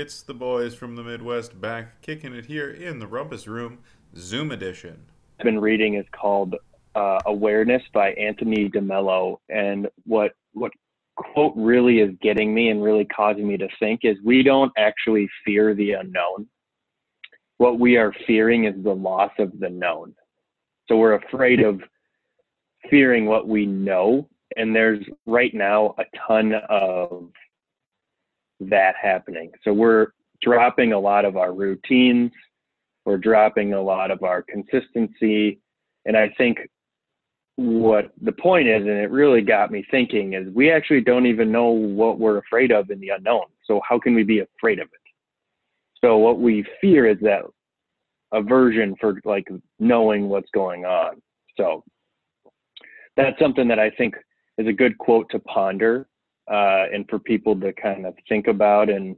It's 0.00 0.22
the 0.22 0.32
boys 0.32 0.74
from 0.74 0.96
the 0.96 1.02
Midwest 1.02 1.60
back 1.60 2.00
kicking 2.00 2.32
it 2.32 2.46
here 2.46 2.70
in 2.70 3.00
the 3.00 3.06
Rumpus 3.06 3.46
Room, 3.46 3.80
Zoom 4.16 4.50
edition. 4.50 5.04
I've 5.38 5.44
been 5.44 5.60
reading 5.60 5.96
is 5.96 6.06
called 6.10 6.56
uh, 6.94 7.18
Awareness 7.26 7.82
by 7.92 8.12
Anthony 8.12 8.70
DeMello, 8.70 9.40
and 9.50 9.88
what 10.06 10.32
what 10.54 10.72
quote 11.16 11.52
really 11.54 11.98
is 11.98 12.14
getting 12.22 12.54
me 12.54 12.70
and 12.70 12.82
really 12.82 13.04
causing 13.04 13.46
me 13.46 13.58
to 13.58 13.68
think 13.78 14.00
is 14.04 14.16
we 14.24 14.42
don't 14.42 14.72
actually 14.78 15.28
fear 15.44 15.74
the 15.74 15.92
unknown. 15.92 16.48
What 17.58 17.78
we 17.78 17.98
are 17.98 18.14
fearing 18.26 18.64
is 18.64 18.82
the 18.82 18.94
loss 18.94 19.32
of 19.38 19.52
the 19.60 19.68
known. 19.68 20.14
So 20.88 20.96
we're 20.96 21.16
afraid 21.16 21.60
of 21.60 21.82
fearing 22.88 23.26
what 23.26 23.46
we 23.46 23.66
know, 23.66 24.30
and 24.56 24.74
there's 24.74 25.04
right 25.26 25.52
now 25.52 25.94
a 25.98 26.04
ton 26.26 26.54
of 26.70 27.32
that 28.60 28.94
happening. 29.00 29.50
So 29.64 29.72
we're 29.72 30.08
dropping 30.42 30.92
a 30.92 30.98
lot 30.98 31.24
of 31.24 31.36
our 31.36 31.52
routines, 31.52 32.30
we're 33.04 33.18
dropping 33.18 33.72
a 33.72 33.82
lot 33.82 34.10
of 34.10 34.22
our 34.22 34.42
consistency. 34.42 35.60
And 36.04 36.16
I 36.16 36.30
think 36.38 36.58
what 37.56 38.12
the 38.22 38.32
point 38.32 38.68
is, 38.68 38.82
and 38.82 38.88
it 38.88 39.10
really 39.10 39.42
got 39.42 39.70
me 39.70 39.84
thinking, 39.90 40.34
is 40.34 40.52
we 40.54 40.70
actually 40.70 41.02
don't 41.02 41.26
even 41.26 41.52
know 41.52 41.68
what 41.68 42.18
we're 42.18 42.38
afraid 42.38 42.72
of 42.72 42.90
in 42.90 43.00
the 43.00 43.10
unknown. 43.10 43.44
So 43.64 43.80
how 43.86 43.98
can 43.98 44.14
we 44.14 44.22
be 44.22 44.40
afraid 44.40 44.78
of 44.78 44.86
it? 44.86 45.00
So 46.02 46.16
what 46.16 46.40
we 46.40 46.64
fear 46.80 47.06
is 47.06 47.18
that 47.20 47.42
aversion 48.32 48.94
for 49.00 49.20
like 49.24 49.48
knowing 49.78 50.28
what's 50.28 50.50
going 50.54 50.84
on. 50.84 51.20
So 51.56 51.84
that's 53.16 53.38
something 53.38 53.68
that 53.68 53.78
I 53.78 53.90
think 53.90 54.14
is 54.56 54.66
a 54.66 54.72
good 54.72 54.96
quote 54.98 55.28
to 55.30 55.38
ponder 55.40 56.06
uh, 56.50 56.86
and 56.92 57.06
for 57.08 57.18
people 57.18 57.58
to 57.60 57.72
kind 57.72 58.06
of 58.06 58.14
think 58.28 58.48
about. 58.48 58.90
And 58.90 59.16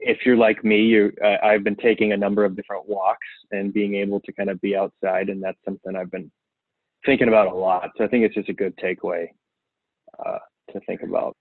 if 0.00 0.18
you're 0.24 0.36
like 0.36 0.64
me, 0.64 0.82
you 0.82 1.12
uh, 1.24 1.36
I've 1.42 1.64
been 1.64 1.76
taking 1.76 2.12
a 2.12 2.16
number 2.16 2.44
of 2.44 2.56
different 2.56 2.88
walks 2.88 3.26
and 3.50 3.72
being 3.72 3.96
able 3.96 4.20
to 4.20 4.32
kind 4.32 4.50
of 4.50 4.60
be 4.60 4.76
outside, 4.76 5.28
and 5.28 5.42
that's 5.42 5.58
something 5.64 5.96
I've 5.96 6.10
been 6.10 6.30
thinking 7.04 7.28
about 7.28 7.48
a 7.48 7.54
lot. 7.54 7.90
So 7.96 8.04
I 8.04 8.08
think 8.08 8.24
it's 8.24 8.34
just 8.34 8.48
a 8.48 8.54
good 8.54 8.76
takeaway 8.76 9.28
uh, 10.24 10.38
to 10.72 10.80
think 10.80 11.02
about. 11.02 11.36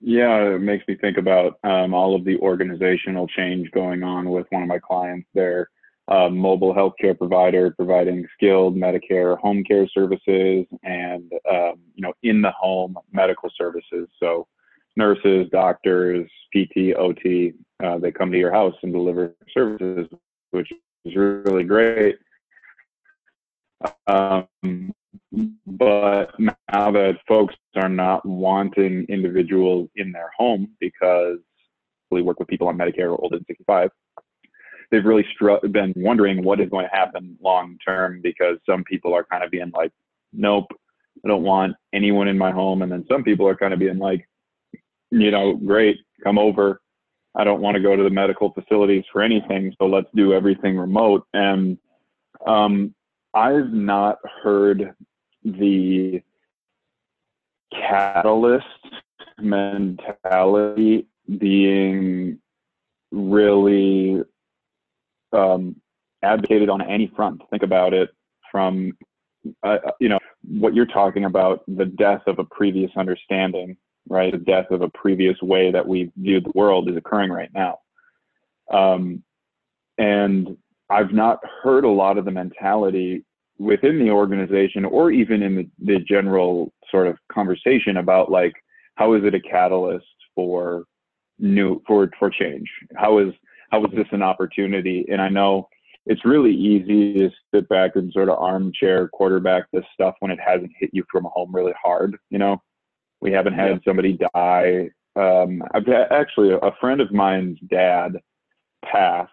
Yeah, 0.00 0.54
it 0.54 0.60
makes 0.60 0.86
me 0.86 0.96
think 0.96 1.16
about 1.16 1.58
um, 1.64 1.94
all 1.94 2.14
of 2.14 2.24
the 2.24 2.36
organizational 2.38 3.26
change 3.28 3.70
going 3.70 4.02
on 4.02 4.28
with 4.28 4.46
one 4.50 4.62
of 4.62 4.68
my 4.68 4.78
clients. 4.78 5.26
They're 5.34 5.70
a 6.08 6.28
mobile 6.28 6.74
healthcare 6.74 7.16
provider 7.16 7.70
providing 7.70 8.26
skilled 8.34 8.76
Medicare 8.76 9.38
home 9.38 9.64
care 9.64 9.88
services 9.88 10.66
and 10.82 11.32
um, 11.50 11.80
you 11.94 12.02
know 12.02 12.12
in 12.22 12.42
the 12.42 12.50
home 12.50 12.96
medical 13.12 13.50
services. 13.56 14.08
So 14.20 14.46
nurses, 14.96 15.48
doctors, 15.50 16.28
PT, 16.54 16.94
OT, 16.96 17.54
uh, 17.82 17.98
they 17.98 18.12
come 18.12 18.30
to 18.30 18.38
your 18.38 18.52
house 18.52 18.74
and 18.82 18.92
deliver 18.92 19.34
services, 19.52 20.06
which 20.50 20.70
is 21.04 21.16
really 21.16 21.64
great. 21.64 22.16
Um, 24.06 24.92
but 25.66 26.30
now 26.38 26.90
that 26.90 27.18
folks 27.26 27.54
are 27.76 27.88
not 27.88 28.24
wanting 28.26 29.06
individuals 29.08 29.88
in 29.96 30.12
their 30.12 30.30
home 30.36 30.70
because 30.80 31.38
we 32.10 32.22
work 32.22 32.38
with 32.38 32.48
people 32.48 32.68
on 32.68 32.76
Medicare 32.76 33.18
older 33.18 33.36
than 33.36 33.46
65, 33.46 33.90
they've 34.94 35.04
really 35.04 35.26
been 35.72 35.92
wondering 35.96 36.44
what 36.44 36.60
is 36.60 36.70
going 36.70 36.86
to 36.88 36.96
happen 36.96 37.36
long 37.42 37.76
term 37.84 38.20
because 38.22 38.58
some 38.64 38.84
people 38.84 39.12
are 39.12 39.24
kind 39.24 39.42
of 39.42 39.50
being 39.50 39.72
like, 39.74 39.90
nope, 40.32 40.66
I 41.24 41.28
don't 41.28 41.42
want 41.42 41.74
anyone 41.92 42.28
in 42.28 42.38
my 42.38 42.52
home. 42.52 42.82
And 42.82 42.92
then 42.92 43.04
some 43.10 43.24
people 43.24 43.48
are 43.48 43.56
kind 43.56 43.72
of 43.72 43.80
being 43.80 43.98
like, 43.98 44.28
you 45.10 45.32
know, 45.32 45.54
great, 45.54 45.98
come 46.22 46.38
over. 46.38 46.80
I 47.34 47.42
don't 47.42 47.60
want 47.60 47.74
to 47.74 47.82
go 47.82 47.96
to 47.96 48.04
the 48.04 48.10
medical 48.10 48.52
facilities 48.52 49.02
for 49.12 49.20
anything, 49.20 49.74
so 49.78 49.86
let's 49.86 50.06
do 50.14 50.32
everything 50.32 50.78
remote. 50.78 51.26
And 51.34 51.76
um, 52.46 52.94
I've 53.34 53.72
not 53.72 54.18
heard 54.44 54.94
the 55.42 56.22
catalyst 57.72 58.66
mentality 59.40 61.08
being 61.38 62.38
really 63.10 64.22
um, 65.34 65.76
advocated 66.22 66.68
on 66.68 66.80
any 66.82 67.12
front. 67.14 67.42
Think 67.50 67.62
about 67.62 67.92
it 67.92 68.10
from, 68.50 68.92
uh, 69.62 69.78
you 70.00 70.08
know, 70.08 70.18
what 70.46 70.74
you're 70.74 70.86
talking 70.86 71.24
about, 71.24 71.62
the 71.66 71.86
death 71.86 72.22
of 72.26 72.38
a 72.38 72.44
previous 72.44 72.90
understanding, 72.96 73.76
right? 74.08 74.32
The 74.32 74.38
death 74.38 74.70
of 74.70 74.82
a 74.82 74.88
previous 74.90 75.40
way 75.42 75.70
that 75.70 75.86
we 75.86 76.10
viewed 76.16 76.44
the 76.44 76.52
world 76.54 76.88
is 76.88 76.96
occurring 76.96 77.30
right 77.30 77.50
now. 77.54 77.78
Um, 78.72 79.22
and 79.98 80.56
I've 80.90 81.12
not 81.12 81.40
heard 81.62 81.84
a 81.84 81.90
lot 81.90 82.18
of 82.18 82.24
the 82.24 82.30
mentality 82.30 83.24
within 83.58 83.98
the 83.98 84.10
organization 84.10 84.84
or 84.84 85.10
even 85.10 85.42
in 85.42 85.56
the, 85.56 85.70
the 85.78 85.98
general 86.00 86.72
sort 86.90 87.06
of 87.06 87.16
conversation 87.30 87.98
about 87.98 88.30
like, 88.30 88.52
how 88.96 89.14
is 89.14 89.24
it 89.24 89.34
a 89.34 89.40
catalyst 89.40 90.06
for 90.34 90.84
new, 91.38 91.82
for, 91.86 92.10
for 92.18 92.30
change? 92.30 92.68
How 92.96 93.18
is, 93.18 93.32
how 93.74 93.84
is 93.84 93.90
this 93.92 94.06
an 94.12 94.22
opportunity? 94.22 95.04
And 95.10 95.20
I 95.20 95.28
know 95.28 95.68
it's 96.06 96.24
really 96.24 96.54
easy 96.54 97.14
to 97.14 97.30
sit 97.52 97.68
back 97.68 97.96
and 97.96 98.12
sort 98.12 98.28
of 98.28 98.38
armchair 98.38 99.08
quarterback 99.08 99.64
this 99.72 99.84
stuff 99.92 100.14
when 100.20 100.30
it 100.30 100.38
hasn't 100.44 100.70
hit 100.78 100.90
you 100.92 101.02
from 101.10 101.26
home 101.32 101.52
really 101.52 101.72
hard. 101.82 102.16
You 102.30 102.38
know, 102.38 102.62
we 103.20 103.32
haven't 103.32 103.54
had 103.54 103.80
somebody 103.84 104.16
die. 104.34 104.90
Um, 105.16 105.62
I've 105.74 105.88
actually 105.88 106.52
a 106.52 106.70
friend 106.80 107.00
of 107.00 107.10
mine's 107.10 107.58
dad 107.68 108.12
passed. 108.84 109.32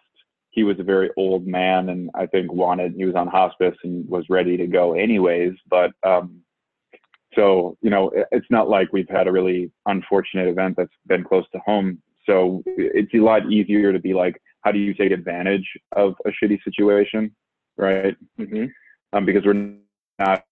He 0.49 0.63
was 0.63 0.79
a 0.79 0.83
very 0.83 1.11
old 1.17 1.45
man, 1.45 1.89
and 1.89 2.09
I 2.15 2.25
think 2.25 2.51
wanted 2.51 2.93
he 2.95 3.05
was 3.05 3.15
on 3.15 3.27
hospice 3.27 3.77
and 3.83 4.09
was 4.09 4.25
ready 4.27 4.57
to 4.57 4.65
go 4.65 4.93
anyways. 4.93 5.53
But 5.69 5.91
um, 6.03 6.41
so 7.35 7.77
you 7.81 7.91
know, 7.91 8.11
it's 8.31 8.49
not 8.49 8.69
like 8.69 8.91
we've 8.91 9.09
had 9.09 9.27
a 9.27 9.31
really 9.31 9.71
unfortunate 9.85 10.47
event 10.47 10.77
that's 10.77 10.89
been 11.05 11.23
close 11.23 11.45
to 11.51 11.59
home 11.59 12.01
so 12.25 12.63
it's 12.65 13.13
a 13.13 13.17
lot 13.17 13.51
easier 13.51 13.91
to 13.91 13.99
be 13.99 14.13
like, 14.13 14.41
how 14.61 14.71
do 14.71 14.79
you 14.79 14.93
take 14.93 15.11
advantage 15.11 15.67
of 15.95 16.13
a 16.25 16.29
shitty 16.29 16.63
situation, 16.63 17.35
right? 17.77 18.15
Mm-hmm. 18.39 18.65
Um, 19.13 19.25
because 19.25 19.43
we're 19.45 19.75
not 20.19 20.43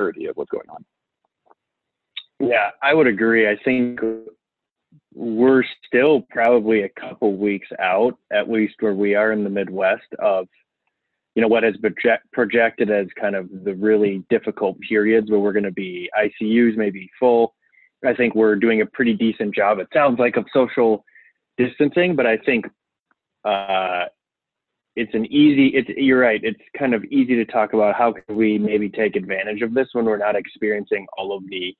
of 0.00 0.36
what's 0.36 0.50
going 0.50 0.68
on. 0.70 0.84
Yeah, 2.40 2.70
I 2.82 2.94
would 2.94 3.06
agree. 3.06 3.48
I 3.48 3.56
think 3.64 4.00
we're 5.14 5.64
still 5.86 6.22
probably 6.30 6.82
a 6.82 6.88
couple 6.88 7.36
weeks 7.36 7.68
out, 7.78 8.16
at 8.32 8.50
least 8.50 8.76
where 8.80 8.94
we 8.94 9.14
are 9.14 9.32
in 9.32 9.44
the 9.44 9.50
Midwest, 9.50 10.06
of 10.18 10.48
you 11.34 11.42
know 11.42 11.48
what 11.48 11.62
has 11.62 11.76
been 11.76 11.94
projected 12.32 12.90
as 12.90 13.06
kind 13.18 13.36
of 13.36 13.48
the 13.64 13.74
really 13.74 14.24
difficult 14.30 14.78
periods 14.80 15.30
where 15.30 15.40
we're 15.40 15.52
going 15.52 15.64
to 15.64 15.70
be 15.70 16.10
ICUs 16.18 16.76
maybe 16.76 17.08
full. 17.18 17.54
I 18.04 18.14
think 18.14 18.34
we're 18.34 18.56
doing 18.56 18.80
a 18.80 18.86
pretty 18.86 19.14
decent 19.14 19.54
job. 19.54 19.78
It 19.78 19.88
sounds 19.92 20.18
like 20.18 20.36
of 20.36 20.46
social 20.52 21.04
distancing, 21.58 22.16
but 22.16 22.26
I 22.26 22.38
think 22.38 22.66
uh, 23.44 24.06
it's 24.96 25.14
an 25.14 25.26
easy. 25.26 25.68
It's 25.68 25.88
you're 25.90 26.20
right. 26.20 26.40
It's 26.42 26.60
kind 26.78 26.94
of 26.94 27.04
easy 27.04 27.36
to 27.36 27.44
talk 27.44 27.74
about 27.74 27.94
how 27.94 28.12
can 28.12 28.36
we 28.36 28.58
maybe 28.58 28.88
take 28.88 29.16
advantage 29.16 29.62
of 29.62 29.74
this 29.74 29.88
when 29.92 30.06
we're 30.06 30.16
not 30.16 30.34
experiencing 30.36 31.06
all 31.16 31.36
of 31.36 31.44
the 31.48 31.76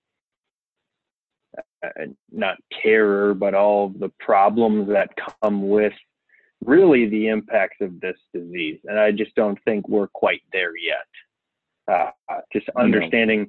uh, 1.82 1.88
not 2.30 2.56
terror, 2.82 3.34
but 3.34 3.54
all 3.54 3.86
of 3.86 3.98
the 3.98 4.10
problems 4.20 4.88
that 4.88 5.10
come 5.42 5.68
with 5.68 5.92
really 6.64 7.08
the 7.08 7.28
impacts 7.28 7.78
of 7.80 8.00
this 8.00 8.16
disease. 8.34 8.78
And 8.84 8.98
I 8.98 9.12
just 9.12 9.34
don't 9.34 9.58
think 9.64 9.88
we're 9.88 10.08
quite 10.08 10.42
there 10.52 10.76
yet. 10.76 11.06
Uh, 11.88 12.10
just 12.52 12.68
understanding 12.76 13.48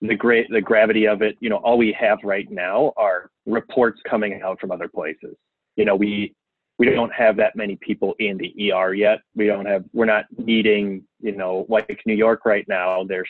the 0.00 0.14
great 0.14 0.48
the 0.50 0.60
gravity 0.60 1.06
of 1.06 1.22
it. 1.22 1.36
You 1.40 1.50
know, 1.50 1.56
all 1.56 1.76
we 1.76 1.92
have 1.98 2.18
right 2.24 2.50
now 2.50 2.92
are 2.96 3.30
reports 3.46 4.00
coming 4.08 4.40
out 4.42 4.60
from 4.60 4.70
other 4.70 4.88
places. 4.88 5.36
You 5.76 5.84
know, 5.84 5.96
we 5.96 6.34
we 6.78 6.86
don't 6.86 7.12
have 7.12 7.36
that 7.36 7.54
many 7.54 7.76
people 7.76 8.14
in 8.18 8.38
the 8.38 8.72
ER 8.72 8.94
yet. 8.94 9.18
We 9.34 9.46
don't 9.46 9.66
have 9.66 9.84
we're 9.92 10.06
not 10.06 10.24
needing 10.38 11.04
you 11.20 11.36
know 11.36 11.66
like 11.68 12.00
New 12.06 12.14
York 12.14 12.44
right 12.44 12.66
now. 12.68 13.04
There's 13.04 13.28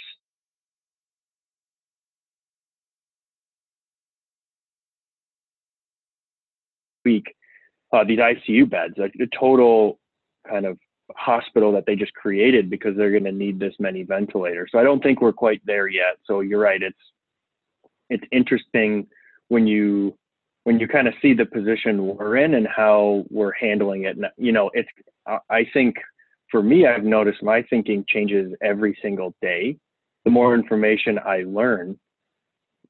week 7.04 7.34
uh, 7.92 8.04
these 8.04 8.18
ICU 8.18 8.68
beds, 8.68 8.94
like 8.96 9.12
the 9.18 9.28
total 9.38 9.98
kind 10.48 10.66
of 10.66 10.78
hospital 11.16 11.72
that 11.72 11.84
they 11.86 11.94
just 11.94 12.14
created 12.14 12.70
because 12.70 12.96
they're 12.96 13.10
going 13.10 13.24
to 13.24 13.32
need 13.32 13.58
this 13.58 13.74
many 13.78 14.02
ventilators. 14.02 14.70
So 14.72 14.78
I 14.78 14.82
don't 14.82 15.02
think 15.02 15.20
we're 15.20 15.32
quite 15.32 15.60
there 15.66 15.88
yet. 15.88 16.16
So 16.24 16.40
you're 16.40 16.60
right. 16.60 16.82
It's 16.82 16.96
it's 18.08 18.24
interesting 18.32 19.06
when 19.48 19.66
you 19.66 20.16
when 20.64 20.78
you 20.78 20.86
kind 20.86 21.08
of 21.08 21.14
see 21.20 21.34
the 21.34 21.46
position 21.46 22.06
we're 22.16 22.36
in 22.36 22.54
and 22.54 22.66
how 22.68 23.24
we're 23.30 23.52
handling 23.52 24.04
it. 24.04 24.16
And, 24.16 24.26
You 24.36 24.52
know, 24.52 24.70
it's 24.74 24.88
I 25.50 25.66
think 25.72 25.96
for 26.50 26.62
me, 26.62 26.86
I've 26.86 27.04
noticed 27.04 27.42
my 27.42 27.62
thinking 27.62 28.04
changes 28.08 28.52
every 28.62 28.96
single 29.02 29.34
day. 29.40 29.76
The 30.24 30.30
more 30.30 30.54
information 30.54 31.18
I 31.18 31.42
learn, 31.46 31.98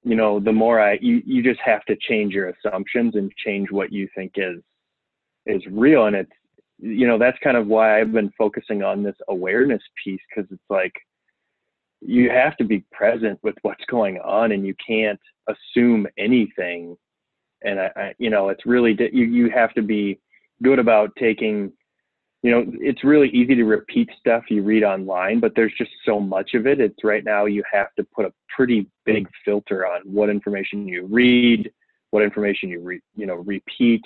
you 0.02 0.16
know, 0.16 0.40
the 0.40 0.52
more 0.52 0.80
I, 0.80 0.98
you, 1.00 1.22
you 1.24 1.42
just 1.42 1.60
have 1.60 1.84
to 1.84 1.96
change 1.96 2.34
your 2.34 2.48
assumptions 2.50 3.14
and 3.14 3.32
change 3.36 3.70
what 3.70 3.92
you 3.92 4.08
think 4.14 4.32
is, 4.36 4.60
is 5.46 5.62
real. 5.70 6.06
And 6.06 6.16
it's, 6.16 6.32
you 6.78 7.06
know, 7.06 7.18
that's 7.18 7.38
kind 7.42 7.56
of 7.56 7.66
why 7.66 8.00
I've 8.00 8.12
been 8.12 8.32
focusing 8.36 8.82
on 8.82 9.02
this 9.02 9.16
awareness 9.28 9.82
piece 10.02 10.20
because 10.28 10.50
it's 10.50 10.70
like, 10.70 10.92
you 12.00 12.30
have 12.30 12.56
to 12.56 12.64
be 12.64 12.84
present 12.90 13.38
with 13.44 13.54
what's 13.62 13.84
going 13.88 14.18
on 14.18 14.50
and 14.50 14.66
you 14.66 14.74
can't 14.84 15.20
assume 15.48 16.06
anything. 16.18 16.96
And 17.62 17.78
I, 17.78 17.90
I 17.94 18.14
you 18.18 18.28
know, 18.28 18.48
it's 18.48 18.66
really, 18.66 18.96
you, 19.12 19.24
you 19.24 19.50
have 19.50 19.72
to 19.74 19.82
be 19.82 20.18
good 20.62 20.80
about 20.80 21.10
taking 21.16 21.72
you 22.42 22.50
know, 22.50 22.64
it's 22.80 23.04
really 23.04 23.28
easy 23.28 23.54
to 23.54 23.64
repeat 23.64 24.10
stuff 24.18 24.44
you 24.50 24.62
read 24.62 24.82
online, 24.82 25.38
but 25.38 25.52
there's 25.54 25.72
just 25.78 25.92
so 26.04 26.18
much 26.18 26.54
of 26.54 26.66
it. 26.66 26.80
It's 26.80 27.04
right 27.04 27.24
now 27.24 27.44
you 27.46 27.62
have 27.72 27.94
to 27.96 28.04
put 28.04 28.26
a 28.26 28.32
pretty 28.54 28.88
big 29.04 29.28
filter 29.44 29.86
on 29.86 30.00
what 30.04 30.28
information 30.28 30.88
you 30.88 31.06
read, 31.06 31.70
what 32.10 32.24
information 32.24 32.68
you 32.68 32.80
re, 32.80 33.00
you 33.14 33.26
know 33.26 33.36
repeat. 33.36 34.02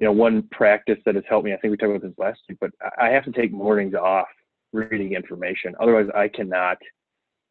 You 0.00 0.06
know, 0.06 0.12
one 0.12 0.42
practice 0.50 0.98
that 1.04 1.14
has 1.14 1.24
helped 1.28 1.44
me. 1.44 1.52
I 1.52 1.58
think 1.58 1.70
we 1.70 1.76
talked 1.76 1.90
about 1.90 2.02
this 2.02 2.18
last 2.18 2.40
week, 2.48 2.58
but 2.60 2.70
I 2.98 3.10
have 3.10 3.24
to 3.24 3.32
take 3.32 3.52
mornings 3.52 3.94
off 3.94 4.28
reading 4.72 5.12
information. 5.12 5.74
Otherwise, 5.78 6.06
I 6.14 6.28
cannot 6.28 6.78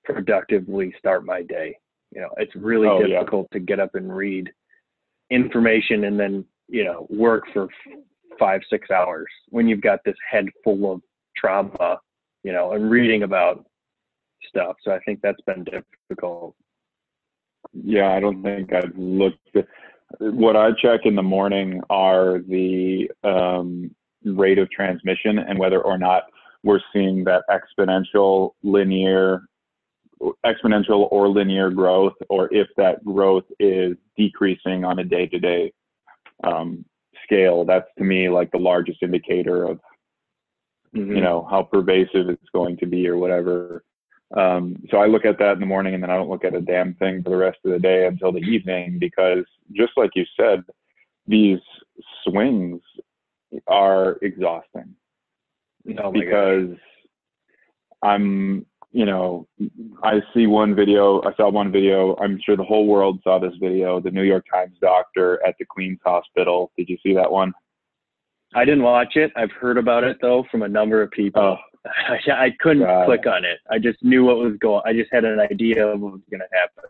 productively 0.03 0.93
start 0.97 1.25
my 1.25 1.43
day. 1.43 1.77
You 2.11 2.21
know, 2.21 2.29
it's 2.37 2.55
really 2.55 2.87
oh, 2.87 3.05
difficult 3.05 3.47
yeah. 3.51 3.59
to 3.59 3.65
get 3.65 3.79
up 3.79 3.93
and 3.93 4.15
read 4.15 4.49
information 5.29 6.05
and 6.05 6.19
then 6.19 6.45
you 6.67 6.83
know 6.83 7.07
work 7.09 7.43
for 7.53 7.67
five 8.37 8.61
six 8.69 8.89
hours 8.89 9.27
when 9.49 9.67
you've 9.67 9.81
got 9.81 9.99
this 10.05 10.15
head 10.29 10.45
full 10.63 10.91
of 10.91 11.01
trauma 11.35 11.99
you 12.43 12.51
know 12.51 12.71
and 12.73 12.89
reading 12.89 13.23
about 13.23 13.65
stuff 14.47 14.75
so 14.83 14.91
i 14.91 14.99
think 15.05 15.19
that's 15.21 15.41
been 15.41 15.63
difficult 15.63 16.55
yeah 17.73 18.11
i 18.13 18.19
don't 18.19 18.41
think 18.41 18.73
i've 18.73 18.95
looked 18.97 19.55
at, 19.55 19.67
what 20.19 20.55
i 20.55 20.71
check 20.71 21.01
in 21.05 21.15
the 21.15 21.23
morning 21.23 21.81
are 21.89 22.39
the 22.39 23.09
um, 23.23 23.93
rate 24.23 24.57
of 24.57 24.69
transmission 24.71 25.39
and 25.39 25.57
whether 25.57 25.81
or 25.81 25.97
not 25.97 26.23
we're 26.63 26.81
seeing 26.91 27.23
that 27.23 27.43
exponential 27.49 28.51
linear 28.63 29.43
exponential 30.45 31.07
or 31.11 31.29
linear 31.29 31.69
growth 31.69 32.15
or 32.29 32.53
if 32.53 32.67
that 32.75 33.03
growth 33.05 33.45
is 33.59 33.95
decreasing 34.17 34.83
on 34.83 34.99
a 34.99 35.03
day-to-day 35.03 35.71
um, 36.43 36.83
scale, 37.23 37.65
that's 37.65 37.87
to 37.97 38.03
me 38.03 38.29
like 38.29 38.51
the 38.51 38.57
largest 38.57 39.03
indicator 39.03 39.63
of 39.63 39.79
mm-hmm. 40.95 41.15
you 41.15 41.21
know 41.21 41.47
how 41.49 41.63
pervasive 41.63 42.29
it's 42.29 42.49
going 42.53 42.77
to 42.77 42.85
be 42.85 43.07
or 43.07 43.17
whatever. 43.17 43.83
Um, 44.35 44.75
so 44.91 44.97
I 44.97 45.07
look 45.07 45.25
at 45.25 45.39
that 45.39 45.53
in 45.53 45.59
the 45.59 45.65
morning 45.65 45.95
and 45.95 46.03
then 46.03 46.11
I 46.11 46.15
don't 46.15 46.29
look 46.29 46.45
at 46.45 46.53
a 46.53 46.61
damn 46.61 46.93
thing 46.95 47.23
for 47.23 47.29
the 47.29 47.37
rest 47.37 47.57
of 47.65 47.71
the 47.71 47.79
day 47.79 48.05
until 48.05 48.31
the 48.31 48.39
evening 48.39 48.97
because 48.99 49.43
just 49.73 49.93
like 49.97 50.11
you 50.15 50.25
said, 50.39 50.63
these 51.27 51.59
swings 52.23 52.81
are 53.67 54.17
exhausting. 54.21 54.95
Oh 55.97 56.11
because 56.11 56.69
gosh. 56.69 56.79
I'm 58.03 58.65
you 58.91 59.05
know, 59.05 59.47
I 60.03 60.19
see 60.33 60.47
one 60.47 60.73
video, 60.73 61.21
I 61.21 61.35
saw 61.35 61.49
one 61.49 61.71
video, 61.71 62.15
I'm 62.15 62.39
sure 62.43 62.57
the 62.57 62.63
whole 62.63 62.87
world 62.87 63.19
saw 63.23 63.37
this 63.37 63.53
video, 63.59 63.99
the 63.99 64.09
New 64.09 64.23
York 64.23 64.45
Times 64.51 64.75
doctor 64.81 65.39
at 65.45 65.55
the 65.59 65.65
Queen's 65.65 65.99
Hospital. 66.03 66.71
Did 66.75 66.89
you 66.89 66.97
see 67.03 67.13
that 67.13 67.31
one? 67.31 67.53
I 68.55 68.65
didn't 68.65 68.81
watch 68.81 69.15
it. 69.15 69.31
I've 69.35 69.51
heard 69.51 69.77
about 69.77 70.03
it 70.03 70.17
though 70.21 70.43
from 70.49 70.63
a 70.63 70.67
number 70.67 71.03
of 71.03 71.11
people. 71.11 71.41
Oh, 71.41 71.57
I, 71.85 72.19
I 72.45 72.49
couldn't 72.59 72.83
God. 72.83 73.05
click 73.05 73.25
on 73.27 73.45
it. 73.45 73.59
I 73.69 73.79
just 73.79 74.03
knew 74.03 74.25
what 74.25 74.37
was 74.37 74.55
going. 74.59 74.81
I 74.85 74.93
just 74.93 75.09
had 75.11 75.25
an 75.25 75.39
idea 75.39 75.87
of 75.87 75.99
what 75.99 76.13
was 76.13 76.21
going 76.29 76.41
to 76.41 76.57
happen. 76.57 76.89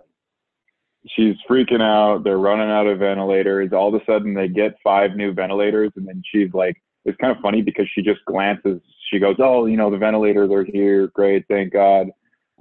She's 1.15 1.36
freaking 1.50 1.81
out. 1.81 2.24
They're 2.24 2.38
running 2.38 2.69
out 2.69 2.88
of 2.88 3.00
ventilators. 3.00 3.71
All 3.71 3.94
of 3.94 4.01
a 4.01 4.06
sudden, 4.06 4.33
they 4.33 4.47
get 4.47 4.75
five 4.83 5.15
new 5.15 5.33
ventilators, 5.33 5.91
and 5.95 6.07
then 6.07 6.21
she's 6.30 6.53
like, 6.53 6.75
"It's 7.06 7.18
kind 7.18 7.36
of 7.36 7.41
funny 7.41 7.62
because 7.62 7.88
she 7.95 8.01
just 8.01 8.19
glances 8.25 8.81
she 9.09 9.19
goes, 9.19 9.38
"Oh, 9.39 9.65
you 9.65 9.77
know, 9.77 9.89
the 9.89 9.97
ventilators 9.97 10.51
are 10.51 10.63
here. 10.63 11.07
Great, 11.07 11.45
thank 11.47 11.74
God." 11.74 12.09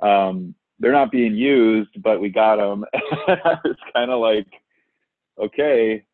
Um, 0.03 0.55
they're 0.79 0.93
not 0.93 1.11
being 1.11 1.35
used, 1.35 2.03
but 2.03 2.21
we 2.21 2.31
got 2.31 2.57
them. 2.57 2.85
it's 2.93 3.81
kind 3.95 4.11
of 4.11 4.21
like, 4.21 4.47
okay, 5.39 6.05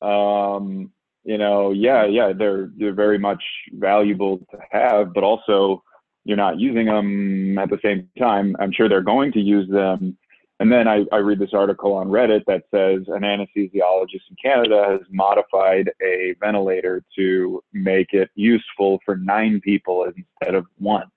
um, 0.00 0.92
you 1.24 1.38
know, 1.38 1.72
yeah, 1.72 2.04
yeah, 2.04 2.32
they're 2.32 2.70
they're 2.76 2.94
very 2.94 3.18
much 3.18 3.42
valuable 3.72 4.38
to 4.50 4.58
have, 4.70 5.12
but 5.14 5.24
also 5.24 5.82
you're 6.24 6.36
not 6.36 6.60
using 6.60 6.86
them 6.86 7.58
at 7.58 7.70
the 7.70 7.78
same 7.82 8.08
time. 8.18 8.56
I'm 8.60 8.72
sure 8.72 8.88
they're 8.88 9.02
going 9.02 9.32
to 9.32 9.40
use 9.40 9.68
them 9.68 10.16
and 10.62 10.70
then 10.70 10.86
I, 10.86 11.04
I, 11.10 11.16
read 11.16 11.40
this 11.40 11.54
article 11.54 11.92
on 11.92 12.06
Reddit 12.06 12.44
that 12.46 12.62
says 12.70 13.02
an 13.08 13.22
anesthesiologist 13.22 14.30
in 14.30 14.36
Canada 14.40 14.86
has 14.90 15.00
modified 15.10 15.90
a 16.00 16.36
ventilator 16.38 17.02
to 17.18 17.60
make 17.72 18.12
it 18.12 18.30
useful 18.36 19.00
for 19.04 19.16
nine 19.16 19.60
people 19.60 20.04
instead 20.04 20.54
of 20.54 20.66
one. 20.78 21.10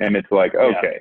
And 0.00 0.14
it's 0.14 0.30
like, 0.30 0.54
okay. 0.54 1.00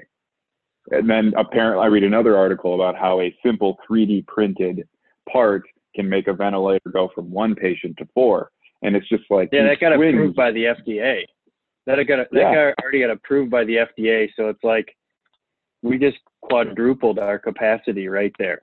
Yeah. 0.92 0.98
And 0.98 1.08
then 1.08 1.34
apparently, 1.38 1.84
I 1.84 1.86
read 1.86 2.04
another 2.04 2.36
article 2.36 2.74
about 2.74 2.98
how 2.98 3.22
a 3.22 3.36
simple 3.46 3.78
3D 3.88 4.26
printed 4.26 4.88
part 5.32 5.62
can 5.96 6.10
make 6.10 6.28
a 6.28 6.34
ventilator 6.34 6.90
go 6.92 7.10
from 7.14 7.32
one 7.32 7.56
patient 7.56 7.98
to 7.98 8.08
four. 8.14 8.52
And 8.82 8.96
it's 8.96 9.08
just 9.08 9.24
like, 9.30 9.50
yeah, 9.52 9.64
that 9.64 9.80
got 9.80 9.96
swings. 9.96 10.14
approved 10.14 10.36
by 10.36 10.52
the 10.52 10.66
FDA. 10.66 11.22
That 11.86 11.96
got, 12.08 12.30
that 12.32 12.40
yeah. 12.40 12.54
got 12.54 12.84
already 12.84 13.02
got 13.02 13.12
approved 13.12 13.52
by 13.52 13.64
the 13.64 13.78
FDA. 13.78 14.30
So 14.36 14.50
it's 14.50 14.64
like, 14.64 14.96
we 15.82 15.98
just 15.98 16.18
quadrupled 16.42 17.20
our 17.20 17.38
capacity 17.38 18.08
right 18.08 18.34
there, 18.40 18.62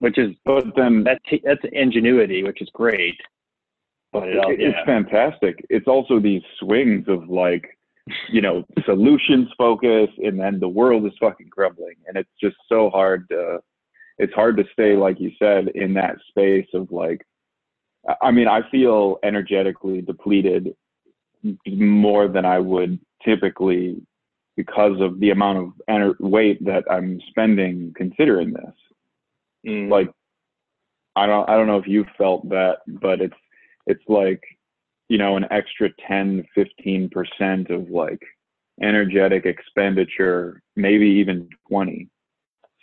which 0.00 0.18
is 0.18 0.34
but 0.44 0.64
then 0.76 1.02
that's 1.04 1.24
that's 1.42 1.60
ingenuity, 1.72 2.42
which 2.42 2.60
is 2.60 2.68
great. 2.74 3.16
But 4.12 4.28
it, 4.28 4.36
it's 4.60 4.76
yeah. 4.78 4.84
fantastic. 4.84 5.64
It's 5.70 5.88
also 5.88 6.20
these 6.20 6.42
swings 6.60 7.06
of 7.08 7.28
like, 7.28 7.76
you 8.30 8.40
know, 8.40 8.64
solutions 8.84 9.48
focus, 9.58 10.08
and 10.18 10.38
then 10.38 10.60
the 10.60 10.68
world 10.68 11.06
is 11.06 11.12
fucking 11.18 11.48
crumbling, 11.48 11.96
and 12.06 12.16
it's 12.16 12.30
just 12.40 12.56
so 12.68 12.90
hard 12.90 13.28
to. 13.30 13.58
It's 14.18 14.32
hard 14.32 14.56
to 14.58 14.64
stay, 14.72 14.96
like 14.96 15.20
you 15.20 15.32
said, 15.38 15.68
in 15.68 15.94
that 15.94 16.16
space 16.28 16.68
of 16.74 16.90
like. 16.90 17.26
I 18.20 18.32
mean, 18.32 18.48
I 18.48 18.60
feel 18.70 19.18
energetically 19.22 20.02
depleted 20.02 20.76
more 21.66 22.28
than 22.28 22.44
I 22.44 22.58
would 22.58 23.00
typically 23.24 24.02
because 24.56 25.00
of 25.00 25.18
the 25.20 25.30
amount 25.30 25.58
of 25.58 25.72
ener- 25.90 26.20
weight 26.20 26.64
that 26.64 26.84
I'm 26.90 27.20
spending 27.28 27.92
considering 27.96 28.52
this. 28.52 28.74
Mm. 29.66 29.90
Like, 29.90 30.10
I 31.16 31.26
don't, 31.26 31.48
I 31.48 31.56
don't 31.56 31.66
know 31.66 31.78
if 31.78 31.88
you 31.88 32.04
felt 32.16 32.48
that, 32.50 32.78
but 32.86 33.20
it's, 33.20 33.34
it's 33.86 34.04
like, 34.08 34.42
you 35.08 35.18
know, 35.18 35.36
an 35.36 35.46
extra 35.50 35.90
10, 36.06 36.44
15% 36.56 37.70
of 37.70 37.90
like 37.90 38.22
energetic 38.82 39.44
expenditure, 39.44 40.62
maybe 40.76 41.06
even 41.06 41.48
20 41.68 42.08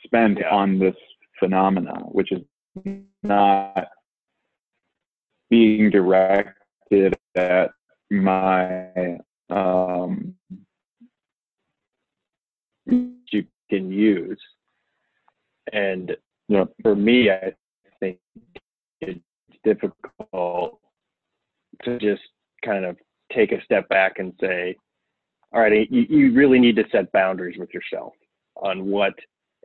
spent 0.03 0.39
yeah. 0.39 0.50
on 0.50 0.79
this 0.79 0.96
phenomena, 1.41 1.95
which 2.12 2.31
is 2.31 2.41
not 3.24 3.88
being 5.50 5.89
directed 5.89 7.13
at 7.36 7.71
my 8.10 9.17
um, 9.50 10.33
you 12.86 13.45
can 13.69 13.91
use. 13.91 14.39
And 15.74 16.15
you 16.48 16.57
know, 16.57 16.69
for 16.81 16.95
me, 16.95 17.29
I 17.29 17.53
think 18.00 18.17
it's 19.01 19.19
difficult 19.63 20.79
to 21.83 22.00
just 22.00 22.21
kind 22.63 22.86
of 22.86 22.98
take 23.33 23.51
a 23.51 23.63
step 23.63 23.88
back 23.89 24.19
and 24.19 24.33
say, 24.39 24.75
all 25.53 25.62
right, 25.62 25.89
you, 25.89 26.05
you 26.10 26.33
really 26.33 26.60
need 26.60 26.75
to 26.77 26.83
set 26.91 27.12
boundaries 27.12 27.57
with 27.57 27.74
yourself 27.74 28.13
on 28.55 28.86
what, 28.86 29.13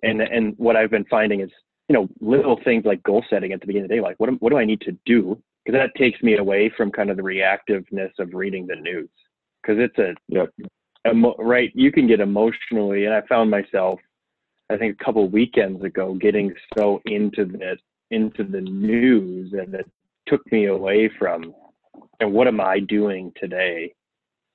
and, 0.02 0.20
and 0.20 0.54
what 0.58 0.76
I've 0.76 0.90
been 0.90 1.04
finding 1.06 1.40
is, 1.40 1.50
you 1.88 1.94
know, 1.94 2.08
little 2.20 2.58
things 2.64 2.84
like 2.84 3.02
goal 3.02 3.24
setting 3.30 3.52
at 3.52 3.60
the 3.60 3.66
beginning 3.66 3.84
of 3.84 3.88
the 3.88 3.96
day, 3.96 4.00
like 4.00 4.18
what, 4.18 4.30
what 4.42 4.50
do 4.50 4.58
I 4.58 4.64
need 4.64 4.80
to 4.82 4.96
do? 5.06 5.40
Because 5.64 5.78
that 5.78 5.94
takes 5.96 6.22
me 6.22 6.36
away 6.36 6.72
from 6.76 6.90
kind 6.90 7.10
of 7.10 7.16
the 7.16 7.22
reactiveness 7.22 8.10
of 8.18 8.34
reading 8.34 8.66
the 8.66 8.76
news. 8.76 9.08
Because 9.62 9.80
it's 9.80 9.98
a, 9.98 10.14
yep 10.28 10.48
emo- 11.10 11.36
right 11.38 11.70
you 11.74 11.92
can 11.92 12.06
get 12.06 12.20
emotionally 12.20 13.04
and 13.04 13.14
i 13.14 13.20
found 13.22 13.50
myself 13.50 14.00
i 14.70 14.76
think 14.76 14.96
a 15.00 15.04
couple 15.04 15.28
weekends 15.28 15.82
ago 15.84 16.14
getting 16.14 16.52
so 16.76 17.00
into 17.06 17.44
the 17.44 17.76
into 18.10 18.44
the 18.44 18.60
news 18.60 19.52
and 19.52 19.74
it 19.74 19.90
took 20.26 20.40
me 20.52 20.66
away 20.66 21.10
from 21.18 21.54
and 22.20 22.32
what 22.32 22.46
am 22.46 22.60
i 22.60 22.78
doing 22.78 23.32
today 23.36 23.92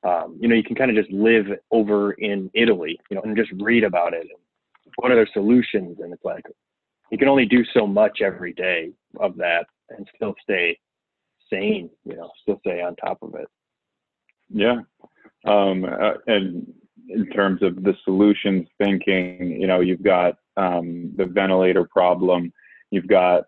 um, 0.03 0.37
you 0.39 0.47
know 0.47 0.55
you 0.55 0.63
can 0.63 0.75
kind 0.75 0.89
of 0.89 0.97
just 0.97 1.11
live 1.11 1.45
over 1.71 2.13
in 2.13 2.49
italy 2.53 2.99
you 3.09 3.15
know 3.15 3.21
and 3.23 3.37
just 3.37 3.51
read 3.61 3.83
about 3.83 4.13
it 4.13 4.21
and 4.21 4.93
what 4.97 5.11
are 5.11 5.15
their 5.15 5.29
solutions 5.33 5.97
and 6.01 6.13
it's 6.13 6.25
like 6.25 6.45
you 7.11 7.17
can 7.17 7.27
only 7.27 7.45
do 7.45 7.63
so 7.73 7.85
much 7.85 8.19
every 8.21 8.53
day 8.53 8.91
of 9.19 9.35
that 9.37 9.65
and 9.89 10.07
still 10.15 10.33
stay 10.41 10.77
sane 11.51 11.89
you 12.05 12.15
know 12.15 12.29
still 12.41 12.59
stay 12.59 12.81
on 12.81 12.95
top 12.95 13.17
of 13.21 13.35
it 13.35 13.47
yeah 14.49 14.77
um, 15.45 15.85
uh, 15.85 16.13
and 16.27 16.65
in 17.09 17.25
terms 17.27 17.61
of 17.61 17.83
the 17.83 17.95
solutions 18.03 18.67
thinking, 18.77 19.57
you 19.59 19.67
know, 19.67 19.79
you've 19.79 20.03
got 20.03 20.35
um, 20.57 21.11
the 21.17 21.25
ventilator 21.25 21.87
problem, 21.91 22.51
you've 22.91 23.07
got 23.07 23.43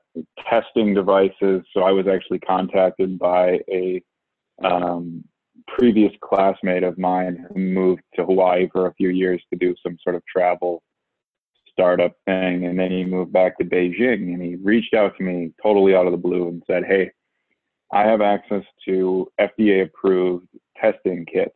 testing 0.50 0.94
devices. 0.94 1.64
So 1.74 1.84
I 1.84 1.92
was 1.92 2.08
actually 2.08 2.40
contacted 2.40 3.18
by 3.20 3.60
a 3.72 4.02
um, 4.64 5.24
previous 5.68 6.12
classmate 6.22 6.84
of 6.84 6.98
mine 6.98 7.46
who 7.50 7.60
moved 7.60 8.02
to 8.16 8.26
Hawaii 8.26 8.68
for 8.72 8.88
a 8.88 8.94
few 8.96 9.10
years 9.10 9.42
to 9.52 9.60
do 9.60 9.76
some 9.86 9.98
sort 10.04 10.16
of 10.16 10.24
travel 10.26 10.82
startup 11.74 12.14
thing. 12.26 12.66
And 12.66 12.80
then 12.80 12.92
he 12.92 13.04
moved 13.04 13.34
back 13.34 13.58
to 13.58 13.66
Beijing 13.66 14.34
and 14.34 14.42
he 14.42 14.56
reached 14.56 14.94
out 14.94 15.18
to 15.18 15.24
me 15.24 15.54
totally 15.62 15.96
out 15.96 16.06
of 16.06 16.12
the 16.12 16.18
blue 16.18 16.48
and 16.48 16.64
said, 16.66 16.84
Hey, 16.86 17.12
I 17.92 18.02
have 18.04 18.22
access 18.22 18.64
to 18.86 19.28
FDA 19.40 19.84
approved 19.84 20.48
testing 20.82 21.26
kits, 21.26 21.56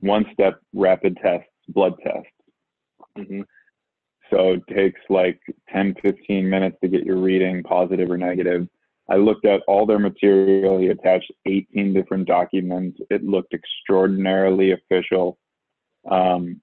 one 0.00 0.26
step 0.32 0.60
rapid 0.74 1.18
tests, 1.22 1.48
blood 1.68 1.94
tests. 2.02 2.28
Mm-hmm. 3.16 3.42
So 4.30 4.52
it 4.52 4.62
takes 4.74 5.00
like 5.08 5.40
10, 5.70 5.96
15 6.02 6.48
minutes 6.48 6.76
to 6.82 6.88
get 6.88 7.04
your 7.04 7.18
reading, 7.18 7.62
positive 7.62 8.10
or 8.10 8.16
negative. 8.16 8.66
I 9.10 9.16
looked 9.16 9.44
at 9.44 9.62
all 9.68 9.84
their 9.84 9.98
material. 9.98 10.78
He 10.78 10.88
attached 10.88 11.30
18 11.46 11.92
different 11.92 12.26
documents. 12.26 12.98
It 13.10 13.24
looked 13.24 13.52
extraordinarily 13.52 14.72
official. 14.72 15.38
Um, 16.10 16.60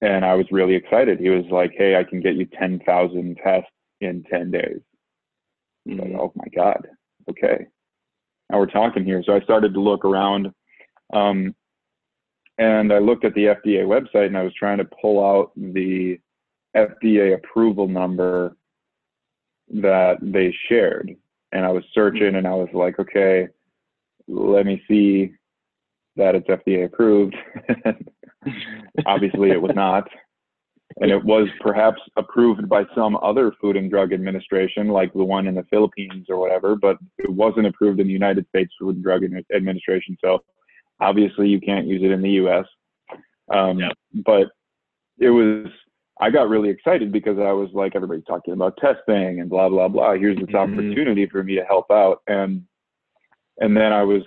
and 0.00 0.24
I 0.24 0.34
was 0.34 0.46
really 0.50 0.74
excited. 0.74 1.18
He 1.18 1.30
was 1.30 1.44
like, 1.50 1.72
Hey, 1.76 1.96
I 1.96 2.04
can 2.04 2.20
get 2.20 2.36
you 2.36 2.46
10,000 2.46 3.38
tests 3.42 3.70
in 4.00 4.24
10 4.30 4.50
days. 4.50 4.80
Mm-hmm. 5.88 6.00
Like, 6.00 6.20
oh 6.20 6.32
my 6.34 6.46
God. 6.54 6.86
Okay. 7.30 7.66
Now 8.50 8.58
we're 8.58 8.66
talking 8.66 9.04
here. 9.04 9.22
So 9.24 9.34
I 9.34 9.40
started 9.40 9.74
to 9.74 9.80
look 9.80 10.04
around. 10.04 10.52
Um, 11.12 11.54
and 12.58 12.92
I 12.92 12.98
looked 12.98 13.24
at 13.24 13.34
the 13.34 13.46
FDA 13.46 13.84
website 13.84 14.26
and 14.26 14.36
I 14.36 14.42
was 14.42 14.54
trying 14.54 14.78
to 14.78 14.88
pull 15.00 15.24
out 15.24 15.52
the 15.56 16.18
FDA 16.76 17.34
approval 17.34 17.88
number 17.88 18.56
that 19.70 20.16
they 20.20 20.54
shared. 20.68 21.14
And 21.52 21.64
I 21.64 21.70
was 21.70 21.84
searching 21.92 22.34
and 22.34 22.46
I 22.46 22.54
was 22.54 22.68
like, 22.72 22.98
okay, 22.98 23.48
let 24.26 24.66
me 24.66 24.82
see 24.88 25.32
that 26.16 26.34
it's 26.34 26.48
FDA 26.48 26.84
approved. 26.84 27.36
Obviously, 29.08 29.50
it 29.50 29.60
was 29.60 29.72
not. 29.74 30.08
And 31.00 31.10
it 31.10 31.24
was 31.24 31.48
perhaps 31.60 32.00
approved 32.16 32.68
by 32.68 32.84
some 32.94 33.16
other 33.22 33.52
Food 33.60 33.76
and 33.76 33.90
Drug 33.90 34.12
Administration, 34.12 34.88
like 34.88 35.12
the 35.12 35.24
one 35.24 35.46
in 35.46 35.54
the 35.54 35.64
Philippines 35.70 36.26
or 36.28 36.38
whatever, 36.38 36.76
but 36.76 36.96
it 37.18 37.30
wasn't 37.30 37.66
approved 37.66 38.00
in 38.00 38.06
the 38.06 38.12
United 38.12 38.46
States 38.48 38.72
Food 38.78 38.96
and 38.96 39.04
Drug 39.04 39.22
Administration. 39.54 40.16
So 40.20 40.40
obviously, 41.00 41.48
you 41.48 41.60
can't 41.60 41.86
use 41.86 42.02
it 42.02 42.10
in 42.10 42.22
the 42.22 42.30
US. 42.42 42.66
Um. 43.50 43.80
But 44.24 44.48
it 45.18 45.30
was 45.30 45.66
I 46.20 46.30
got 46.30 46.48
really 46.48 46.68
excited 46.68 47.12
because 47.12 47.38
I 47.38 47.52
was 47.52 47.70
like, 47.72 47.94
everybody's 47.94 48.24
talking 48.24 48.54
about 48.54 48.76
testing 48.78 49.40
and 49.40 49.48
blah 49.48 49.68
blah 49.68 49.88
blah. 49.88 50.14
Here's 50.14 50.36
this 50.36 50.46
mm-hmm. 50.46 50.72
opportunity 50.72 51.26
for 51.26 51.42
me 51.42 51.54
to 51.54 51.64
help 51.64 51.90
out, 51.90 52.22
and 52.26 52.64
and 53.58 53.76
then 53.76 53.92
I 53.92 54.02
was 54.02 54.22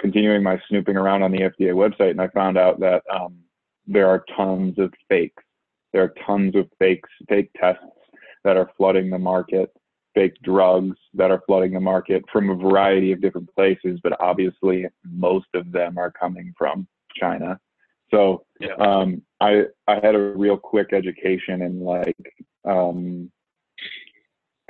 continuing 0.00 0.42
my 0.42 0.60
snooping 0.68 0.96
around 0.96 1.22
on 1.22 1.32
the 1.32 1.40
FDA 1.40 1.72
website, 1.72 2.10
and 2.10 2.20
I 2.20 2.28
found 2.28 2.56
out 2.56 2.80
that 2.80 3.02
um, 3.12 3.36
there 3.86 4.08
are 4.08 4.24
tons 4.36 4.78
of 4.78 4.92
fakes. 5.08 5.42
There 5.92 6.02
are 6.02 6.14
tons 6.26 6.54
of 6.56 6.68
fakes, 6.78 7.08
fake 7.28 7.50
tests 7.58 7.82
that 8.44 8.56
are 8.56 8.70
flooding 8.76 9.10
the 9.10 9.18
market, 9.18 9.70
fake 10.14 10.36
drugs 10.42 10.96
that 11.14 11.30
are 11.30 11.42
flooding 11.46 11.72
the 11.72 11.80
market 11.80 12.24
from 12.32 12.50
a 12.50 12.54
variety 12.54 13.12
of 13.12 13.20
different 13.20 13.48
places, 13.54 14.00
but 14.02 14.18
obviously 14.20 14.86
most 15.04 15.46
of 15.54 15.70
them 15.72 15.98
are 15.98 16.10
coming 16.10 16.54
from 16.56 16.86
China. 17.18 17.58
So 18.10 18.44
yeah. 18.60 18.74
um, 18.74 19.22
I 19.40 19.64
I 19.86 19.94
had 20.02 20.14
a 20.14 20.32
real 20.36 20.56
quick 20.56 20.92
education 20.92 21.62
in 21.62 21.80
like 21.80 22.16
um, 22.64 23.30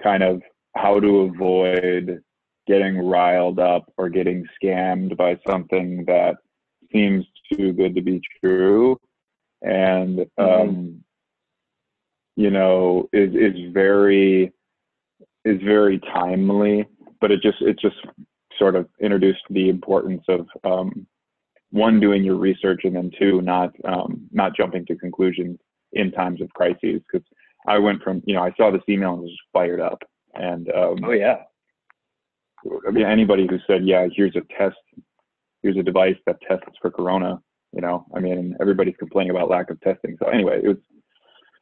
kind 0.02 0.22
of 0.22 0.42
how 0.74 1.00
to 1.00 1.20
avoid 1.32 2.22
getting 2.66 2.98
riled 2.98 3.58
up 3.58 3.92
or 3.96 4.08
getting 4.08 4.44
scammed 4.60 5.16
by 5.16 5.38
something 5.46 6.04
that 6.06 6.36
seems 6.92 7.24
too 7.52 7.72
good 7.72 7.94
to 7.94 8.02
be 8.02 8.20
true 8.40 8.98
and 9.62 10.18
mm-hmm. 10.18 10.42
um, 10.42 11.04
you 12.36 12.50
know 12.50 13.08
is 13.12 13.34
is 13.34 13.72
very 13.72 14.52
is 15.44 15.60
very 15.62 15.98
timely 16.00 16.86
but 17.20 17.30
it 17.30 17.40
just 17.42 17.60
it 17.62 17.78
just 17.78 17.96
sort 18.58 18.76
of 18.76 18.88
introduced 19.00 19.42
the 19.50 19.68
importance 19.68 20.22
of 20.28 20.46
um, 20.64 21.06
one 21.70 22.00
doing 22.00 22.24
your 22.24 22.36
research 22.36 22.82
and 22.84 22.96
then 22.96 23.10
two 23.18 23.40
not 23.42 23.72
um, 23.84 24.28
not 24.32 24.56
jumping 24.56 24.86
to 24.86 24.96
conclusions 24.96 25.58
in 25.92 26.10
times 26.10 26.40
of 26.40 26.48
crises. 26.50 27.00
Because 27.10 27.26
I 27.66 27.78
went 27.78 28.02
from 28.02 28.22
you 28.26 28.34
know 28.34 28.42
I 28.42 28.52
saw 28.56 28.70
this 28.70 28.82
email 28.88 29.14
and 29.14 29.22
was 29.22 29.30
just 29.30 29.42
fired 29.52 29.80
up. 29.80 30.02
And 30.34 30.68
um, 30.70 31.04
oh 31.04 31.12
yeah. 31.12 31.42
I 32.86 32.90
mean 32.90 33.06
anybody 33.06 33.46
who 33.48 33.58
said 33.66 33.86
yeah 33.86 34.06
here's 34.14 34.36
a 34.36 34.42
test 34.56 34.76
here's 35.62 35.76
a 35.76 35.82
device 35.82 36.16
that 36.26 36.40
tests 36.46 36.76
for 36.80 36.90
corona 36.90 37.40
you 37.76 37.82
know 37.82 38.04
I 38.14 38.18
mean 38.18 38.56
everybody's 38.60 38.96
complaining 38.98 39.30
about 39.30 39.48
lack 39.48 39.70
of 39.70 39.80
testing 39.80 40.16
so 40.20 40.28
anyway 40.28 40.60
it 40.64 40.68
was 40.68 40.78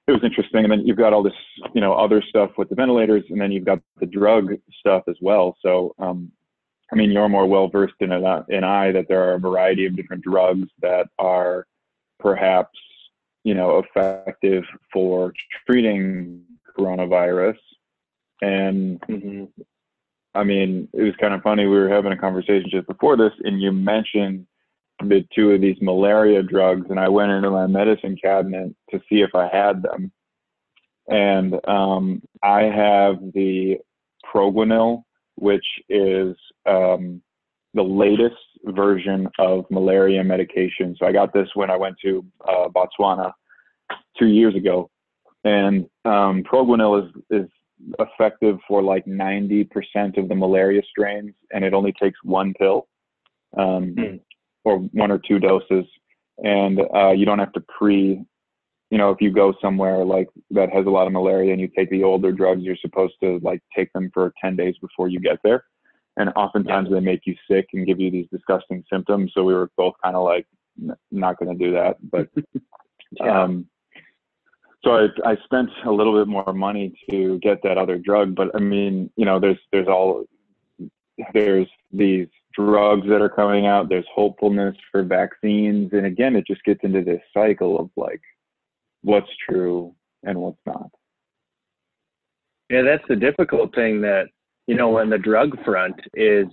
it 0.07 0.13
was 0.13 0.25
interesting 0.25 0.65
and 0.65 0.73
then 0.73 0.87
you've 0.87 0.97
got 0.97 1.13
all 1.13 1.23
this 1.23 1.35
you 1.75 1.81
know 1.83 1.93
other 1.93 2.23
stuff 2.27 2.53
with 2.57 2.71
the 2.71 2.75
ventilators 2.75 3.25
and 3.29 3.41
then 3.41 3.53
you've 3.53 3.67
got 3.67 3.81
the 4.01 4.07
drug 4.07 4.55
stuff 4.81 5.03
as 5.09 5.17
well 5.21 5.57
so 5.61 5.95
um, 5.99 6.33
I 6.93 6.97
mean, 6.97 7.11
you're 7.11 7.29
more 7.29 7.47
well 7.47 7.69
versed 7.69 7.95
in 8.01 8.13
it 8.13 8.23
than 8.49 8.65
I 8.65 8.93
that 8.93 9.07
there 9.09 9.29
are 9.29 9.35
a 9.35 9.41
variety 9.41 9.87
of 9.87 9.97
different 9.97 10.23
drugs 10.23 10.69
that 10.81 11.09
are 11.19 11.67
perhaps, 12.21 12.79
you 13.43 13.55
know, 13.55 13.79
effective 13.79 14.65
for 14.93 15.33
treating 15.67 16.43
coronavirus. 16.79 17.57
And 18.43 19.01
mm-hmm. 19.03 19.45
I 20.35 20.45
mean, 20.45 20.89
it 20.93 21.03
was 21.03 21.15
kind 21.21 21.35
of 21.35 21.43
funny. 21.43 21.67
We 21.67 21.77
were 21.77 21.89
having 21.89 22.13
a 22.13 22.17
conversation 22.17 22.69
just 22.71 22.87
before 22.87 23.17
this, 23.17 23.33
and 23.43 23.61
you 23.61 23.73
mentioned 23.73 24.47
the 25.01 25.25
two 25.35 25.51
of 25.51 25.61
these 25.61 25.77
malaria 25.81 26.43
drugs, 26.43 26.87
and 26.91 27.01
I 27.01 27.09
went 27.09 27.33
into 27.33 27.51
my 27.51 27.67
medicine 27.67 28.17
cabinet 28.21 28.75
to 28.91 28.99
see 29.09 29.21
if 29.21 29.35
I 29.35 29.49
had 29.53 29.83
them. 29.83 30.13
And 31.09 31.55
um, 31.69 32.23
I 32.43 32.63
have 32.63 33.17
the 33.35 33.77
Proguanil 34.33 35.05
which 35.37 35.65
is 35.89 36.37
um, 36.67 37.21
the 37.75 37.83
latest 37.83 38.37
version 38.67 39.29
of 39.39 39.65
malaria 39.71 40.23
medication. 40.23 40.97
So 40.99 41.07
I 41.07 41.13
got 41.13 41.33
this 41.33 41.49
when 41.55 41.71
I 41.71 41.77
went 41.77 41.97
to 42.03 42.25
uh, 42.47 42.69
Botswana 42.69 43.33
two 44.19 44.27
years 44.27 44.55
ago, 44.55 44.91
and 45.45 45.87
um, 46.05 46.43
Proguanil 46.45 47.07
is 47.07 47.23
is 47.31 47.51
effective 47.99 48.57
for 48.67 48.83
like 48.83 49.05
90% 49.05 49.69
of 50.17 50.29
the 50.29 50.35
malaria 50.35 50.81
strains, 50.89 51.35
and 51.53 51.65
it 51.65 51.75
only 51.75 51.93
takes 51.93 52.19
one 52.23 52.55
pill, 52.55 52.87
um, 53.59 53.95
mm. 53.97 54.21
Or 54.65 54.79
one 54.79 55.11
or 55.11 55.19
two 55.19 55.39
doses, 55.39 55.85
and 56.39 56.81
uh, 56.95 57.11
you 57.11 57.27
don't 57.27 57.39
have 57.39 57.53
to 57.53 57.61
pre 57.61 58.25
you 58.95 58.99
know, 58.99 59.11
if 59.11 59.21
you 59.21 59.33
go 59.33 59.53
somewhere 59.61 60.05
like 60.05 60.29
that 60.51 60.73
has 60.73 60.87
a 60.87 60.89
lot 60.89 61.09
of 61.09 61.13
malaria 61.13 61.51
and 61.51 61.61
you 61.61 61.67
take 61.67 61.91
the 61.91 62.05
older 62.05 62.31
drugs, 62.31 62.63
you're 62.63 62.77
supposed 62.77 63.15
to 63.21 63.41
like 63.43 63.61
take 63.77 63.93
them 63.93 64.09
for 64.15 64.33
10 64.41 64.55
days 64.55 64.77
before 64.81 65.09
you 65.09 65.19
get 65.19 65.41
there. 65.43 65.65
And 66.17 66.31
oftentimes 66.37 66.91
they 66.91 67.01
make 67.01 67.23
you 67.25 67.35
sick 67.51 67.67
and 67.73 67.85
give 67.85 67.99
you 67.99 68.13
these 68.13 68.29
disgusting 68.31 68.85
symptoms. 68.89 69.33
So 69.35 69.43
we 69.43 69.53
were 69.53 69.69
both 69.77 69.95
kind 70.01 70.15
of 70.15 70.23
like, 70.23 70.47
not 71.11 71.39
going 71.39 71.59
to 71.59 71.65
do 71.65 71.73
that. 71.73 71.97
But, 72.09 72.29
yeah. 73.13 73.43
um, 73.43 73.67
so 74.85 74.93
I, 74.93 75.31
I 75.31 75.37
spent 75.43 75.71
a 75.87 75.91
little 75.91 76.17
bit 76.17 76.29
more 76.29 76.53
money 76.53 76.95
to 77.11 77.41
get 77.41 77.65
that 77.65 77.79
other 77.79 77.99
drug. 77.99 78.37
But 78.37 78.55
I 78.55 78.61
mean, 78.61 79.11
you 79.17 79.25
know, 79.25 79.41
there's, 79.41 79.59
there's 79.73 79.89
all, 79.89 80.25
there's 81.33 81.67
these 81.93 82.29
drugs 82.57 83.07
that 83.09 83.23
are 83.23 83.29
coming 83.29 83.67
out. 83.67 83.89
There's 83.89 84.07
hopefulness 84.15 84.77
for 84.91 85.03
vaccines. 85.03 85.91
And 85.93 86.07
again, 86.07 86.37
it 86.37 86.47
just 86.47 86.65
gets 86.65 86.81
into 86.83 87.03
this 87.03 87.21
cycle 87.33 87.79
of 87.79 87.91
like, 87.97 88.21
what's 89.03 89.31
true 89.49 89.95
and 90.23 90.39
what's 90.39 90.61
not. 90.67 90.91
Yeah, 92.71 92.83
that's 92.83 93.05
the 93.09 93.17
difficult 93.17 93.75
thing 93.75 94.01
that, 94.03 94.29
you 94.67 94.75
know, 94.75 94.99
on 94.99 95.11
the 95.11 95.19
drug 95.19 95.63
front 95.65 95.97
is, 96.15 96.47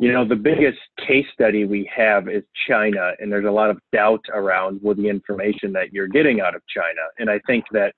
you 0.00 0.12
know, 0.12 0.26
the 0.26 0.34
biggest 0.34 0.80
case 1.06 1.26
study 1.32 1.64
we 1.64 1.88
have 1.94 2.28
is 2.28 2.42
China, 2.68 3.12
and 3.20 3.30
there's 3.30 3.46
a 3.46 3.50
lot 3.50 3.70
of 3.70 3.78
doubt 3.92 4.24
around 4.32 4.80
with 4.82 4.96
the 4.96 5.08
information 5.08 5.72
that 5.74 5.92
you're 5.92 6.08
getting 6.08 6.40
out 6.40 6.56
of 6.56 6.62
China. 6.66 7.02
And 7.18 7.30
I 7.30 7.38
think 7.46 7.64
that, 7.70 7.92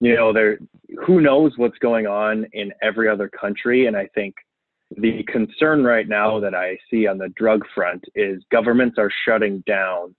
you 0.00 0.14
know, 0.14 0.32
there, 0.32 0.58
who 1.04 1.20
knows 1.20 1.54
what's 1.56 1.78
going 1.78 2.06
on 2.06 2.46
in 2.52 2.72
every 2.82 3.08
other 3.08 3.28
country. 3.28 3.86
And 3.86 3.96
I 3.96 4.08
think 4.14 4.34
the 4.96 5.22
concern 5.24 5.84
right 5.84 6.08
now 6.08 6.40
that 6.40 6.54
I 6.54 6.78
see 6.90 7.06
on 7.06 7.18
the 7.18 7.28
drug 7.30 7.64
front 7.74 8.04
is 8.14 8.42
governments 8.50 8.96
are 8.98 9.10
shutting 9.26 9.62
down 9.66 10.14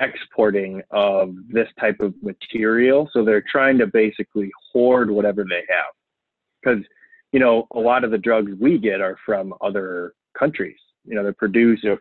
exporting 0.00 0.82
of 0.90 1.34
this 1.48 1.68
type 1.78 2.00
of 2.00 2.14
material. 2.22 3.08
So 3.12 3.24
they're 3.24 3.44
trying 3.50 3.78
to 3.78 3.86
basically 3.86 4.50
hoard 4.72 5.10
whatever 5.10 5.44
they 5.44 5.62
have. 5.68 5.92
Because, 6.62 6.84
you 7.32 7.40
know, 7.40 7.66
a 7.74 7.78
lot 7.78 8.04
of 8.04 8.10
the 8.10 8.18
drugs 8.18 8.52
we 8.58 8.78
get 8.78 9.00
are 9.00 9.16
from 9.24 9.54
other 9.60 10.14
countries. 10.38 10.78
You 11.04 11.14
know, 11.14 11.22
they're 11.22 11.32
produced 11.32 11.84
in 11.84 11.98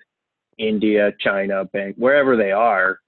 India, 0.57 1.13
China, 1.19 1.65
Bank, 1.65 1.95
wherever 1.97 2.35
they 2.35 2.51
are. 2.51 2.99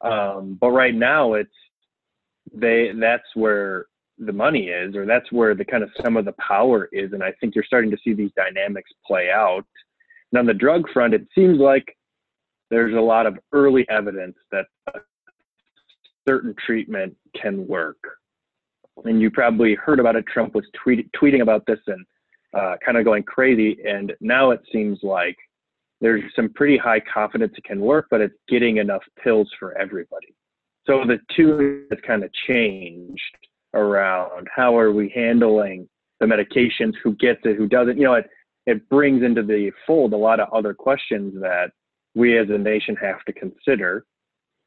Um, 0.00 0.58
but 0.60 0.70
right 0.70 0.94
now, 0.94 1.34
it's 1.34 1.50
they 2.52 2.90
that's 2.98 3.22
where 3.34 3.86
the 4.18 4.32
money 4.32 4.68
is, 4.68 4.94
or 4.94 5.06
that's 5.06 5.30
where 5.32 5.54
the 5.54 5.64
kind 5.64 5.82
of 5.82 5.90
some 6.02 6.16
of 6.16 6.24
the 6.24 6.34
power 6.34 6.88
is, 6.92 7.12
and 7.12 7.22
I 7.22 7.32
think 7.40 7.54
you're 7.54 7.64
starting 7.64 7.90
to 7.90 7.98
see 8.04 8.14
these 8.14 8.30
dynamics 8.36 8.90
play 9.06 9.30
out. 9.30 9.64
And 10.30 10.38
on 10.38 10.46
the 10.46 10.54
drug 10.54 10.88
front, 10.92 11.14
it 11.14 11.26
seems 11.34 11.58
like 11.58 11.96
there's 12.70 12.94
a 12.94 13.00
lot 13.00 13.26
of 13.26 13.38
early 13.52 13.86
evidence 13.90 14.36
that 14.50 14.66
certain 16.26 16.54
treatment 16.64 17.16
can 17.40 17.66
work. 17.66 17.98
And 19.04 19.20
you 19.20 19.30
probably 19.30 19.74
heard 19.74 20.00
about 20.00 20.16
it. 20.16 20.24
Trump 20.26 20.54
was 20.54 20.64
tweet, 20.82 21.10
tweeting 21.12 21.42
about 21.42 21.66
this 21.66 21.80
and 21.86 22.04
uh, 22.54 22.76
kind 22.84 22.98
of 22.98 23.04
going 23.04 23.22
crazy. 23.24 23.78
And 23.86 24.12
now 24.20 24.50
it 24.50 24.60
seems 24.70 24.98
like 25.02 25.36
there's 26.00 26.22
some 26.34 26.50
pretty 26.50 26.76
high 26.76 27.00
confidence 27.00 27.54
it 27.56 27.64
can 27.64 27.80
work, 27.80 28.06
but 28.10 28.20
it's 28.20 28.34
getting 28.48 28.76
enough 28.78 29.02
pills 29.22 29.50
for 29.58 29.76
everybody. 29.78 30.34
So 30.86 31.04
the 31.06 31.18
two 31.34 31.86
has 31.90 32.00
kind 32.06 32.24
of 32.24 32.32
changed 32.48 33.20
around 33.74 34.48
how 34.54 34.76
are 34.76 34.92
we 34.92 35.10
handling 35.14 35.88
the 36.20 36.26
medications, 36.26 36.92
who 37.02 37.14
gets 37.16 37.40
it, 37.44 37.56
who 37.56 37.66
doesn't. 37.66 37.96
You 37.96 38.04
know, 38.04 38.14
it 38.14 38.28
it 38.66 38.88
brings 38.88 39.22
into 39.22 39.42
the 39.42 39.72
fold 39.86 40.12
a 40.12 40.16
lot 40.16 40.40
of 40.40 40.48
other 40.52 40.72
questions 40.74 41.34
that 41.40 41.70
we 42.14 42.38
as 42.38 42.48
a 42.50 42.58
nation 42.58 42.96
have 42.96 43.24
to 43.24 43.32
consider. 43.32 44.04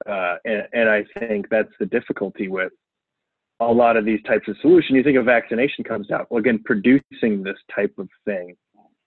Uh, 0.06 0.36
and, 0.44 0.68
and 0.74 0.90
I 0.90 1.06
think 1.20 1.48
that's 1.50 1.72
the 1.80 1.86
difficulty 1.86 2.50
with 2.50 2.74
a 3.62 3.72
lot 3.72 3.96
of 3.96 4.04
these 4.04 4.22
types 4.24 4.48
of 4.50 4.58
solutions. 4.62 4.98
You 4.98 5.04
think 5.04 5.18
a 5.18 5.24
vaccination 5.24 5.84
comes 5.84 6.12
out. 6.12 6.28
Well, 6.30 6.40
again, 6.40 6.62
producing 6.66 7.44
this 7.44 7.58
type 7.74 7.94
of 7.98 8.10
thing 8.26 8.56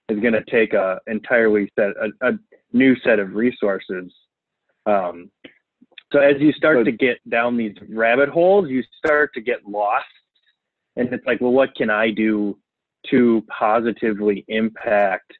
is 0.08 0.20
going 0.20 0.32
to 0.32 0.44
take 0.50 0.72
a 0.72 0.98
entirely 1.06 1.70
set 1.78 1.90
a, 2.00 2.28
a 2.28 2.32
new 2.72 2.96
set 3.04 3.18
of 3.18 3.34
resources. 3.34 4.12
Um, 4.86 5.30
so 6.12 6.20
as 6.20 6.36
you 6.40 6.52
start 6.52 6.84
to 6.84 6.92
get 6.92 7.18
down 7.28 7.56
these 7.56 7.74
rabbit 7.88 8.28
holes, 8.28 8.68
you 8.68 8.82
start 8.96 9.32
to 9.34 9.40
get 9.40 9.66
lost, 9.66 10.06
and 10.96 11.12
it's 11.12 11.26
like, 11.26 11.40
well, 11.40 11.52
what 11.52 11.74
can 11.74 11.90
I 11.90 12.10
do 12.10 12.58
to 13.10 13.44
positively 13.48 14.44
impact 14.48 15.32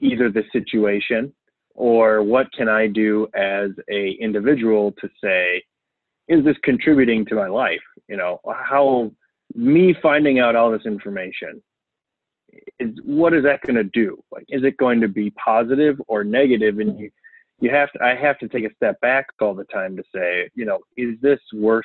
either 0.00 0.30
the 0.30 0.44
situation 0.52 1.32
or 1.74 2.22
what 2.22 2.52
can 2.52 2.68
I 2.68 2.86
do 2.86 3.28
as 3.34 3.70
a 3.90 4.10
individual 4.20 4.92
to 5.00 5.08
say, 5.22 5.62
is 6.28 6.44
this 6.44 6.56
contributing 6.62 7.24
to 7.26 7.34
my 7.34 7.48
life? 7.48 7.82
You 8.08 8.16
know, 8.16 8.40
how 8.46 9.12
me 9.54 9.94
finding 10.02 10.38
out 10.38 10.56
all 10.56 10.70
this 10.70 10.86
information 10.86 11.62
is 12.78 12.90
what 13.04 13.32
is 13.32 13.44
that 13.44 13.62
going 13.62 13.76
to 13.76 13.84
do? 13.84 14.22
Like, 14.30 14.44
is 14.48 14.62
it 14.64 14.76
going 14.76 15.00
to 15.00 15.08
be 15.08 15.30
positive 15.30 16.00
or 16.08 16.24
negative? 16.24 16.78
And 16.78 16.98
you, 16.98 17.10
you 17.62 17.70
have 17.70 17.92
to, 17.92 18.02
I 18.02 18.16
have 18.16 18.38
to 18.40 18.48
take 18.48 18.64
a 18.64 18.74
step 18.74 19.00
back 19.00 19.26
all 19.40 19.54
the 19.54 19.64
time 19.64 19.96
to 19.96 20.02
say, 20.12 20.50
you 20.54 20.64
know, 20.64 20.80
is 20.96 21.14
this 21.22 21.38
worth 21.54 21.84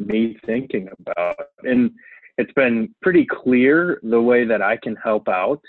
me 0.00 0.36
thinking 0.44 0.88
about? 0.98 1.36
And 1.62 1.92
it's 2.36 2.52
been 2.54 2.92
pretty 3.00 3.24
clear 3.24 4.00
the 4.02 4.20
way 4.20 4.44
that 4.44 4.60
I 4.60 4.76
can 4.76 4.96
help 4.96 5.28
out 5.28 5.60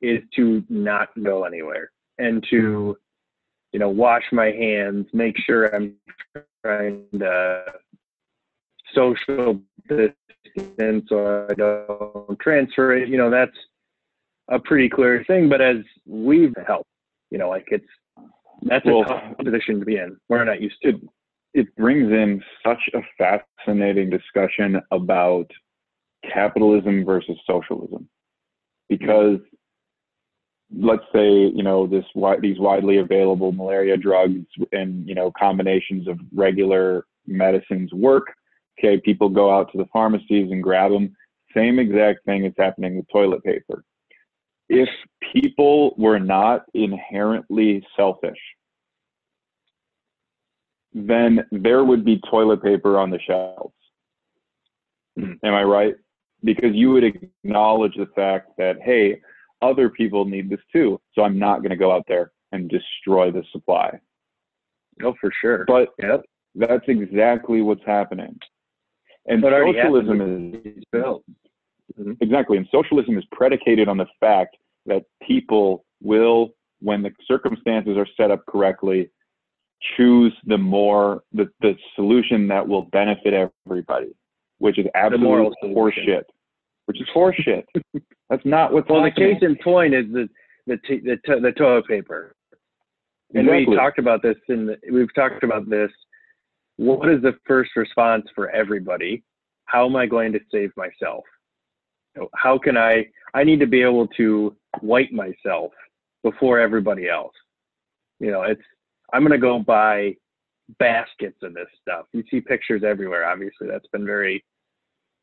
is 0.00 0.22
to 0.36 0.64
not 0.70 1.10
go 1.22 1.44
anywhere 1.44 1.90
and 2.18 2.42
to, 2.48 2.96
you 3.72 3.78
know, 3.78 3.90
wash 3.90 4.24
my 4.32 4.46
hands, 4.46 5.08
make 5.12 5.36
sure 5.36 5.74
I'm 5.74 5.96
trying 6.64 7.04
to 7.18 7.64
social 8.94 9.60
distance 9.90 11.04
so 11.10 11.46
I 11.50 11.52
don't 11.52 12.38
transfer 12.40 12.96
it. 12.96 13.10
You 13.10 13.18
know, 13.18 13.28
that's 13.28 13.56
a 14.48 14.58
pretty 14.58 14.88
clear 14.88 15.22
thing. 15.26 15.50
But 15.50 15.60
as 15.60 15.76
we've 16.06 16.54
helped, 16.66 16.88
you 17.30 17.36
know, 17.36 17.50
like 17.50 17.66
it's 17.70 17.84
that's 18.62 18.84
well, 18.84 19.02
a 19.02 19.06
tough 19.06 19.38
position 19.38 19.80
to 19.80 19.84
be 19.84 19.96
in. 19.96 20.16
We're 20.28 20.44
not 20.44 20.60
used 20.60 20.76
to. 20.82 20.90
It, 20.90 21.00
it 21.54 21.76
brings 21.76 22.10
in 22.10 22.42
such 22.66 22.80
a 22.94 23.00
fascinating 23.18 24.10
discussion 24.10 24.80
about 24.90 25.46
capitalism 26.32 27.04
versus 27.04 27.36
socialism, 27.46 28.08
because 28.88 29.38
let's 30.76 31.04
say 31.12 31.28
you 31.28 31.62
know 31.62 31.86
this 31.86 32.04
these 32.40 32.58
widely 32.58 32.98
available 32.98 33.52
malaria 33.52 33.96
drugs 33.96 34.46
and 34.72 35.06
you 35.08 35.14
know 35.14 35.30
combinations 35.38 36.08
of 36.08 36.18
regular 36.34 37.06
medicines 37.26 37.92
work 37.92 38.26
okay 38.78 39.00
people 39.00 39.28
go 39.28 39.54
out 39.54 39.70
to 39.70 39.78
the 39.78 39.86
pharmacies 39.92 40.50
and 40.50 40.62
grab 40.62 40.90
them 40.90 41.14
same 41.54 41.78
exact 41.78 42.24
thing 42.24 42.44
is 42.44 42.52
happening 42.58 42.96
with 42.96 43.06
toilet 43.12 43.42
paper 43.44 43.84
if 44.68 44.88
people 45.32 45.94
were 45.96 46.18
not 46.18 46.64
inherently 46.74 47.84
selfish 47.96 48.38
then 50.92 51.44
there 51.50 51.84
would 51.84 52.04
be 52.04 52.20
toilet 52.30 52.62
paper 52.62 52.98
on 52.98 53.10
the 53.10 53.18
shelves 53.26 53.74
mm. 55.18 55.36
am 55.44 55.54
i 55.54 55.62
right 55.62 55.94
because 56.42 56.74
you 56.74 56.90
would 56.90 57.04
acknowledge 57.04 57.94
the 57.96 58.08
fact 58.14 58.50
that 58.58 58.76
hey 58.82 59.20
other 59.64 59.88
people 59.88 60.24
need 60.24 60.48
this 60.50 60.60
too. 60.72 61.00
So 61.14 61.22
I'm 61.22 61.38
not 61.38 61.58
going 61.58 61.70
to 61.70 61.76
go 61.76 61.92
out 61.92 62.04
there 62.06 62.32
and 62.52 62.68
destroy 62.68 63.30
the 63.30 63.42
supply. 63.52 63.98
Oh, 65.02 65.14
for 65.20 65.30
sure. 65.40 65.64
But 65.66 65.88
yep. 66.00 66.22
that's 66.54 66.84
exactly 66.88 67.62
what's 67.62 67.84
happening. 67.84 68.38
And 69.26 69.40
but 69.40 69.52
socialism 69.52 70.60
is 70.64 70.84
built. 70.92 71.24
Mm-hmm. 71.98 72.12
Exactly. 72.20 72.56
And 72.56 72.66
socialism 72.70 73.18
is 73.18 73.24
predicated 73.32 73.88
on 73.88 73.96
the 73.96 74.06
fact 74.20 74.56
that 74.86 75.04
people 75.26 75.84
will, 76.02 76.50
when 76.80 77.02
the 77.02 77.10
circumstances 77.26 77.96
are 77.96 78.06
set 78.16 78.30
up 78.30 78.44
correctly, 78.46 79.10
choose 79.96 80.34
the 80.46 80.58
more 80.58 81.22
the, 81.32 81.48
the 81.60 81.74
solution 81.94 82.48
that 82.48 82.66
will 82.66 82.82
benefit 82.82 83.50
everybody, 83.66 84.14
which 84.58 84.78
is 84.78 84.86
absolute 84.94 85.54
horseshit 85.62 86.24
which 86.86 87.00
is 87.00 87.08
horseshit. 87.14 87.64
That's 88.30 88.44
not 88.44 88.72
what's 88.72 88.88
well. 88.88 89.04
Happening. 89.04 89.28
The 89.28 89.34
case 89.34 89.42
in 89.42 89.56
point 89.62 89.94
is 89.94 90.06
the 90.12 90.28
the 90.66 90.76
t- 90.88 91.00
the, 91.00 91.16
t- 91.26 91.40
the 91.40 91.52
toilet 91.52 91.86
paper, 91.86 92.34
and 93.34 93.48
exactly. 93.48 93.66
we 93.68 93.76
talked 93.76 93.98
about 93.98 94.22
this. 94.22 94.36
In 94.48 94.66
the, 94.66 94.76
we've 94.90 95.14
talked 95.14 95.44
about 95.44 95.68
this. 95.68 95.90
What 96.76 97.08
is 97.08 97.22
the 97.22 97.34
first 97.46 97.70
response 97.76 98.24
for 98.34 98.50
everybody? 98.50 99.22
How 99.66 99.86
am 99.86 99.96
I 99.96 100.06
going 100.06 100.32
to 100.32 100.40
save 100.50 100.72
myself? 100.76 101.24
How 102.34 102.58
can 102.58 102.76
I? 102.76 103.06
I 103.34 103.44
need 103.44 103.60
to 103.60 103.66
be 103.66 103.82
able 103.82 104.06
to 104.08 104.56
wipe 104.82 105.10
myself 105.10 105.72
before 106.22 106.60
everybody 106.60 107.08
else. 107.08 107.34
You 108.20 108.30
know, 108.30 108.42
it's. 108.42 108.62
I'm 109.12 109.22
going 109.22 109.32
to 109.32 109.38
go 109.38 109.58
buy 109.58 110.14
baskets 110.78 111.36
of 111.42 111.54
this 111.54 111.68
stuff. 111.80 112.06
You 112.12 112.24
see 112.30 112.40
pictures 112.40 112.82
everywhere. 112.84 113.26
Obviously, 113.28 113.68
that's 113.68 113.86
been 113.88 114.06
very 114.06 114.42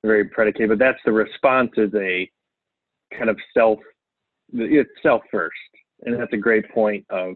very 0.04 0.26
predicated, 0.26 0.70
but 0.70 0.80
that's 0.80 1.00
the 1.06 1.12
response 1.12 1.72
is 1.78 1.92
a 1.96 2.30
kind 3.18 3.30
of 3.30 3.38
self, 3.54 3.80
it's 4.54 4.90
self 5.04 5.22
first. 5.32 5.56
And 6.04 6.20
that's 6.20 6.34
a 6.34 6.38
great 6.38 6.70
point 6.72 7.06
of 7.10 7.36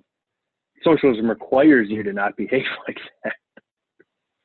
socialism 0.83 1.29
requires 1.29 1.87
you 1.89 2.03
to 2.03 2.13
not 2.13 2.35
behave 2.35 2.63
like 2.87 2.97
that. 3.23 3.33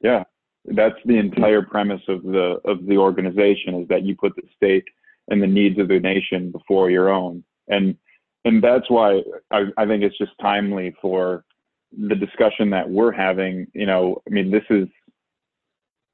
Yeah. 0.01 0.25
That's 0.67 0.97
the 1.07 1.17
entire 1.17 1.63
premise 1.63 2.03
of 2.09 2.23
the, 2.23 2.61
of 2.67 2.85
the 2.87 2.99
organization 2.99 3.77
is 3.77 3.89
that 3.89 4.03
you 4.03 4.15
put 4.15 4.37
the 4.37 4.43
state 4.55 4.85
and 5.31 5.43
the 5.43 5.47
needs 5.47 5.79
of 5.79 5.89
the 5.89 6.01
nation 6.01 6.51
before 6.51 6.91
your 6.91 7.09
own. 7.09 7.45
And, 7.69 7.97
and 8.45 8.63
that's 8.63 8.89
why 8.89 9.23
I, 9.51 9.65
I 9.77 9.87
think 9.87 10.03
it's 10.03 10.19
just 10.19 10.33
timely 10.41 10.95
for 11.01 11.45
the 11.97 12.15
discussion 12.15 12.71
that 12.71 12.89
we're 12.89 13.13
having. 13.13 13.67
You 13.75 13.87
know, 13.87 14.23
I 14.27 14.31
mean, 14.31 14.51
this 14.51 14.65
is 14.71 14.89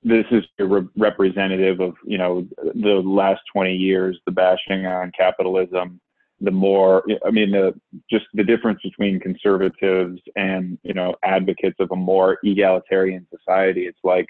this 0.06 0.24
is 0.30 0.44
re- 0.58 0.88
representative 0.96 1.80
of 1.80 1.94
you 2.04 2.16
know 2.16 2.46
the 2.74 3.02
last 3.04 3.40
20 3.52 3.74
years 3.74 4.18
the 4.24 4.32
bashing 4.32 4.86
on 4.86 5.10
capitalism 5.16 6.00
the 6.40 6.50
more 6.50 7.02
i 7.26 7.30
mean 7.30 7.50
the 7.50 7.74
just 8.08 8.26
the 8.34 8.44
difference 8.44 8.80
between 8.82 9.18
conservatives 9.18 10.20
and 10.36 10.78
you 10.82 10.94
know 10.94 11.14
advocates 11.24 11.76
of 11.80 11.90
a 11.90 11.96
more 11.96 12.38
egalitarian 12.44 13.26
society 13.36 13.86
it's 13.86 13.98
like 14.04 14.28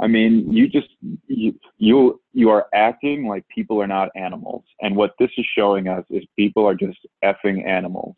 i 0.00 0.06
mean 0.06 0.52
you 0.52 0.68
just 0.68 0.88
you 1.26 1.54
you 1.78 2.20
you 2.32 2.50
are 2.50 2.66
acting 2.74 3.26
like 3.26 3.44
people 3.48 3.80
are 3.80 3.86
not 3.86 4.08
animals. 4.16 4.64
And 4.80 4.94
what 4.94 5.12
this 5.18 5.30
is 5.38 5.46
showing 5.56 5.88
us 5.88 6.04
is 6.10 6.24
people 6.36 6.66
are 6.66 6.74
just 6.74 6.98
effing 7.24 7.66
animals. 7.66 8.16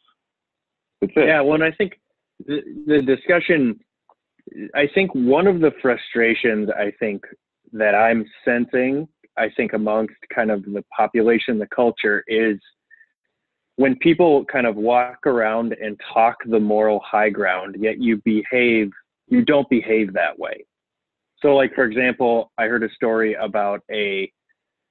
That's 1.00 1.12
it. 1.16 1.26
Yeah 1.26 1.40
well 1.40 1.54
and 1.54 1.64
i 1.64 1.72
think 1.72 2.00
the, 2.46 2.60
the 2.86 3.02
discussion 3.02 3.78
I 4.74 4.88
think 4.94 5.14
one 5.14 5.46
of 5.46 5.60
the 5.60 5.72
frustrations 5.82 6.70
I 6.70 6.92
think 6.98 7.22
that 7.72 7.94
I'm 7.94 8.24
sensing, 8.44 9.08
I 9.36 9.48
think 9.56 9.72
amongst 9.72 10.14
kind 10.34 10.50
of 10.50 10.64
the 10.64 10.84
population, 10.96 11.58
the 11.58 11.68
culture 11.68 12.24
is 12.26 12.58
when 13.76 13.96
people 13.96 14.44
kind 14.46 14.66
of 14.66 14.76
walk 14.76 15.26
around 15.26 15.74
and 15.80 16.00
talk 16.12 16.36
the 16.46 16.58
moral 16.58 17.00
high 17.04 17.30
ground, 17.30 17.76
yet 17.78 18.00
you 18.00 18.20
behave, 18.24 18.90
you 19.28 19.44
don't 19.44 19.68
behave 19.70 20.12
that 20.14 20.38
way. 20.38 20.64
So, 21.40 21.55
like, 21.55 21.74
for 21.74 21.85
example, 21.85 22.51
I 22.59 22.66
heard 22.66 22.83
a 22.83 22.90
story 22.94 23.35
about 23.35 23.83
a 23.90 24.31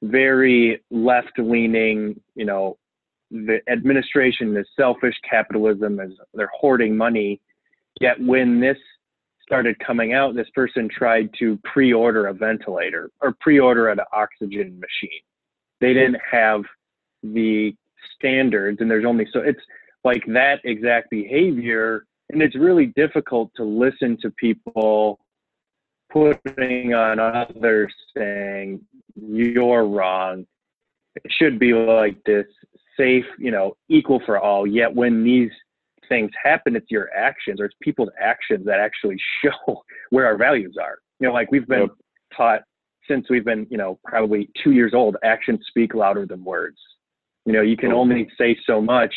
very 0.02 0.82
left 0.92 1.38
leaning, 1.38 2.20
you 2.36 2.46
know, 2.46 2.78
the 3.32 3.60
administration 3.70 4.56
is 4.56 4.66
selfish, 4.76 5.16
capitalism 5.30 6.00
is 6.00 6.12
they're 6.34 6.52
hoarding 6.54 6.96
money. 6.96 7.42
Yet 8.00 8.22
when 8.22 8.60
this 8.62 8.78
started 9.42 9.78
coming 9.80 10.14
out, 10.14 10.36
this 10.36 10.50
person 10.54 10.88
tried 10.90 11.30
to 11.40 11.60
pre-order 11.64 12.28
a 12.28 12.34
ventilator 12.34 13.10
or 13.22 13.36
pre-order 13.42 13.90
an 13.90 14.00
oxygen 14.14 14.80
machine. 14.80 15.22
They 15.82 15.94
didn't 15.94 16.20
have 16.32 16.62
the 17.24 17.76
standards, 18.16 18.80
and 18.82 18.90
there's 18.90 19.06
only 19.06 19.28
so 19.32 19.40
it's 19.40 19.62
like 20.04 20.24
that 20.28 20.60
exact 20.64 21.10
behavior, 21.10 22.06
and 22.30 22.42
it's 22.42 22.56
really 22.56 22.88
difficult 22.88 23.52
to 23.56 23.64
listen 23.64 24.18
to 24.22 24.32
people 24.32 25.20
putting 26.12 26.93
on 26.93 27.20
others 27.20 27.93
saying 28.15 28.82
you're 29.15 29.86
wrong. 29.86 30.46
It 31.15 31.32
should 31.32 31.60
be 31.60 31.74
like 31.74 32.17
this 32.26 32.46
safe, 32.98 33.26
you 33.38 33.52
know, 33.52 33.76
equal 33.89 34.22
for 34.26 34.39
all. 34.39 34.67
Yet 34.67 34.93
when 34.93 35.24
these 35.24 35.52
things 36.10 36.32
happen, 36.41 36.76
it's 36.76 36.89
your 36.89 37.10
actions 37.15 37.60
or 37.60 37.65
it's 37.65 37.76
people's 37.82 38.10
actions 38.20 38.65
that 38.65 38.80
actually 38.80 39.17
show 39.43 39.84
where 40.10 40.26
our 40.26 40.38
values 40.38 40.76
are. 40.82 41.00
You 41.20 41.28
know, 41.28 41.34
like 41.34 41.52
we've 41.52 41.67
been 41.67 41.82
yep. 41.82 41.89
taught 42.36 42.62
since 43.08 43.30
we've 43.30 43.46
been, 43.46 43.65
you 43.70 43.78
know, 43.78 44.00
probably 44.04 44.50
two 44.62 44.72
years 44.72 44.93
old, 44.93 45.15
actions 45.24 45.62
speak 45.67 45.93
louder 45.93 46.26
than 46.26 46.43
words. 46.43 46.78
You 47.46 47.54
know, 47.54 47.62
you 47.62 47.78
can 47.78 47.93
only 47.93 48.28
say 48.38 48.58
so 48.65 48.82
much, 48.82 49.15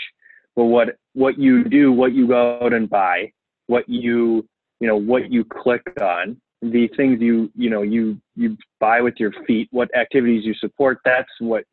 but 0.55 0.65
what 0.65 0.97
what 1.15 1.39
you 1.39 1.65
do, 1.65 1.91
what 1.91 2.13
you 2.13 2.29
go 2.29 2.61
out 2.63 2.73
and 2.73 2.89
buy, 2.89 3.33
what 3.67 3.89
you 3.89 4.47
you 4.79 4.87
know, 4.87 4.97
what 4.97 5.31
you 5.31 5.45
click 5.45 5.83
on, 6.01 6.41
the 6.63 6.89
things 6.97 7.21
you 7.21 7.51
you 7.55 7.71
know 7.71 7.83
you 7.83 8.21
you 8.37 8.57
buy 8.79 9.01
with 9.01 9.15
your 9.19 9.33
feet, 9.47 9.69
what 9.71 9.95
activities 9.97 10.45
you 10.45 10.55
support, 10.55 10.99
that's 11.05 11.31
what 11.39 11.65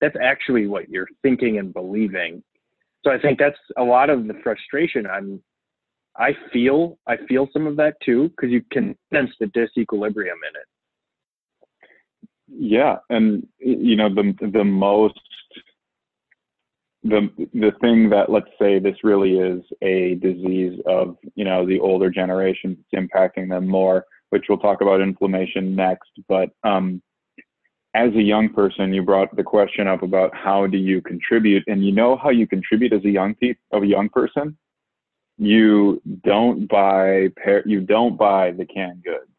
that's 0.00 0.16
actually 0.22 0.66
what 0.66 0.88
you're 0.88 1.08
thinking 1.22 1.58
and 1.58 1.72
believing. 1.72 2.42
So 3.04 3.12
I 3.12 3.18
think 3.18 3.38
that's 3.38 3.58
a 3.76 3.82
lot 3.82 4.10
of 4.10 4.26
the 4.26 4.34
frustration 4.42 5.06
I'm 5.06 5.42
I 6.16 6.32
feel 6.52 6.98
I 7.06 7.16
feel 7.28 7.48
some 7.52 7.66
of 7.66 7.76
that 7.76 7.94
too 8.04 8.28
because 8.30 8.50
you 8.50 8.62
can 8.72 8.96
sense 9.12 9.30
the 9.38 9.46
disequilibrium 9.46 10.38
in 10.48 10.54
it. 10.54 10.68
Yeah, 12.48 12.96
and 13.08 13.46
you 13.58 13.96
know 13.96 14.12
the 14.12 14.34
the 14.52 14.64
most 14.64 15.20
the 17.04 17.28
the 17.54 17.72
thing 17.80 18.10
that 18.10 18.30
let's 18.30 18.50
say 18.60 18.78
this 18.78 18.96
really 19.04 19.38
is 19.38 19.62
a 19.82 20.16
disease 20.16 20.80
of 20.86 21.16
you 21.34 21.44
know 21.44 21.64
the 21.64 21.78
older 21.78 22.10
generation 22.10 22.76
it's 22.92 23.10
impacting 23.10 23.48
them 23.48 23.68
more 23.68 24.04
which 24.30 24.44
we'll 24.48 24.58
talk 24.58 24.80
about 24.80 25.00
inflammation 25.00 25.74
next 25.74 26.10
but 26.28 26.50
um 26.64 27.02
as 27.94 28.14
a 28.14 28.22
young 28.22 28.50
person, 28.50 28.92
you 28.92 29.02
brought 29.02 29.34
the 29.34 29.42
question 29.42 29.88
up 29.88 30.02
about 30.02 30.34
how 30.34 30.66
do 30.66 30.76
you 30.76 31.00
contribute, 31.00 31.64
and 31.66 31.84
you 31.84 31.92
know 31.92 32.16
how 32.16 32.28
you 32.28 32.46
contribute 32.46 32.92
as 32.92 33.04
a 33.04 33.10
young 33.10 33.34
pe- 33.34 33.54
of 33.72 33.82
a 33.82 33.86
young 33.86 34.08
person. 34.08 34.56
You 35.38 36.00
don't 36.22 36.68
buy 36.68 37.28
par- 37.42 37.62
you 37.64 37.80
don't 37.80 38.16
buy 38.16 38.52
the 38.52 38.66
canned 38.66 39.04
goods. 39.04 39.30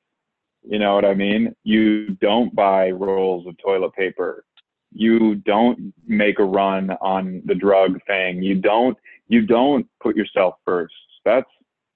You 0.63 0.80
know 0.80 0.95
what 0.95 1.06
I 1.06 1.13
mean? 1.13 1.56
You 1.63 2.12
don't 2.21 2.54
buy 2.56 2.91
rolls 2.91 3.45
of 3.47 3.58
toilet 3.58 3.93
paper. 3.93 4.43
You 4.91 5.36
don't 5.36 5.93
make 6.08 6.39
a 6.39 6.43
run 6.43 6.91
on 7.02 7.41
the 7.45 7.56
drug 7.56 7.99
thing. 8.08 8.41
You 8.41 8.56
don't 8.56 8.97
you 9.28 9.45
don't 9.45 9.88
put 10.02 10.15
yourself 10.15 10.56
first. 10.65 10.95
That's 11.23 11.49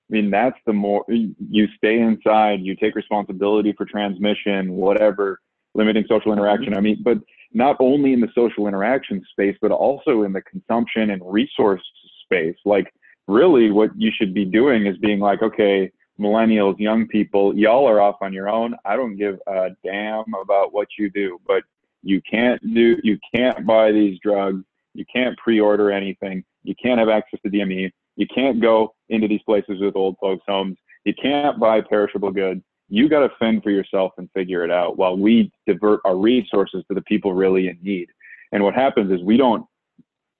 I 0.09 0.13
mean 0.13 0.29
that's 0.29 0.57
the 0.65 0.73
more 0.73 1.05
you 1.07 1.67
stay 1.77 1.99
inside. 1.99 2.61
You 2.61 2.75
take 2.75 2.95
responsibility 2.95 3.73
for 3.77 3.85
transmission, 3.85 4.73
whatever 4.73 5.39
limiting 5.75 6.03
social 6.07 6.31
mm-hmm. 6.31 6.39
interaction. 6.39 6.75
I 6.75 6.81
mean, 6.81 7.01
but 7.03 7.17
not 7.53 7.77
only 7.79 8.13
in 8.13 8.19
the 8.19 8.29
social 8.35 8.67
interaction 8.67 9.23
space, 9.31 9.55
but 9.61 9.71
also 9.71 10.23
in 10.23 10.33
the 10.33 10.41
consumption 10.41 11.11
and 11.11 11.21
resource 11.25 11.81
space. 12.23 12.55
Like, 12.65 12.91
really, 13.27 13.71
what 13.71 13.91
you 13.95 14.11
should 14.15 14.33
be 14.33 14.45
doing 14.45 14.85
is 14.87 14.97
being 14.97 15.19
like, 15.19 15.41
okay, 15.41 15.91
millennials, 16.19 16.79
young 16.79 17.07
people, 17.07 17.55
y'all 17.55 17.87
are 17.87 18.01
off 18.01 18.17
on 18.21 18.33
your 18.33 18.49
own. 18.49 18.75
I 18.85 18.95
don't 18.95 19.17
give 19.17 19.39
a 19.47 19.69
damn 19.83 20.25
about 20.41 20.73
what 20.73 20.87
you 20.97 21.09
do, 21.09 21.39
but 21.47 21.63
you 22.01 22.21
can't 22.29 22.61
do, 22.73 22.97
you 23.03 23.17
can't 23.33 23.65
buy 23.65 23.91
these 23.91 24.19
drugs. 24.21 24.63
You 24.93 25.05
can't 25.11 25.37
pre-order 25.37 25.91
anything. 25.91 26.43
You 26.63 26.75
can't 26.75 26.99
have 26.99 27.09
access 27.09 27.39
to 27.41 27.49
DME. 27.49 27.91
You 28.15 28.27
can't 28.33 28.61
go 28.61 28.93
into 29.09 29.27
these 29.27 29.41
places 29.43 29.79
with 29.79 29.95
old 29.95 30.15
folks' 30.19 30.43
homes. 30.47 30.77
You 31.05 31.13
can't 31.21 31.59
buy 31.59 31.81
perishable 31.81 32.31
goods 32.31 32.61
you 32.93 33.09
got 33.09 33.21
to 33.21 33.29
fend 33.39 33.63
for 33.63 33.71
yourself 33.71 34.11
and 34.17 34.29
figure 34.35 34.63
it 34.63 34.69
out 34.69 34.97
while 34.97 35.17
we 35.17 35.51
divert 35.65 36.01
our 36.05 36.15
resources 36.15 36.83
to 36.87 36.93
the 36.93 37.01
people 37.01 37.33
really 37.33 37.67
in 37.67 37.77
need. 37.81 38.07
And 38.51 38.63
what 38.63 38.75
happens 38.75 39.11
is 39.11 39.19
we 39.23 39.35
don't, 39.35 39.65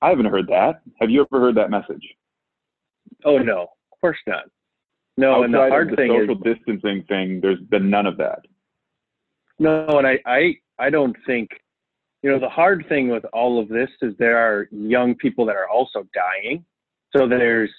I 0.04 0.10
haven't 0.10 0.28
heard 0.28 0.48
that. 0.50 0.82
Have 1.02 1.10
you 1.10 1.22
ever 1.22 1.42
heard 1.42 1.56
that 1.56 1.72
message? 1.72 2.04
Oh, 3.26 3.40
no, 3.40 3.64
of 3.64 4.00
course 4.00 4.20
not. 4.28 4.44
No, 5.18 5.36
Outside 5.36 5.46
and 5.46 5.54
the 5.54 5.58
hard 5.58 5.92
the 5.92 5.96
thing 5.96 6.10
social 6.10 6.36
is, 6.36 6.56
distancing 6.58 7.04
thing, 7.08 7.40
there's 7.42 7.60
been 7.60 7.90
none 7.90 8.06
of 8.06 8.18
that. 8.18 8.40
No, 9.58 9.88
and 9.88 10.06
I, 10.06 10.20
I, 10.28 10.56
I 10.78 10.90
don't 10.92 11.16
think, 11.26 11.50
you 12.22 12.32
know, 12.32 12.40
the 12.40 12.50
hard 12.50 12.86
thing 12.88 13.10
with 13.10 13.26
all 13.34 13.60
of 13.60 13.68
this 13.68 13.90
is 14.04 14.14
there 14.20 14.38
are 14.38 14.68
young 14.72 15.16
people 15.16 15.44
that 15.48 15.56
are 15.56 15.70
also 15.70 16.06
dying. 16.14 16.64
So 17.16 17.28
there's 17.28 17.70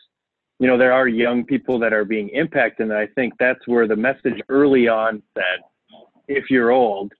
you 0.58 0.68
know, 0.68 0.78
there 0.78 0.92
are 0.92 1.08
young 1.08 1.44
people 1.44 1.78
that 1.80 1.92
are 1.92 2.04
being 2.04 2.28
impacted. 2.30 2.88
And 2.90 2.96
I 2.96 3.06
think 3.14 3.34
that's 3.38 3.66
where 3.66 3.88
the 3.88 3.96
message 3.96 4.40
early 4.48 4.88
on 4.88 5.22
said, 5.34 5.60
if 6.28 6.50
you're 6.50 6.70
old, 6.70 7.12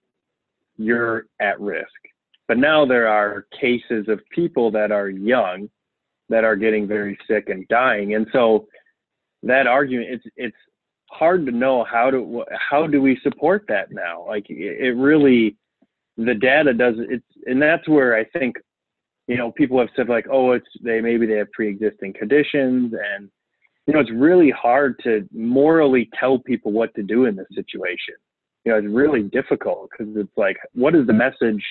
you're 0.77 1.27
at 1.41 1.61
risk. 1.61 1.89
But 2.47 2.59
now 2.59 2.87
there 2.87 3.09
are 3.09 3.47
cases 3.61 4.07
of 4.09 4.21
people 4.31 4.71
that 4.73 4.93
are 4.93 5.09
young 5.09 5.69
that 6.29 6.45
are 6.45 6.57
getting 6.57 6.87
very 6.87 7.19
sick 7.29 7.49
and 7.49 7.67
dying. 7.69 8.15
And 8.15 8.27
so 8.33 8.67
that 9.43 9.67
argument, 9.67 10.09
it's, 10.11 10.25
it's 10.37 10.57
hard 11.11 11.45
to 11.47 11.53
know 11.53 11.85
how 11.85 12.11
to, 12.11 12.45
how 12.71 12.87
do 12.87 13.03
we 13.03 13.19
support 13.23 13.65
that 13.69 13.93
now? 13.93 14.27
Like 14.27 14.47
it 14.49 14.97
really, 14.97 15.57
the 16.17 16.35
data 16.35 16.73
does 16.73 16.95
it's, 16.99 17.25
and 17.47 17.61
that's 17.61 17.89
where 17.89 18.17
I 18.17 18.25
think 18.25 18.57
you 19.27 19.37
know, 19.37 19.53
people 19.53 19.79
have 19.79 19.89
said 19.97 20.09
like, 20.09 20.27
oh, 20.31 20.53
it's 20.53 20.67
they 20.83 21.01
maybe 21.01 21.27
they 21.27 21.39
have 21.39 21.51
pre-existing 21.53 22.13
conditions, 22.13 22.93
and 22.93 23.31
you 23.87 23.95
know, 23.95 24.01
it's 24.01 24.13
really 24.13 24.51
hard 24.51 24.99
to 25.05 25.27
morally 25.33 26.09
tell 26.19 26.39
people 26.39 26.73
what 26.73 26.95
to 26.95 27.03
do 27.03 27.25
in 27.27 27.37
this 27.37 27.47
situation. 27.55 28.15
You 28.65 28.73
know, 28.73 28.79
it's 28.79 28.89
really 28.89 29.23
difficult 29.23 29.91
because 29.91 30.15
it's 30.17 30.37
like, 30.37 30.57
what 30.73 30.95
is 30.95 31.07
the 31.07 31.13
message 31.13 31.63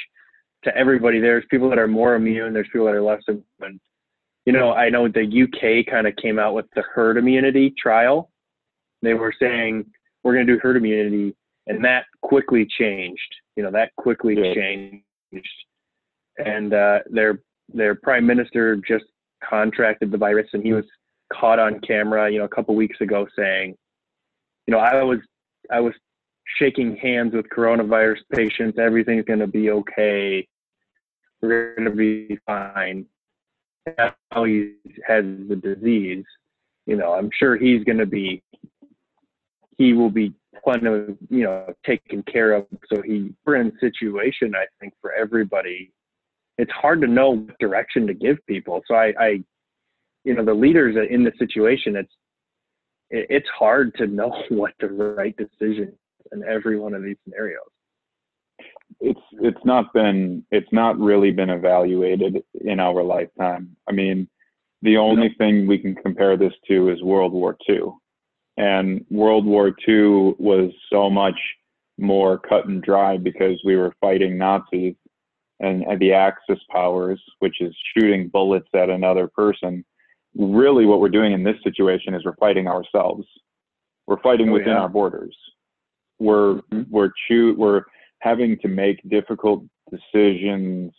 to 0.63 0.75
everybody? 0.75 1.19
There's 1.19 1.43
people 1.49 1.69
that 1.69 1.79
are 1.79 1.87
more 1.87 2.15
immune. 2.15 2.53
There's 2.53 2.67
people 2.71 2.85
that 2.85 2.95
are 2.95 3.01
less 3.01 3.21
immune. 3.27 3.79
You 4.45 4.53
know, 4.53 4.73
I 4.73 4.89
know 4.89 5.07
the 5.07 5.21
UK 5.21 5.91
kind 5.91 6.05
of 6.05 6.15
came 6.17 6.37
out 6.37 6.53
with 6.53 6.65
the 6.75 6.83
herd 6.93 7.17
immunity 7.17 7.73
trial. 7.81 8.29
They 9.01 9.13
were 9.13 9.33
saying 9.39 9.85
we're 10.23 10.33
going 10.33 10.45
to 10.45 10.53
do 10.53 10.59
herd 10.59 10.77
immunity, 10.77 11.35
and 11.67 11.83
that 11.85 12.05
quickly 12.21 12.67
changed. 12.79 13.21
You 13.55 13.63
know, 13.63 13.71
that 13.71 13.95
quickly 13.95 14.35
yeah. 14.37 14.53
changed 14.53 15.03
and 16.37 16.73
uh, 16.73 16.99
their 17.09 17.39
their 17.73 17.95
prime 17.95 18.25
minister 18.25 18.75
just 18.75 19.05
contracted 19.47 20.11
the 20.11 20.17
virus, 20.17 20.47
and 20.53 20.63
he 20.63 20.73
was 20.73 20.85
caught 21.31 21.59
on 21.59 21.79
camera, 21.79 22.31
you 22.31 22.39
know, 22.39 22.45
a 22.45 22.49
couple 22.49 22.75
weeks 22.75 22.99
ago 23.01 23.27
saying, 23.37 23.75
you 24.67 24.73
know, 24.73 24.79
I 24.79 25.03
was 25.03 25.19
I 25.71 25.79
was 25.79 25.93
shaking 26.57 26.95
hands 26.97 27.33
with 27.33 27.45
coronavirus 27.49 28.19
patients. 28.31 28.77
Everything's 28.79 29.25
going 29.25 29.39
to 29.39 29.47
be 29.47 29.71
okay. 29.71 30.47
We're 31.41 31.75
going 31.75 31.89
to 31.89 31.95
be 31.95 32.37
fine. 32.45 33.05
Now 33.97 34.43
he 34.45 34.75
has 35.05 35.23
the 35.23 35.55
disease. 35.55 36.25
You 36.85 36.97
know, 36.97 37.13
I'm 37.13 37.29
sure 37.37 37.57
he's 37.57 37.83
going 37.83 37.97
to 37.97 38.05
be. 38.05 38.41
He 39.77 39.93
will 39.93 40.09
be 40.09 40.33
plenty 40.63 40.87
of 40.87 41.17
you 41.29 41.43
know 41.43 41.73
taken 41.85 42.23
care 42.23 42.53
of. 42.53 42.67
So 42.91 43.01
he 43.01 43.33
we're 43.45 43.55
in 43.55 43.71
situation 43.79 44.53
I 44.55 44.65
think 44.79 44.93
for 45.01 45.11
everybody 45.13 45.91
it's 46.57 46.71
hard 46.71 47.01
to 47.01 47.07
know 47.07 47.31
what 47.31 47.57
direction 47.59 48.07
to 48.07 48.13
give 48.13 48.37
people. 48.47 48.81
So 48.87 48.95
I, 48.95 49.13
I 49.19 49.39
you 50.23 50.33
know, 50.33 50.45
the 50.45 50.53
leaders 50.53 50.95
in 51.09 51.23
the 51.23 51.31
situation, 51.37 51.95
it's 51.95 52.13
it, 53.09 53.27
it's 53.29 53.49
hard 53.57 53.93
to 53.95 54.07
know 54.07 54.33
what 54.49 54.73
the 54.79 54.87
right 54.87 55.35
decision 55.37 55.93
in 56.31 56.43
every 56.43 56.79
one 56.79 56.93
of 56.93 57.03
these 57.03 57.17
scenarios. 57.23 57.61
It's 58.99 59.19
it's 59.41 59.65
not 59.65 59.93
been 59.93 60.45
it's 60.51 60.71
not 60.71 60.99
really 60.99 61.31
been 61.31 61.49
evaluated 61.49 62.43
in 62.61 62.79
our 62.79 63.03
lifetime. 63.03 63.75
I 63.87 63.91
mean, 63.91 64.27
the 64.81 64.97
only 64.97 65.33
thing 65.37 65.67
we 65.67 65.79
can 65.79 65.95
compare 65.95 66.37
this 66.37 66.53
to 66.67 66.89
is 66.89 67.01
World 67.01 67.33
War 67.33 67.57
II, 67.67 67.81
and 68.57 69.03
World 69.09 69.45
War 69.45 69.69
II 69.87 70.35
was 70.37 70.71
so 70.91 71.09
much 71.09 71.39
more 71.97 72.37
cut 72.37 72.67
and 72.67 72.81
dry 72.81 73.17
because 73.17 73.59
we 73.63 73.75
were 73.75 73.95
fighting 74.01 74.37
Nazis 74.37 74.95
and, 75.59 75.83
and 75.83 75.99
the 75.99 76.13
Axis 76.13 76.59
powers, 76.69 77.21
which 77.39 77.61
is 77.61 77.75
shooting 77.95 78.27
bullets 78.27 78.67
at 78.73 78.89
another 78.89 79.27
person. 79.27 79.83
Really, 80.35 80.85
what 80.85 80.99
we're 80.99 81.09
doing 81.09 81.33
in 81.33 81.43
this 81.43 81.57
situation 81.63 82.13
is 82.13 82.25
we're 82.25 82.35
fighting 82.37 82.67
ourselves. 82.67 83.25
We're 84.07 84.21
fighting 84.21 84.49
oh, 84.49 84.53
within 84.53 84.69
yeah. 84.69 84.79
our 84.79 84.89
borders. 84.89 85.35
We're 86.19 86.55
mm-hmm. 86.55 86.83
we're 86.89 87.11
choo- 87.27 87.55
we're 87.57 87.83
having 88.19 88.57
to 88.59 88.67
make 88.67 88.99
difficult 89.09 89.63
decisions 89.91 90.91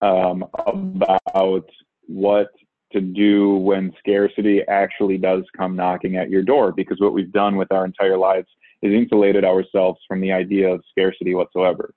um, 0.00 0.44
about 0.54 1.68
what 2.06 2.48
to 2.92 3.00
do 3.00 3.56
when 3.56 3.92
scarcity 3.98 4.62
actually 4.68 5.18
does 5.18 5.42
come 5.56 5.74
knocking 5.74 6.16
at 6.16 6.30
your 6.30 6.42
door. 6.42 6.72
Because 6.72 7.00
what 7.00 7.12
we've 7.14 7.32
done 7.32 7.56
with 7.56 7.72
our 7.72 7.84
entire 7.84 8.16
lives 8.16 8.48
is 8.82 8.92
insulated 8.92 9.44
ourselves 9.44 9.98
from 10.06 10.20
the 10.20 10.32
idea 10.32 10.72
of 10.72 10.84
scarcity 10.90 11.34
whatsoever. 11.34 11.92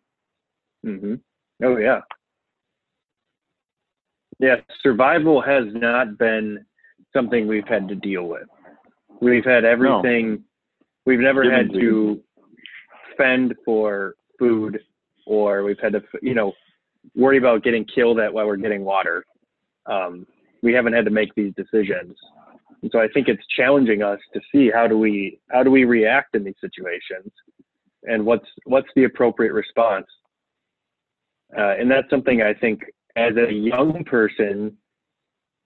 hmm 0.83 1.15
Oh 1.63 1.77
yeah. 1.77 2.01
Yeah, 4.39 4.55
survival 4.81 5.41
has 5.41 5.65
not 5.73 6.17
been 6.17 6.65
something 7.13 7.47
we've 7.47 7.67
had 7.67 7.87
to 7.89 7.95
deal 7.95 8.23
with. 8.23 8.47
We've 9.21 9.43
had 9.43 9.65
everything. 9.65 10.43
We've 11.05 11.19
never 11.19 11.49
had 11.51 11.71
to 11.73 11.79
to 11.79 12.23
fend 13.17 13.55
for 13.65 14.15
food, 14.37 14.79
or 15.25 15.63
we've 15.63 15.79
had 15.81 15.93
to, 15.93 16.01
you 16.21 16.33
know, 16.33 16.53
worry 17.15 17.37
about 17.37 17.63
getting 17.63 17.85
killed 17.85 18.19
at 18.19 18.33
while 18.33 18.45
we're 18.45 18.55
getting 18.55 18.85
water. 18.85 19.25
Um, 19.85 20.25
we 20.63 20.73
haven't 20.73 20.93
had 20.93 21.05
to 21.05 21.11
make 21.11 21.35
these 21.35 21.53
decisions, 21.55 22.15
and 22.81 22.91
so 22.91 22.99
I 22.99 23.07
think 23.13 23.27
it's 23.27 23.45
challenging 23.57 24.03
us 24.03 24.19
to 24.33 24.39
see 24.51 24.71
how 24.73 24.87
do 24.87 24.97
we 24.97 25.39
how 25.51 25.63
do 25.63 25.71
we 25.71 25.83
react 25.83 26.35
in 26.35 26.45
these 26.45 26.55
situations, 26.61 27.31
and 28.03 28.25
what's 28.25 28.47
what's 28.65 28.89
the 28.95 29.03
appropriate 29.03 29.51
response. 29.51 30.07
Uh, 31.57 31.75
and 31.79 31.89
that's 31.89 32.09
something 32.09 32.41
I 32.41 32.53
think 32.53 32.81
as 33.15 33.33
a 33.35 33.51
young 33.51 34.03
person 34.05 34.77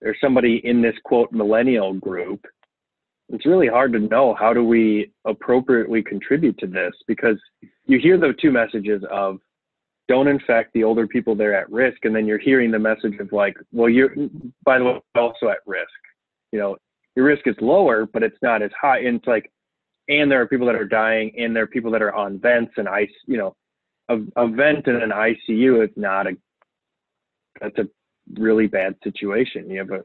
or 0.03 0.15
somebody 0.19 0.61
in 0.63 0.81
this 0.81 0.95
quote 1.03 1.31
millennial 1.31 1.93
group, 1.93 2.45
it's 3.29 3.45
really 3.45 3.67
hard 3.67 3.93
to 3.93 3.99
know 3.99 4.35
how 4.37 4.53
do 4.53 4.63
we 4.63 5.11
appropriately 5.25 6.03
contribute 6.03 6.57
to 6.59 6.67
this 6.67 6.93
because 7.07 7.37
you 7.85 7.99
hear 7.99 8.17
the 8.17 8.33
two 8.41 8.51
messages 8.51 9.01
of 9.09 9.39
don't 10.09 10.27
infect 10.27 10.73
the 10.73 10.83
older 10.83 11.07
people 11.07 11.33
they're 11.33 11.55
at 11.55 11.71
risk. 11.71 12.03
And 12.03 12.15
then 12.15 12.25
you're 12.25 12.37
hearing 12.37 12.71
the 12.71 12.79
message 12.79 13.17
of 13.19 13.31
like 13.31 13.55
well 13.71 13.89
you're 13.89 14.13
by 14.65 14.77
the 14.77 14.83
way 14.83 15.01
also 15.15 15.49
at 15.49 15.59
risk. 15.65 15.87
You 16.51 16.59
know 16.59 16.77
your 17.15 17.25
risk 17.25 17.47
is 17.47 17.55
lower 17.61 18.05
but 18.05 18.23
it's 18.23 18.37
not 18.41 18.61
as 18.61 18.71
high. 18.79 18.99
And 18.99 19.17
it's 19.17 19.27
like 19.27 19.51
and 20.09 20.29
there 20.29 20.41
are 20.41 20.47
people 20.47 20.67
that 20.67 20.75
are 20.75 20.85
dying 20.85 21.33
and 21.37 21.55
there 21.55 21.63
are 21.63 21.67
people 21.67 21.91
that 21.91 22.01
are 22.01 22.13
on 22.13 22.39
vents 22.39 22.73
and 22.77 22.89
ice 22.89 23.09
you 23.25 23.37
know 23.37 23.55
a, 24.09 24.17
a 24.35 24.47
vent 24.47 24.87
in 24.87 24.95
an 24.95 25.09
icu 25.11 25.83
is 25.83 25.91
not 25.95 26.27
a 26.27 26.31
that's 27.61 27.77
a 27.77 27.87
really 28.39 28.67
bad 28.67 28.95
situation. 29.03 29.69
You 29.69 29.79
have 29.79 29.91
a 29.91 30.03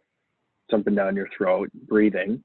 something 0.70 0.94
down 0.94 1.16
your 1.16 1.28
throat 1.36 1.70
breathing. 1.88 2.42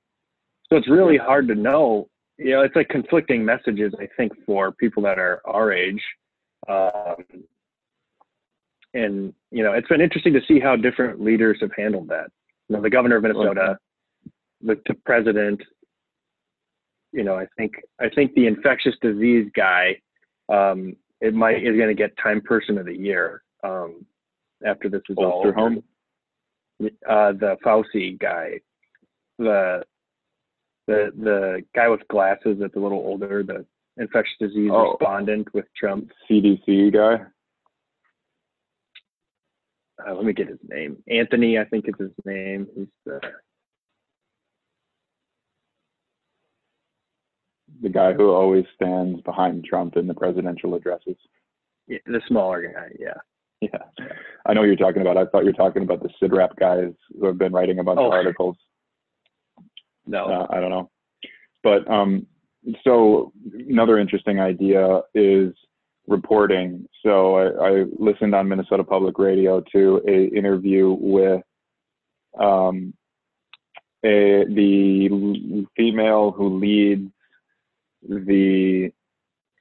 So 0.69 0.77
it's 0.77 0.89
really 0.89 1.17
hard 1.17 1.47
to 1.49 1.55
know. 1.55 2.07
You 2.37 2.51
know 2.51 2.61
it's 2.61 2.75
like 2.75 2.89
conflicting 2.89 3.45
messages 3.45 3.93
i 3.99 4.07
think 4.17 4.31
for 4.45 4.71
people 4.71 5.03
that 5.03 5.19
are 5.19 5.41
our 5.45 5.71
age. 5.71 6.01
Um, 6.67 7.43
and 8.93 9.33
you 9.51 9.63
know 9.63 9.73
it's 9.73 9.87
been 9.87 10.01
interesting 10.01 10.33
to 10.33 10.41
see 10.47 10.59
how 10.59 10.75
different 10.75 11.21
leaders 11.21 11.57
have 11.61 11.71
handled 11.77 12.07
that. 12.09 12.29
You 12.69 12.77
know 12.77 12.81
the 12.81 12.89
governor 12.89 13.17
of 13.17 13.23
minnesota 13.23 13.77
the, 14.63 14.79
the 14.87 14.95
president 15.05 15.61
you 17.11 17.23
know 17.23 17.35
i 17.35 17.45
think 17.57 17.73
i 17.99 18.09
think 18.09 18.33
the 18.33 18.47
infectious 18.47 18.95
disease 19.01 19.49
guy 19.55 19.95
um, 20.49 20.95
it 21.23 21.33
might 21.33 21.63
is 21.63 21.77
going 21.77 21.87
to 21.87 21.93
get 21.95 22.11
time 22.21 22.41
person 22.41 22.77
of 22.77 22.85
the 22.85 22.95
year 22.95 23.43
um, 23.63 24.05
after 24.65 24.89
this 24.89 25.01
is 25.09 25.15
all 25.17 25.43
over. 25.47 25.75
Uh, 27.09 27.31
the 27.31 27.55
Fauci 27.65 28.19
guy, 28.19 28.59
the 29.39 29.83
the 30.87 31.11
the 31.17 31.61
guy 31.73 31.87
with 31.87 32.05
glasses 32.09 32.57
that's 32.59 32.75
a 32.75 32.79
little 32.79 32.97
older, 32.99 33.41
the 33.41 33.65
infectious 33.97 34.35
disease 34.39 34.69
Oh. 34.73 34.91
respondent 34.91 35.53
with 35.53 35.65
Trump. 35.79 36.11
CDC 36.29 36.91
guy. 36.91 37.23
Uh, 40.05 40.13
let 40.15 40.25
me 40.25 40.33
get 40.33 40.49
his 40.49 40.59
name. 40.67 40.97
Anthony, 41.07 41.57
I 41.57 41.63
think 41.63 41.85
is 41.87 41.95
his 41.97 42.11
name. 42.25 42.67
He's 42.75 42.87
the 43.05 43.21
the 47.81 47.89
guy 47.89 48.13
who 48.13 48.31
always 48.31 48.65
stands 48.75 49.21
behind 49.21 49.65
Trump 49.65 49.97
in 49.97 50.07
the 50.07 50.13
presidential 50.13 50.75
addresses. 50.75 51.15
yeah, 51.87 51.97
the 52.05 52.21
smaller 52.27 52.61
guy. 52.73 52.89
Yeah. 52.99 53.13
Yeah, 53.61 53.79
I 54.45 54.53
know 54.53 54.59
what 54.59 54.65
you're 54.67 54.75
talking 54.75 55.01
about. 55.01 55.15
I 55.15 55.25
thought 55.25 55.39
you 55.45 55.51
were 55.51 55.53
talking 55.53 55.83
about 55.83 56.03
the 56.03 56.09
CIDRAP 56.21 56.57
guys 56.59 56.91
who 57.17 57.27
have 57.27 57.37
been 57.37 57.53
writing 57.53 57.79
a 57.79 57.83
bunch 57.83 57.97
Oh. 58.01 58.07
of 58.07 58.11
articles. 58.11 58.57
No. 60.05 60.25
Uh, 60.25 60.47
I 60.49 60.59
don't 60.59 60.69
know, 60.69 60.89
but 61.63 61.89
um, 61.89 62.27
so 62.83 63.31
another 63.69 63.99
interesting 63.99 64.41
idea 64.41 64.99
is 65.15 65.53
reporting. 66.09 66.85
So 67.03 67.37
I, 67.37 67.69
I 67.69 67.83
listened 67.97 68.35
on 68.35 68.49
Minnesota 68.49 68.83
Public 68.83 69.17
Radio 69.17 69.63
to 69.71 70.01
a 70.09 70.25
interview 70.37 70.97
with 70.99 71.41
um, 72.37 72.93
a, 74.03 74.43
the 74.49 75.65
female 75.77 76.31
who 76.31 76.59
leads 76.59 77.12
the 78.07 78.91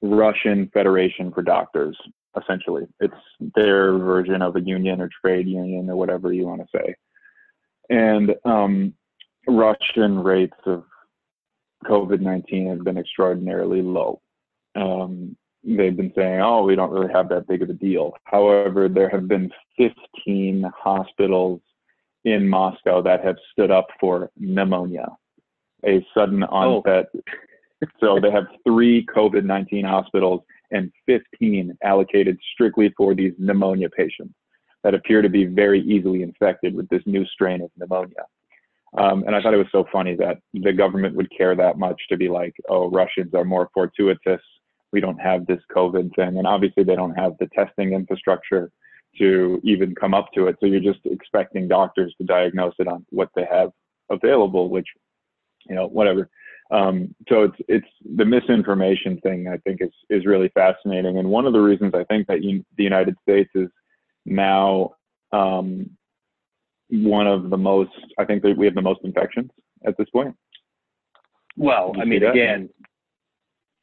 Russian 0.02 0.70
Federation 0.72 1.33
for 1.33 1.42
Doctors. 1.42 1.96
Essentially, 2.40 2.87
it's 3.00 3.14
their 3.55 3.98
version 3.98 4.40
of 4.40 4.57
a 4.57 4.61
union 4.61 5.00
or 5.00 5.11
trade 5.20 5.46
union 5.46 5.90
or 5.90 5.96
whatever 5.96 6.33
you 6.33 6.46
want 6.46 6.62
to 6.62 6.78
say. 6.78 6.94
And 7.90 8.35
um, 8.44 8.94
Russian 9.46 10.18
rates 10.18 10.57
of 10.66 10.85
COVID 11.85 12.20
19 12.20 12.68
have 12.68 12.85
been 12.85 12.98
extraordinarily 12.98 13.83
low. 13.83 14.22
Um, 14.74 15.37
they've 15.64 15.96
been 15.96 16.12
saying, 16.16 16.40
oh, 16.40 16.62
we 16.62 16.74
don't 16.74 16.90
really 16.90 17.12
have 17.12 17.28
that 17.28 17.46
big 17.46 17.62
of 17.62 17.70
a 17.70 17.74
deal. 17.74 18.14
However, 18.24 18.88
there 18.88 19.11
have 19.11 19.28
been 19.28 19.50
15 19.76 20.70
hospitals 20.76 21.61
in 22.24 22.48
Moscow 22.48 23.02
that 23.02 23.24
have 23.24 23.37
stood 23.52 23.70
up 23.70 23.88
for 24.00 24.31
pneumonia, 24.37 25.09
a 25.85 26.05
sudden 26.14 26.44
Oh. 26.50 27.12
So 28.00 28.18
they 28.20 28.30
have 28.30 28.46
three 28.66 29.06
COVID 29.06 29.44
19 29.44 29.84
hospitals 29.84 30.42
and 30.70 30.90
15 31.06 31.76
allocated 31.82 32.38
strictly 32.52 32.92
for 32.96 33.14
these 33.14 33.32
pneumonia 33.38 33.88
patients 33.90 34.34
that 34.82 34.94
appear 34.94 35.22
to 35.22 35.28
be 35.28 35.44
very 35.44 35.80
easily 35.82 36.22
infected 36.22 36.74
with 36.74 36.88
this 36.88 37.02
new 37.06 37.24
strain 37.26 37.60
of 37.62 37.70
pneumonia. 37.76 38.24
Um, 38.98 39.24
and 39.26 39.34
I 39.34 39.40
thought 39.40 39.54
it 39.54 39.58
was 39.58 39.66
so 39.72 39.86
funny 39.92 40.14
that 40.16 40.38
the 40.52 40.72
government 40.72 41.14
would 41.14 41.30
care 41.36 41.54
that 41.56 41.78
much 41.78 42.00
to 42.10 42.16
be 42.16 42.28
like, 42.28 42.54
oh, 42.68 42.90
Russians 42.90 43.32
are 43.34 43.44
more 43.44 43.70
fortuitous. 43.72 44.40
We 44.92 45.00
don't 45.00 45.18
have 45.18 45.46
this 45.46 45.60
COVID 45.74 46.14
thing. 46.14 46.36
And 46.36 46.46
obviously, 46.46 46.84
they 46.84 46.96
don't 46.96 47.14
have 47.14 47.32
the 47.38 47.48
testing 47.54 47.94
infrastructure 47.94 48.70
to 49.18 49.60
even 49.62 49.94
come 49.94 50.14
up 50.14 50.28
to 50.34 50.46
it. 50.46 50.56
So 50.60 50.66
you're 50.66 50.80
just 50.80 51.00
expecting 51.04 51.68
doctors 51.68 52.14
to 52.18 52.24
diagnose 52.24 52.74
it 52.78 52.88
on 52.88 53.06
what 53.10 53.30
they 53.34 53.46
have 53.50 53.70
available, 54.10 54.68
which, 54.68 54.88
you 55.68 55.74
know, 55.74 55.86
whatever. 55.86 56.28
Um, 56.72 57.14
so 57.28 57.42
it's 57.42 57.56
it's 57.68 57.87
the 58.16 58.24
misinformation 58.24 59.20
thing. 59.20 59.46
I 59.46 59.58
think 59.58 59.82
is 59.82 59.90
is 60.08 60.24
really 60.24 60.48
fascinating, 60.54 61.18
and 61.18 61.28
one 61.28 61.46
of 61.46 61.52
the 61.52 61.61
reasons 61.61 61.92
I 61.94 62.04
think 62.04 62.26
that 62.28 62.42
you, 62.42 62.64
the 62.78 62.82
United 62.82 63.14
States 63.22 63.50
is 63.54 63.68
now 64.24 64.94
um, 65.32 65.90
one 66.88 67.26
of 67.26 67.50
the 67.50 67.58
most. 67.58 67.90
I 68.18 68.24
think 68.24 68.42
that 68.42 68.56
we 68.56 68.64
have 68.64 68.74
the 68.74 68.82
most 68.82 69.00
infections 69.04 69.50
at 69.87 69.98
this 69.98 70.08
point. 70.11 70.35
Well, 71.58 71.92
I 72.00 72.06
mean, 72.06 72.20
that? 72.20 72.30
again, 72.30 72.70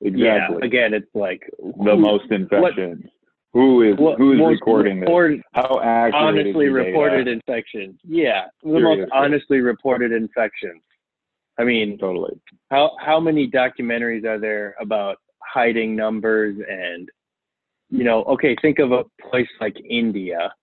Exactly. 0.01 0.57
yeah, 0.59 0.65
again, 0.65 0.93
it's 0.95 1.13
like 1.13 1.47
the 1.59 1.95
most 1.95 2.31
infections. 2.31 3.05
Who 3.53 3.83
is 3.83 3.97
what- 3.97 4.17
who 4.17 4.33
is 4.33 4.39
recording 4.39 4.99
this? 4.99 5.09
How 5.53 5.79
accurate 5.79 6.07
is 6.07 6.13
honestly 6.15 6.67
the 6.67 6.73
data? 6.73 6.89
reported 6.89 7.27
infections. 7.27 7.99
Yeah, 8.03 8.45
the 8.63 8.79
most 8.79 9.09
honestly 9.11 9.59
reported 9.59 10.11
infections. 10.11 10.81
I 11.59 11.65
mean, 11.65 11.97
Totally. 11.97 12.39
how 12.71 12.91
how 12.99 13.19
many 13.19 13.49
documentaries 13.49 14.25
are 14.25 14.39
there 14.39 14.75
about 14.79 15.17
hiding 15.43 15.95
numbers 15.95 16.55
and 16.69 17.09
you 17.89 18.03
know 18.03 18.23
okay 18.25 18.55
think 18.61 18.79
of 18.79 18.91
a 18.91 19.03
place 19.29 19.47
like 19.59 19.75
india 19.89 20.53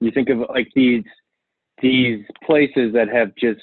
you 0.00 0.10
think 0.10 0.28
of 0.28 0.38
like 0.50 0.68
these 0.74 1.04
these 1.80 2.22
places 2.44 2.92
that 2.92 3.08
have 3.08 3.30
just 3.36 3.60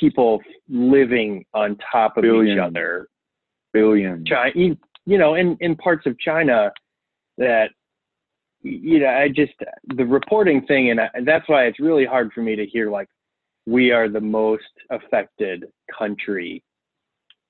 people 0.00 0.40
living 0.68 1.44
on 1.54 1.76
top 1.92 2.16
of 2.16 2.24
each 2.24 2.58
other 2.58 3.06
Billions. 3.72 4.26
china 4.28 4.52
you 4.54 5.18
know 5.18 5.34
in 5.34 5.56
in 5.60 5.76
parts 5.76 6.06
of 6.06 6.18
china 6.18 6.72
that 7.38 7.70
you 8.62 8.98
know 8.98 9.08
i 9.08 9.28
just 9.28 9.52
the 9.96 10.04
reporting 10.04 10.64
thing 10.66 10.90
and 10.90 11.00
I, 11.00 11.08
that's 11.24 11.48
why 11.48 11.66
it's 11.66 11.78
really 11.78 12.04
hard 12.04 12.32
for 12.32 12.42
me 12.42 12.56
to 12.56 12.66
hear 12.66 12.90
like 12.90 13.08
we 13.66 13.90
are 13.92 14.08
the 14.08 14.20
most 14.20 14.64
affected 14.90 15.64
country 15.96 16.62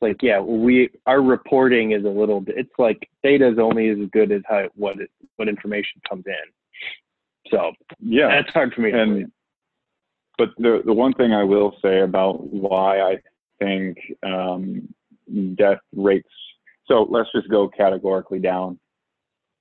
like 0.01 0.16
yeah 0.22 0.40
we 0.40 0.90
our 1.07 1.22
reporting 1.22 1.92
is 1.92 2.05
a 2.05 2.09
little 2.09 2.40
bit 2.40 2.57
it's 2.59 2.79
like 2.79 3.09
data 3.22 3.48
is 3.48 3.59
only 3.59 3.88
as 3.88 3.98
good 4.12 4.33
as 4.33 4.42
how 4.46 4.68
what 4.75 5.01
it, 5.01 5.11
what 5.37 5.48
information 5.48 6.01
comes 6.09 6.25
in 6.27 7.51
so 7.51 7.72
Yeah. 8.01 8.29
that's 8.29 8.53
hard 8.53 8.72
for 8.75 8.83
me 8.83 8.90
to 8.90 9.01
and 9.01 9.33
but 10.38 10.51
the 10.59 10.83
the 10.85 10.92
one 10.92 11.12
thing 11.12 11.33
I 11.33 11.44
will 11.44 11.77
say 11.83 12.01
about 12.01 12.42
why 12.53 13.01
I 13.01 13.16
think 13.59 13.98
um, 14.22 14.88
death 15.55 15.79
rates. 15.94 16.29
So 16.87 17.07
let's 17.09 17.31
just 17.35 17.48
go 17.48 17.68
categorically 17.68 18.38
down. 18.38 18.79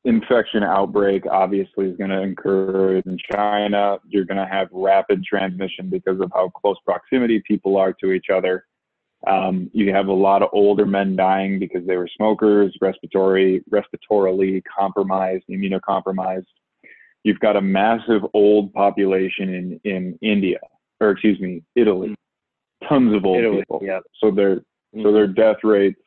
Infection 0.04 0.64
outbreak 0.64 1.26
obviously 1.30 1.88
is 1.88 1.98
going 1.98 2.10
to 2.10 2.24
occur 2.24 2.98
in 2.98 3.18
China. 3.32 3.98
You're 4.08 4.26
going 4.26 4.38
to 4.38 4.52
have 4.52 4.68
rapid 4.72 5.24
transmission 5.24 5.90
because 5.90 6.20
of 6.20 6.32
how 6.34 6.50
close 6.50 6.78
proximity 6.86 7.42
people 7.48 7.78
are 7.78 7.94
to 7.94 8.12
each 8.12 8.28
other. 8.34 8.66
Um, 9.28 9.70
you 9.74 9.94
have 9.94 10.08
a 10.08 10.14
lot 10.14 10.42
of 10.42 10.50
older 10.52 10.86
men 10.86 11.16
dying 11.16 11.60
because 11.60 11.86
they 11.86 11.96
were 11.96 12.10
smokers, 12.18 12.76
respiratory, 12.82 13.64
respiratorily 13.70 14.64
compromised, 14.78 15.44
immunocompromised. 15.50 16.48
You've 17.24 17.40
got 17.40 17.56
a 17.56 17.62
massive 17.62 18.24
old 18.34 18.74
population 18.74 19.54
in, 19.54 19.80
in 19.84 20.20
India, 20.24 20.58
or 21.00 21.12
excuse 21.12 21.40
me, 21.40 21.62
Italy. 21.76 22.16
Tons 22.90 23.16
of 23.16 23.24
old 23.24 23.38
Italy, 23.38 23.60
people. 23.60 23.80
yeah. 23.84 24.00
So 24.24 24.32
their 24.32 24.62
so 25.04 25.14
their 25.14 25.28
death 25.28 25.58
rates 25.64 26.02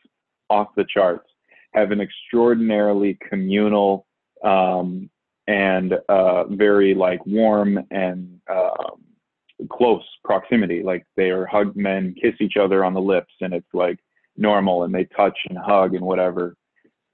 off 0.50 0.68
the 0.76 0.84
charts 0.92 1.28
have 1.74 1.90
an 1.90 2.00
extraordinarily 2.00 3.18
communal 3.28 4.06
um, 4.42 5.10
and 5.46 5.94
uh, 6.08 6.44
very 6.44 6.94
like 6.94 7.24
warm 7.26 7.78
and 7.90 8.40
um, 8.50 9.02
close 9.70 10.02
proximity. 10.24 10.82
Like 10.82 11.04
they 11.16 11.30
are 11.30 11.46
hug 11.46 11.76
men 11.76 12.14
kiss 12.20 12.34
each 12.40 12.56
other 12.56 12.84
on 12.84 12.94
the 12.94 13.00
lips, 13.00 13.34
and 13.40 13.52
it's 13.52 13.74
like 13.74 13.98
normal, 14.36 14.84
and 14.84 14.94
they 14.94 15.04
touch 15.16 15.38
and 15.48 15.58
hug 15.58 15.94
and 15.94 16.04
whatever. 16.04 16.56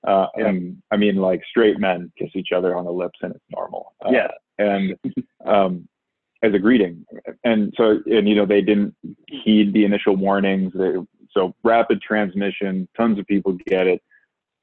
Uh, 0.07 0.27
and 0.35 0.83
I 0.90 0.96
mean, 0.96 1.16
like 1.16 1.42
straight 1.49 1.79
men 1.79 2.12
kiss 2.18 2.31
each 2.35 2.53
other 2.55 2.77
on 2.77 2.85
the 2.85 2.92
lips, 2.92 3.18
and 3.23 3.35
it's 3.35 3.44
normal. 3.51 3.94
Uh, 4.05 4.11
yeah. 4.11 4.29
and 4.59 4.96
um, 5.46 5.88
as 6.42 6.55
a 6.55 6.59
greeting. 6.59 7.05
And 7.44 7.73
so, 7.77 8.01
and 8.07 8.29
you 8.29 8.35
know, 8.35 8.46
they 8.46 8.62
didn't 8.62 8.94
heed 9.27 9.73
the 9.73 9.85
initial 9.85 10.16
warnings. 10.16 10.73
They, 10.75 10.94
so 11.31 11.55
rapid 11.62 12.01
transmission, 12.03 12.88
tons 12.96 13.18
of 13.18 13.27
people 13.27 13.53
get 13.66 13.87
it, 13.87 14.03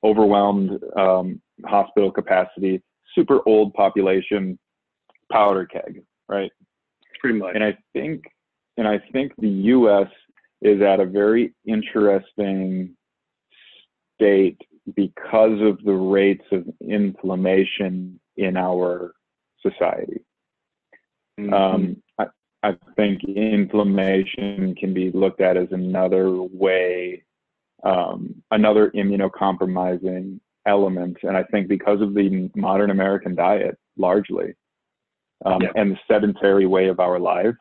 overwhelmed 0.04 0.80
um, 0.98 1.42
hospital 1.66 2.12
capacity, 2.12 2.82
super 3.16 3.40
old 3.48 3.74
population, 3.74 4.58
powder 5.32 5.66
keg, 5.66 6.04
right? 6.30 6.52
Pretty 7.20 7.40
much. 7.40 7.56
And 7.56 7.64
I 7.64 7.78
think, 7.94 8.24
and 8.78 8.88
I 8.88 9.00
think 9.12 9.34
the 9.38 9.50
U.S. 9.50 10.08
is 10.62 10.82
at 10.82 11.00
a 11.00 11.06
very 11.06 11.54
interesting 11.66 12.96
state 14.16 14.60
because 14.96 15.62
of 15.62 15.84
the 15.84 15.94
rates 15.94 16.46
of 16.52 16.66
inflammation 16.82 18.20
in 18.38 18.56
our 18.56 19.14
society. 19.62 20.22
Mhm. 21.40 21.54
Um, 21.54 22.04
I, 22.18 22.28
I 22.64 22.78
think 22.96 23.24
inflammation 23.24 24.76
can 24.76 24.94
be 24.94 25.12
looked 25.12 25.42
at 25.42 25.58
as 25.58 25.72
another 25.72 26.32
way, 26.42 27.24
um, 27.84 28.36
another 28.52 28.92
immunocompromising 28.92 30.40
element. 30.66 31.18
And 31.24 31.38
I 31.38 31.44
think 31.44 31.68
because 31.68 32.02
of 32.02 32.14
the 32.14 32.50
modern 32.56 32.92
American 32.92 33.36
diet, 33.36 33.78
largely, 33.98 34.54
um, 35.46 35.62
Yeah. 35.62 35.72
and 35.76 35.92
the 35.92 36.00
sedentary 36.08 36.66
way 36.66 36.88
of 36.88 37.00
our 37.00 37.20
life, 37.20 37.56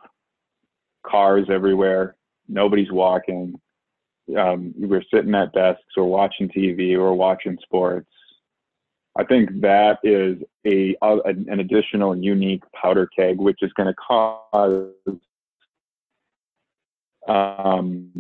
cars 1.04 1.48
everywhere, 1.50 2.16
nobody's 2.48 2.90
walking. 2.90 3.60
Um, 4.36 4.74
we're 4.76 5.04
sitting 5.12 5.34
at 5.34 5.52
desks 5.52 5.96
or 5.96 6.04
watching 6.04 6.48
TV 6.48 6.96
or 6.98 7.14
watching 7.14 7.56
sports. 7.62 8.10
I 9.18 9.24
think 9.24 9.60
that 9.60 9.98
is 10.02 10.42
a, 10.66 10.96
a 11.00 11.18
an 11.24 11.60
additional 11.60 12.16
unique 12.16 12.64
powder 12.74 13.08
keg, 13.16 13.38
which 13.38 13.62
is 13.62 13.72
going 13.74 13.86
to 13.86 13.94
cause 13.94 14.90
um, 17.28 18.10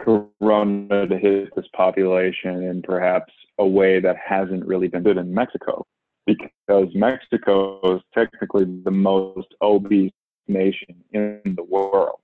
corona 0.00 1.06
to 1.06 1.18
hit 1.18 1.54
this 1.56 1.66
population 1.74 2.62
in 2.64 2.82
perhaps 2.82 3.32
a 3.58 3.66
way 3.66 4.00
that 4.00 4.16
hasn't 4.16 4.64
really 4.64 4.88
been 4.88 5.02
done 5.02 5.18
in 5.18 5.32
Mexico, 5.32 5.84
because 6.26 6.88
Mexico 6.94 7.96
is 7.96 8.02
technically 8.14 8.64
the 8.84 8.90
most 8.90 9.48
obese 9.62 10.12
nation 10.46 11.02
in 11.12 11.40
the 11.56 11.64
world, 11.64 12.20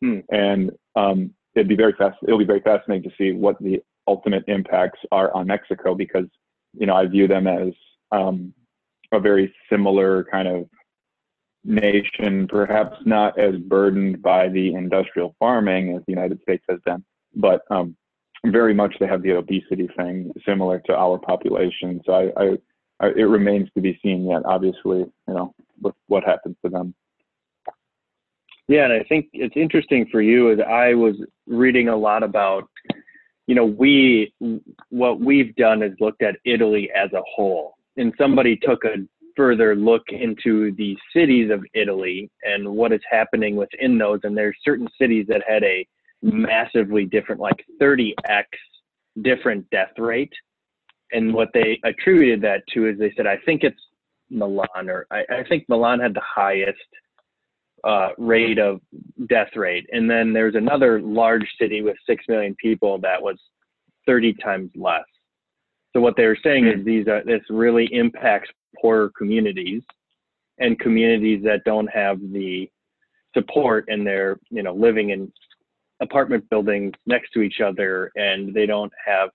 Hmm. 0.00 0.20
and 0.30 0.70
um, 0.96 1.32
it'd 1.54 1.68
be 1.68 1.76
very 1.76 1.92
fast. 1.92 2.18
It'll 2.22 2.38
be 2.38 2.44
very 2.44 2.60
fascinating 2.60 3.08
to 3.08 3.16
see 3.16 3.32
what 3.32 3.56
the 3.60 3.80
ultimate 4.08 4.44
impacts 4.48 4.98
are 5.12 5.32
on 5.34 5.46
Mexico 5.46 5.94
because 5.94 6.26
you 6.78 6.86
know, 6.86 6.94
I 6.94 7.06
view 7.06 7.28
them 7.28 7.46
as 7.46 7.72
um, 8.10 8.52
a 9.12 9.20
very 9.20 9.54
similar 9.70 10.24
kind 10.24 10.48
of 10.48 10.68
nation, 11.64 12.46
perhaps 12.48 12.96
not 13.04 13.38
as 13.38 13.56
burdened 13.56 14.20
by 14.22 14.48
the 14.48 14.74
industrial 14.74 15.34
farming 15.38 15.96
as 15.96 16.02
the 16.06 16.12
United 16.12 16.40
States 16.42 16.64
has 16.68 16.80
been, 16.84 17.04
but 17.34 17.62
um, 17.70 17.96
very 18.46 18.74
much 18.74 18.94
they 18.98 19.06
have 19.06 19.22
the 19.22 19.32
obesity 19.32 19.88
thing 19.96 20.32
similar 20.46 20.80
to 20.86 20.94
our 20.94 21.18
population. 21.18 22.00
So 22.04 22.12
I, 22.12 22.42
I, 22.42 22.58
I, 23.00 23.06
it 23.16 23.22
remains 23.22 23.68
to 23.74 23.80
be 23.80 23.98
seen 24.02 24.26
yet, 24.28 24.42
obviously, 24.44 25.00
you 25.00 25.34
know, 25.34 25.54
with 25.80 25.94
what 26.08 26.24
happens 26.24 26.56
to 26.64 26.70
them. 26.70 26.94
Yeah, 28.68 28.84
and 28.84 28.92
I 28.92 29.04
think 29.04 29.28
it's 29.32 29.56
interesting 29.56 30.06
for 30.10 30.22
you 30.22 30.50
as 30.52 30.58
I 30.60 30.94
was 30.94 31.16
reading 31.46 31.88
a 31.88 31.96
lot 31.96 32.22
about, 32.22 32.68
you 33.46 33.54
know, 33.54 33.64
we 33.64 34.32
what 34.88 35.20
we've 35.20 35.54
done 35.56 35.82
is 35.82 35.92
looked 36.00 36.22
at 36.22 36.36
Italy 36.44 36.90
as 36.94 37.12
a 37.12 37.22
whole, 37.28 37.74
and 37.96 38.12
somebody 38.16 38.56
took 38.56 38.84
a 38.84 38.96
further 39.36 39.74
look 39.74 40.02
into 40.08 40.72
the 40.76 40.96
cities 41.14 41.50
of 41.50 41.64
Italy 41.74 42.30
and 42.42 42.68
what 42.68 42.92
is 42.92 43.00
happening 43.10 43.56
within 43.56 43.98
those, 43.98 44.20
and 44.24 44.36
there's 44.36 44.56
certain 44.64 44.88
cities 45.00 45.26
that 45.28 45.42
had 45.46 45.62
a 45.64 45.86
massively 46.22 47.04
different, 47.04 47.40
like 47.40 47.64
30x 47.80 48.44
different 49.22 49.68
death 49.70 49.92
rate, 49.98 50.32
and 51.12 51.34
what 51.34 51.48
they 51.52 51.78
attributed 51.84 52.40
that 52.42 52.62
to 52.72 52.88
is 52.88 52.98
they 52.98 53.12
said 53.16 53.26
I 53.26 53.36
think 53.44 53.62
it's 53.64 53.80
Milan 54.30 54.88
or 54.88 55.06
I, 55.10 55.24
I 55.30 55.44
think 55.48 55.68
Milan 55.68 56.00
had 56.00 56.14
the 56.14 56.22
highest 56.24 56.78
uh, 57.84 58.10
rate 58.18 58.58
of 58.58 58.80
death 59.28 59.54
rate. 59.56 59.86
And 59.92 60.08
then 60.08 60.32
there's 60.32 60.54
another 60.54 61.00
large 61.00 61.46
city 61.60 61.82
with 61.82 61.96
6 62.06 62.24
million 62.28 62.54
people 62.60 62.98
that 62.98 63.20
was 63.20 63.36
30 64.06 64.34
times 64.34 64.70
less. 64.76 65.04
So 65.92 66.00
what 66.00 66.16
they 66.16 66.26
were 66.26 66.38
saying 66.42 66.66
is 66.66 66.84
these 66.84 67.06
are, 67.08 67.22
this 67.24 67.42
really 67.50 67.92
impacts 67.92 68.50
poorer 68.80 69.10
communities 69.16 69.82
and 70.58 70.78
communities 70.78 71.42
that 71.44 71.64
don't 71.64 71.88
have 71.88 72.20
the 72.20 72.70
support 73.34 73.86
and 73.88 74.06
they're, 74.06 74.38
you 74.50 74.62
know, 74.62 74.74
living 74.74 75.10
in 75.10 75.32
apartment 76.00 76.48
buildings 76.50 76.92
next 77.06 77.30
to 77.32 77.40
each 77.42 77.60
other 77.60 78.10
and 78.16 78.54
they 78.54 78.66
don't 78.66 78.92
have, 79.04 79.30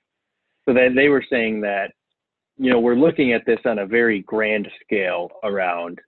so 0.67 0.73
they, 0.73 0.89
they 0.89 1.09
were 1.09 1.23
saying 1.29 1.61
that, 1.61 1.91
you 2.57 2.71
know, 2.71 2.79
we're 2.79 2.95
looking 2.95 3.33
at 3.33 3.45
this 3.45 3.59
on 3.65 3.79
a 3.79 3.85
very 3.85 4.21
grand 4.21 4.67
scale 4.83 5.29
around 5.43 5.99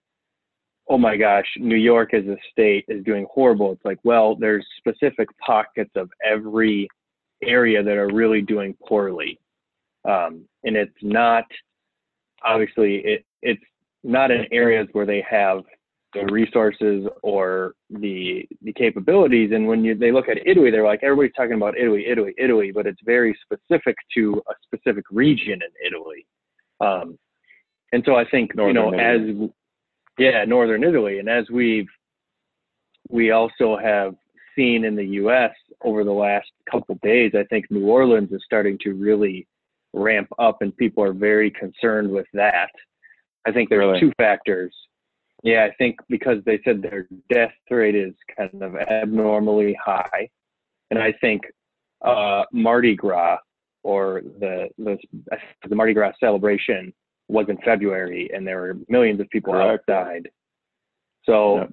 oh 0.90 0.98
my 0.98 1.16
gosh, 1.16 1.46
New 1.56 1.76
York 1.76 2.12
as 2.14 2.24
a 2.26 2.36
state 2.50 2.84
is 2.88 3.04
doing 3.04 3.24
horrible. 3.32 3.70
It's 3.70 3.84
like, 3.84 4.00
well, 4.02 4.34
there's 4.34 4.66
specific 4.76 5.28
pockets 5.38 5.92
of 5.94 6.10
every 6.28 6.88
area 7.42 7.80
that 7.80 7.96
are 7.96 8.12
really 8.12 8.42
doing 8.42 8.76
poorly. 8.86 9.38
Um, 10.04 10.44
and 10.64 10.76
it's 10.76 10.92
not, 11.00 11.44
obviously, 12.44 12.96
it, 12.96 13.24
it's 13.42 13.62
not 14.02 14.30
in 14.30 14.46
areas 14.52 14.88
where 14.92 15.06
they 15.06 15.24
have 15.28 15.62
the 16.12 16.24
resources 16.32 17.06
or 17.22 17.74
the 17.90 18.44
the 18.62 18.72
capabilities. 18.72 19.50
And 19.52 19.66
when 19.66 19.84
you 19.84 19.94
they 19.94 20.12
look 20.12 20.28
at 20.28 20.38
Italy, 20.46 20.70
they're 20.70 20.84
like, 20.84 21.02
everybody's 21.02 21.34
talking 21.36 21.54
about 21.54 21.78
Italy, 21.78 22.06
Italy, 22.06 22.34
Italy, 22.38 22.72
but 22.72 22.86
it's 22.86 23.00
very 23.04 23.36
specific 23.44 23.96
to 24.14 24.42
a 24.48 24.54
specific 24.64 25.04
region 25.10 25.60
in 25.62 25.86
Italy. 25.86 26.26
Um, 26.80 27.18
and 27.92 28.02
so 28.06 28.16
I 28.16 28.24
think, 28.24 28.54
Northern 28.54 28.76
you 28.76 28.82
know, 28.82 28.94
Italy. 28.94 29.44
as 29.44 29.50
yeah, 30.18 30.44
northern 30.44 30.84
Italy. 30.84 31.18
And 31.18 31.28
as 31.28 31.48
we've 31.50 31.88
we 33.08 33.30
also 33.30 33.76
have 33.76 34.14
seen 34.56 34.84
in 34.84 34.96
the 34.96 35.04
US 35.04 35.52
over 35.82 36.04
the 36.04 36.12
last 36.12 36.50
couple 36.70 36.98
days, 37.02 37.32
I 37.34 37.44
think 37.44 37.70
New 37.70 37.86
Orleans 37.86 38.32
is 38.32 38.42
starting 38.44 38.78
to 38.82 38.92
really 38.92 39.46
ramp 39.92 40.28
up 40.38 40.58
and 40.62 40.76
people 40.76 41.02
are 41.02 41.12
very 41.12 41.50
concerned 41.50 42.10
with 42.10 42.26
that. 42.32 42.70
I 43.46 43.52
think 43.52 43.68
there's 43.70 43.80
Really? 43.80 44.00
two 44.00 44.12
factors. 44.18 44.74
Yeah, 45.42 45.64
I 45.64 45.74
think 45.78 45.96
because 46.08 46.38
they 46.44 46.60
said 46.64 46.82
their 46.82 47.08
death 47.32 47.52
rate 47.70 47.94
is 47.94 48.14
kind 48.36 48.62
of 48.62 48.76
abnormally 48.76 49.74
high. 49.82 50.28
And 50.90 50.98
I 50.98 51.12
think 51.20 51.42
uh, 52.04 52.44
Mardi 52.52 52.94
Gras 52.94 53.38
or 53.82 54.20
the, 54.40 54.68
the 54.76 54.98
the 55.68 55.74
Mardi 55.74 55.94
Gras 55.94 56.12
celebration 56.20 56.92
was 57.28 57.46
in 57.48 57.56
February 57.64 58.28
and 58.34 58.46
there 58.46 58.60
were 58.60 58.76
millions 58.88 59.20
of 59.20 59.30
people 59.30 59.52
Correct. 59.54 59.88
outside. 59.88 60.28
So 61.24 61.56
Yeah. 61.56 61.66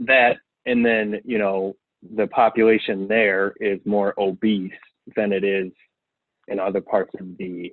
that 0.00 0.36
and 0.66 0.84
then, 0.84 1.20
you 1.24 1.38
know, 1.38 1.74
the 2.16 2.26
population 2.26 3.08
there 3.08 3.54
is 3.60 3.80
more 3.86 4.12
obese 4.18 4.72
than 5.16 5.32
it 5.32 5.44
is 5.44 5.72
in 6.50 6.58
other 6.58 6.80
parts 6.80 7.12
of 7.20 7.26
the 7.38 7.72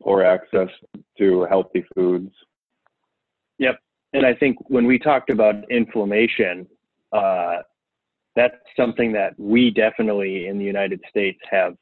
Or 0.00 0.24
access 0.24 0.68
to 1.18 1.44
healthy 1.44 1.84
foods. 1.94 2.32
Yep. 3.58 3.78
And 4.12 4.26
I 4.26 4.34
think 4.34 4.56
when 4.68 4.86
we 4.86 4.98
talked 4.98 5.30
about 5.30 5.70
inflammation, 5.70 6.66
uh, 7.12 7.58
that's 8.34 8.56
something 8.76 9.12
that 9.12 9.38
we 9.38 9.70
definitely 9.70 10.48
in 10.48 10.58
the 10.58 10.64
United 10.64 11.00
States 11.08 11.38
have 11.50 11.76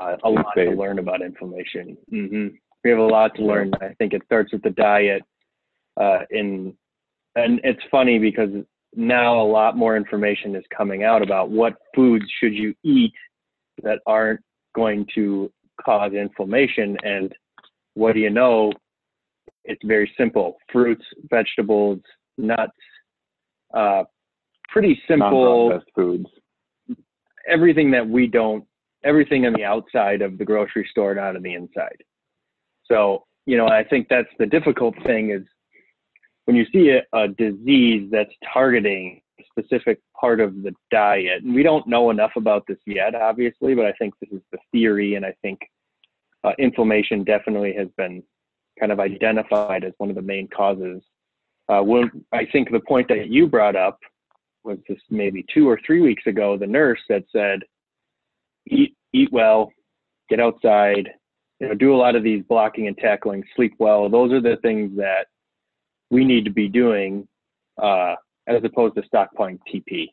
uh, 0.00 0.16
a 0.24 0.30
lot 0.30 0.46
to 0.56 0.70
learn 0.70 0.98
about 0.98 1.22
inflammation. 1.22 1.96
hmm 2.10 2.48
we 2.84 2.90
have 2.90 3.00
a 3.00 3.02
lot 3.02 3.34
to 3.34 3.42
learn. 3.42 3.72
I 3.80 3.94
think 3.98 4.12
it 4.12 4.22
starts 4.26 4.52
with 4.52 4.62
the 4.62 4.70
diet. 4.70 5.22
Uh, 6.00 6.20
in 6.30 6.72
and 7.34 7.60
it's 7.64 7.82
funny 7.90 8.18
because 8.20 8.50
now 8.94 9.40
a 9.40 9.48
lot 9.58 9.76
more 9.76 9.96
information 9.96 10.54
is 10.54 10.64
coming 10.76 11.02
out 11.02 11.20
about 11.20 11.50
what 11.50 11.74
foods 11.96 12.24
should 12.38 12.54
you 12.54 12.74
eat 12.84 13.12
that 13.82 13.98
aren't 14.06 14.40
going 14.76 15.06
to 15.16 15.50
cause 15.84 16.12
inflammation. 16.12 16.96
And 17.02 17.32
what 17.94 18.12
do 18.12 18.20
you 18.20 18.30
know? 18.30 18.72
It's 19.64 19.82
very 19.84 20.12
simple: 20.16 20.58
fruits, 20.72 21.04
vegetables, 21.28 22.00
nuts. 22.38 22.72
Uh, 23.74 24.04
pretty 24.68 25.00
simple 25.08 25.80
foods. 25.94 26.26
everything 27.48 27.90
that 27.90 28.06
we 28.06 28.26
don't 28.26 28.64
everything 29.04 29.46
on 29.46 29.52
the 29.52 29.64
outside 29.64 30.22
of 30.22 30.38
the 30.38 30.44
grocery 30.44 30.86
store 30.90 31.14
not 31.14 31.36
on 31.36 31.42
the 31.42 31.54
inside 31.54 32.02
so 32.84 33.24
you 33.46 33.56
know 33.56 33.68
i 33.68 33.84
think 33.84 34.06
that's 34.08 34.28
the 34.38 34.46
difficult 34.46 34.94
thing 35.04 35.30
is 35.30 35.42
when 36.44 36.56
you 36.56 36.66
see 36.72 36.90
a, 36.90 37.18
a 37.18 37.28
disease 37.28 38.08
that's 38.10 38.32
targeting 38.52 39.20
a 39.40 39.44
specific 39.50 40.00
part 40.20 40.40
of 40.40 40.62
the 40.62 40.72
diet 40.90 41.42
and 41.42 41.54
we 41.54 41.62
don't 41.62 41.86
know 41.86 42.10
enough 42.10 42.32
about 42.36 42.64
this 42.66 42.78
yet 42.86 43.14
obviously 43.14 43.74
but 43.74 43.86
i 43.86 43.92
think 43.92 44.14
this 44.20 44.30
is 44.32 44.42
the 44.52 44.58
theory 44.72 45.14
and 45.14 45.24
i 45.24 45.34
think 45.42 45.58
uh, 46.44 46.52
inflammation 46.58 47.24
definitely 47.24 47.74
has 47.76 47.88
been 47.96 48.22
kind 48.78 48.92
of 48.92 49.00
identified 49.00 49.84
as 49.84 49.92
one 49.98 50.10
of 50.10 50.16
the 50.16 50.22
main 50.22 50.48
causes 50.48 51.02
uh, 51.68 51.82
i 52.32 52.44
think 52.52 52.70
the 52.70 52.80
point 52.80 53.08
that 53.08 53.28
you 53.28 53.46
brought 53.46 53.76
up 53.76 53.98
was 54.66 54.78
this 54.88 54.98
maybe 55.08 55.46
two 55.54 55.68
or 55.68 55.80
three 55.86 56.02
weeks 56.02 56.26
ago, 56.26 56.58
the 56.58 56.66
nurse 56.66 56.98
that 57.08 57.24
said, 57.32 57.60
eat, 58.66 58.94
eat 59.14 59.32
well, 59.32 59.72
get 60.28 60.40
outside, 60.40 61.08
you 61.60 61.68
know, 61.68 61.74
do 61.74 61.94
a 61.94 61.96
lot 61.96 62.16
of 62.16 62.24
these 62.24 62.42
blocking 62.48 62.88
and 62.88 62.98
tackling, 62.98 63.42
sleep 63.54 63.74
well. 63.78 64.10
Those 64.10 64.32
are 64.32 64.42
the 64.42 64.56
things 64.60 64.94
that 64.96 65.28
we 66.10 66.24
need 66.24 66.44
to 66.44 66.50
be 66.50 66.68
doing 66.68 67.26
uh, 67.80 68.16
as 68.46 68.62
opposed 68.64 68.94
to 68.96 69.02
stockpiling 69.02 69.58
TP. 69.72 70.08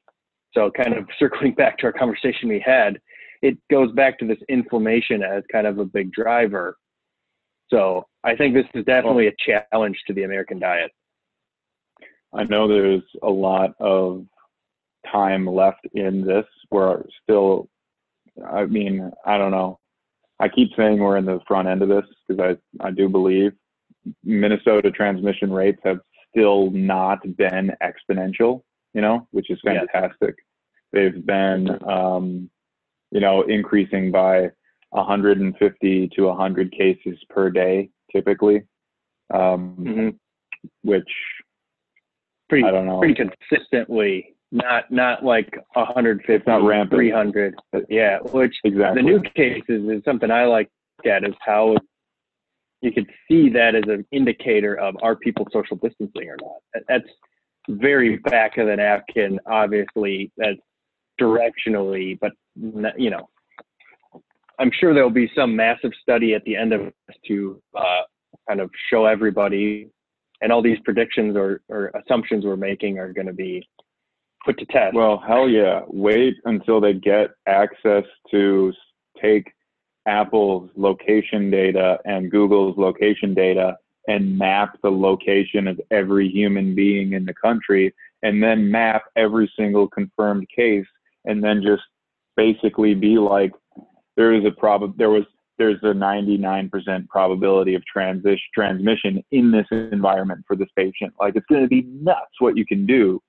So 0.53 0.71
kind 0.71 0.93
of 0.93 1.07
circling 1.19 1.53
back 1.53 1.77
to 1.79 1.85
our 1.85 1.93
conversation 1.93 2.49
we 2.49 2.59
had, 2.59 2.99
it 3.41 3.57
goes 3.69 3.91
back 3.91 4.17
to 4.19 4.27
this 4.27 4.37
inflammation 4.49 5.23
as 5.23 5.43
kind 5.51 5.67
of 5.67 5.79
a 5.79 5.85
big 5.85 6.11
driver. 6.11 6.77
So 7.69 8.05
I 8.23 8.35
think 8.35 8.53
this 8.53 8.65
is 8.73 8.85
definitely 8.85 9.27
a 9.27 9.63
challenge 9.71 9.97
to 10.07 10.13
the 10.13 10.23
American 10.23 10.59
diet. 10.59 10.91
I 12.33 12.43
know 12.45 12.67
there's 12.67 13.03
a 13.21 13.29
lot 13.29 13.71
of 13.79 14.25
time 15.11 15.45
left 15.45 15.85
in 15.93 16.25
this. 16.25 16.45
We're 16.71 17.03
still, 17.21 17.67
I 18.47 18.65
mean, 18.65 19.11
I 19.25 19.37
don't 19.37 19.51
know. 19.51 19.79
I 20.39 20.49
keep 20.49 20.69
saying 20.75 20.99
we're 20.99 21.17
in 21.17 21.25
the 21.25 21.39
front 21.47 21.67
end 21.67 21.81
of 21.81 21.89
this 21.89 22.05
because 22.27 22.57
I, 22.81 22.85
I 22.87 22.91
do 22.91 23.07
believe 23.07 23.53
Minnesota 24.23 24.91
transmission 24.91 25.51
rates 25.51 25.79
have 25.83 25.99
still 26.33 26.71
not 26.71 27.19
been 27.37 27.71
exponential, 27.81 28.63
you 28.93 29.01
know, 29.01 29.27
which 29.31 29.49
is 29.49 29.59
Yeah. 29.63 29.85
fantastic. 29.85 30.35
They've 30.91 31.25
been, 31.25 31.79
um, 31.87 32.49
you 33.11 33.19
know, 33.19 33.43
increasing 33.43 34.11
by 34.11 34.51
150 34.91 36.07
to 36.09 36.27
100 36.27 36.71
cases 36.71 37.17
per 37.29 37.49
day 37.49 37.89
typically, 38.11 38.63
um, 39.31 39.75
hmm 39.75 40.09
which 40.83 41.11
Pretty, 42.49 42.65
I 42.65 42.71
don't 42.71 42.85
know. 42.85 42.99
pretty 42.99 43.15
consistently, 43.15 44.35
not 44.51 44.91
not 44.91 45.25
like 45.25 45.57
150, 45.73 46.33
It's 46.33 46.45
not 46.47 46.63
rampant. 46.63 46.97
300. 46.99 47.55
Yeah, 47.89 48.19
which 48.19 48.55
exactly. 48.63 49.01
the 49.01 49.05
new 49.07 49.21
cases 49.35 49.89
is 49.89 50.03
something 50.05 50.29
I 50.29 50.45
like 50.45 50.69
at 51.05 51.23
is 51.27 51.33
how 51.41 51.75
you 52.83 52.91
could 52.91 53.09
see 53.29 53.49
that 53.49 53.75
as 53.75 53.83
an 53.87 54.05
indicator 54.11 54.75
of 54.75 54.95
are 55.01 55.15
people 55.15 55.47
social 55.53 55.77
distancing 55.77 56.29
or 56.29 56.35
not. 56.41 56.83
That's 56.89 57.07
very 57.69 58.17
back 58.17 58.57
of 58.57 58.67
the 58.67 58.75
napkin, 58.75 59.39
obviously. 59.47 60.31
That's 60.35 60.59
directionally, 61.19 62.19
but 62.19 62.33
you 62.97 63.09
know, 63.09 63.29
I'm 64.59 64.69
sure 64.79 64.93
there'll 64.93 65.09
be 65.09 65.31
some 65.33 65.55
massive 65.55 65.91
study 66.01 66.33
at 66.33 66.43
the 66.43 66.57
end 66.57 66.73
of 66.73 66.81
this 66.81 67.17
to 67.27 67.61
uh, 67.73 68.01
kind 68.49 68.59
of 68.59 68.69
show 68.89 69.05
everybody, 69.05 69.89
and 70.41 70.51
all 70.51 70.61
these 70.61 70.79
predictions 70.83 71.37
or, 71.37 71.61
or 71.69 71.89
assumptions 72.03 72.43
we're 72.43 72.57
making 72.57 72.99
are 72.99 73.13
going 73.13 73.27
to 73.27 73.33
be 73.33 73.65
put 74.45 74.57
to 74.59 74.65
test. 74.65 74.93
Well, 74.93 75.23
hell 75.25 75.47
yeah. 75.47 75.83
Wait 75.87 76.35
until 76.43 76.81
they 76.81 76.93
get 76.93 77.29
access 77.47 78.03
to 78.31 78.73
take 79.21 79.49
Apple's 80.07 80.69
location 80.75 81.49
data 81.49 81.97
and 82.05 82.29
Google's 82.29 82.77
location 82.77 83.33
data 83.33 83.77
and 84.07 84.37
map 84.37 84.77
the 84.83 84.91
location 84.91 85.67
of 85.67 85.79
every 85.91 86.27
human 86.29 86.75
being 86.75 87.13
in 87.13 87.25
the 87.25 87.33
country 87.33 87.93
and 88.21 88.43
then 88.43 88.69
map 88.69 89.03
every 89.15 89.51
single 89.57 89.87
confirmed 89.87 90.45
case 90.55 90.85
and 91.25 91.43
then 91.43 91.61
just 91.61 91.83
basically 92.35 92.93
be 92.93 93.17
like 93.17 93.51
there 94.17 94.33
is 94.33 94.43
a 94.45 94.51
prob 94.51 94.97
there 94.97 95.09
was 95.09 95.23
there's 95.59 95.79
a 95.83 95.93
99% 95.93 97.07
probability 97.07 97.75
of 97.75 97.85
transition 97.85 98.39
transmission 98.53 99.23
in 99.31 99.51
this 99.51 99.67
environment 99.71 100.43
for 100.47 100.55
this 100.55 100.67
patient 100.75 101.13
like 101.19 101.35
it's 101.35 101.45
going 101.45 101.61
to 101.61 101.67
be 101.67 101.83
nuts 101.83 102.39
what 102.39 102.57
you 102.57 102.65
can 102.65 102.85
do 102.85 103.21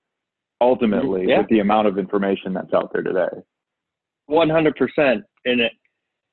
ultimately 0.60 1.26
Yeah. 1.28 1.38
with 1.38 1.48
the 1.48 1.60
amount 1.60 1.86
of 1.86 1.98
information 1.98 2.52
that's 2.54 2.72
out 2.72 2.92
there 2.92 3.02
today. 3.02 3.28
One 4.26 4.48
hundred 4.48 4.76
percent, 4.76 5.24
and 5.44 5.60
it, 5.60 5.72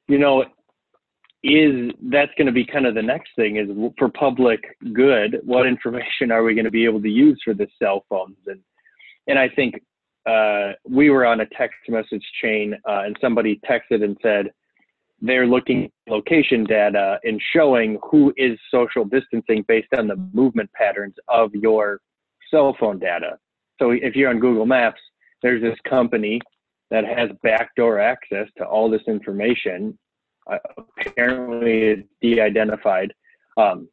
you 0.07 0.17
know, 0.17 0.45
is 1.43 1.91
that's 2.03 2.31
going 2.37 2.45
to 2.45 2.51
be 2.51 2.65
kind 2.65 2.85
of 2.85 2.93
the 2.93 3.01
next 3.01 3.29
thing 3.35 3.57
is 3.57 3.67
for 3.97 4.09
public 4.09 4.77
good. 4.93 5.39
What 5.43 5.65
information 5.65 6.31
are 6.31 6.43
we 6.43 6.53
going 6.53 6.65
to 6.65 6.71
be 6.71 6.85
able 6.85 7.01
to 7.01 7.09
use 7.09 7.41
for 7.43 7.53
the 7.53 7.67
cell 7.79 8.05
phones? 8.09 8.37
And 8.45 8.59
and 9.27 9.39
I 9.39 9.49
think 9.49 9.81
uh, 10.25 10.73
we 10.87 11.09
were 11.09 11.25
on 11.25 11.41
a 11.41 11.45
text 11.47 11.79
message 11.87 12.25
chain, 12.41 12.75
uh, 12.87 13.03
and 13.05 13.17
somebody 13.19 13.59
texted 13.67 14.03
and 14.03 14.17
said 14.21 14.51
they're 15.21 15.47
looking 15.47 15.85
at 15.85 15.91
location 16.11 16.63
data 16.63 17.19
and 17.23 17.41
showing 17.53 17.97
who 18.09 18.33
is 18.37 18.57
social 18.69 19.05
distancing 19.05 19.63
based 19.67 19.93
on 19.97 20.07
the 20.07 20.15
movement 20.33 20.71
patterns 20.73 21.15
of 21.27 21.53
your 21.53 21.99
cell 22.49 22.75
phone 22.79 22.99
data. 22.99 23.37
So 23.79 23.91
if 23.91 24.15
you're 24.15 24.29
on 24.29 24.39
Google 24.39 24.65
Maps, 24.65 24.99
there's 25.41 25.61
this 25.61 25.77
company 25.87 26.39
that 26.91 27.05
has 27.05 27.29
backdoor 27.41 27.99
access 27.99 28.47
to 28.57 28.65
all 28.65 28.89
this 28.89 29.01
information. 29.07 29.97
Uh, 30.51 30.57
apparently, 30.99 31.83
it's 31.83 32.07
de-identified, 32.21 33.13
um, 33.57 33.87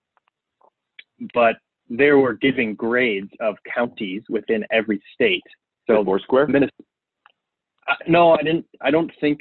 but 1.32 1.57
they 1.88 2.11
were 2.11 2.34
giving 2.34 2.74
grades 2.74 3.30
of 3.40 3.57
counties 3.74 4.22
within 4.28 4.64
every 4.70 5.01
state. 5.14 5.42
So 5.86 6.05
Foursquare. 6.05 6.46
Minnesota. 6.46 6.72
Uh, 7.88 7.94
no, 8.07 8.32
I 8.32 8.42
didn't. 8.42 8.66
I 8.82 8.90
don't 8.90 9.11
think 9.20 9.40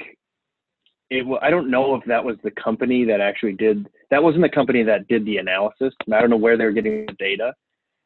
it. 1.10 1.26
I 1.42 1.50
don't 1.50 1.70
know 1.70 1.94
if 1.94 2.04
that 2.06 2.24
was 2.24 2.36
the 2.42 2.50
company 2.52 3.04
that 3.04 3.20
actually 3.20 3.52
did. 3.52 3.86
That 4.10 4.22
wasn't 4.22 4.42
the 4.44 4.48
company 4.48 4.82
that 4.84 5.08
did 5.08 5.26
the 5.26 5.36
analysis. 5.36 5.92
I 6.10 6.20
don't 6.20 6.30
know 6.30 6.36
where 6.36 6.56
they're 6.56 6.72
getting 6.72 7.04
the 7.06 7.12
data. 7.18 7.52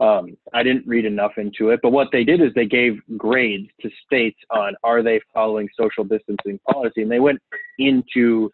Um, 0.01 0.37
I 0.53 0.63
didn't 0.63 0.87
read 0.87 1.05
enough 1.05 1.33
into 1.37 1.71
it. 1.71 1.81
But 1.83 1.93
what 1.93 2.09
they 2.11 2.25
did 2.25 2.41
is 2.41 2.49
they 2.55 2.67
gave 2.67 3.01
grades 3.17 3.69
to 3.83 3.91
states 4.05 4.39
on 4.51 4.75
are 4.83 5.03
they 5.03 5.21
following 5.33 5.69
social 5.79 6.05
distancing 6.05 6.59
policy, 6.71 7.03
and 7.03 7.11
they 7.11 7.21
went 7.21 7.41
into 7.79 8.51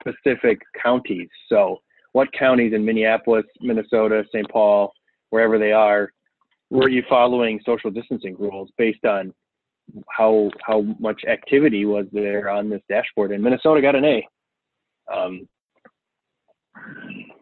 specific 0.00 0.60
counties. 0.82 1.28
So, 1.48 1.78
what 2.12 2.32
counties 2.32 2.72
in 2.72 2.84
Minneapolis, 2.84 3.44
Minnesota, 3.60 4.24
St. 4.34 4.48
Paul, 4.50 4.92
wherever 5.30 5.58
they 5.58 5.72
are, 5.72 6.10
were 6.70 6.88
you 6.88 7.02
following 7.08 7.60
social 7.64 7.90
distancing 7.90 8.36
rules 8.38 8.70
based 8.76 9.04
on 9.04 9.32
how 10.10 10.50
how 10.62 10.82
much 10.98 11.22
activity 11.26 11.84
was 11.84 12.06
there 12.12 12.50
on 12.50 12.68
this 12.68 12.82
dashboard? 12.88 13.32
And 13.32 13.42
Minnesota 13.42 13.80
got 13.80 13.94
an 13.94 14.04
A. 14.04 14.28
Um, 15.12 15.48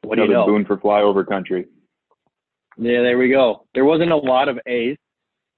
what 0.02 0.16
do 0.16 0.22
you 0.22 0.28
know? 0.28 0.46
boon 0.46 0.64
for 0.64 0.76
flyover 0.76 1.26
country. 1.26 1.66
Yeah, 2.78 3.02
there 3.02 3.18
we 3.18 3.28
go. 3.30 3.66
There 3.74 3.84
wasn't 3.84 4.10
a 4.12 4.16
lot 4.16 4.48
of 4.48 4.58
A's, 4.66 4.96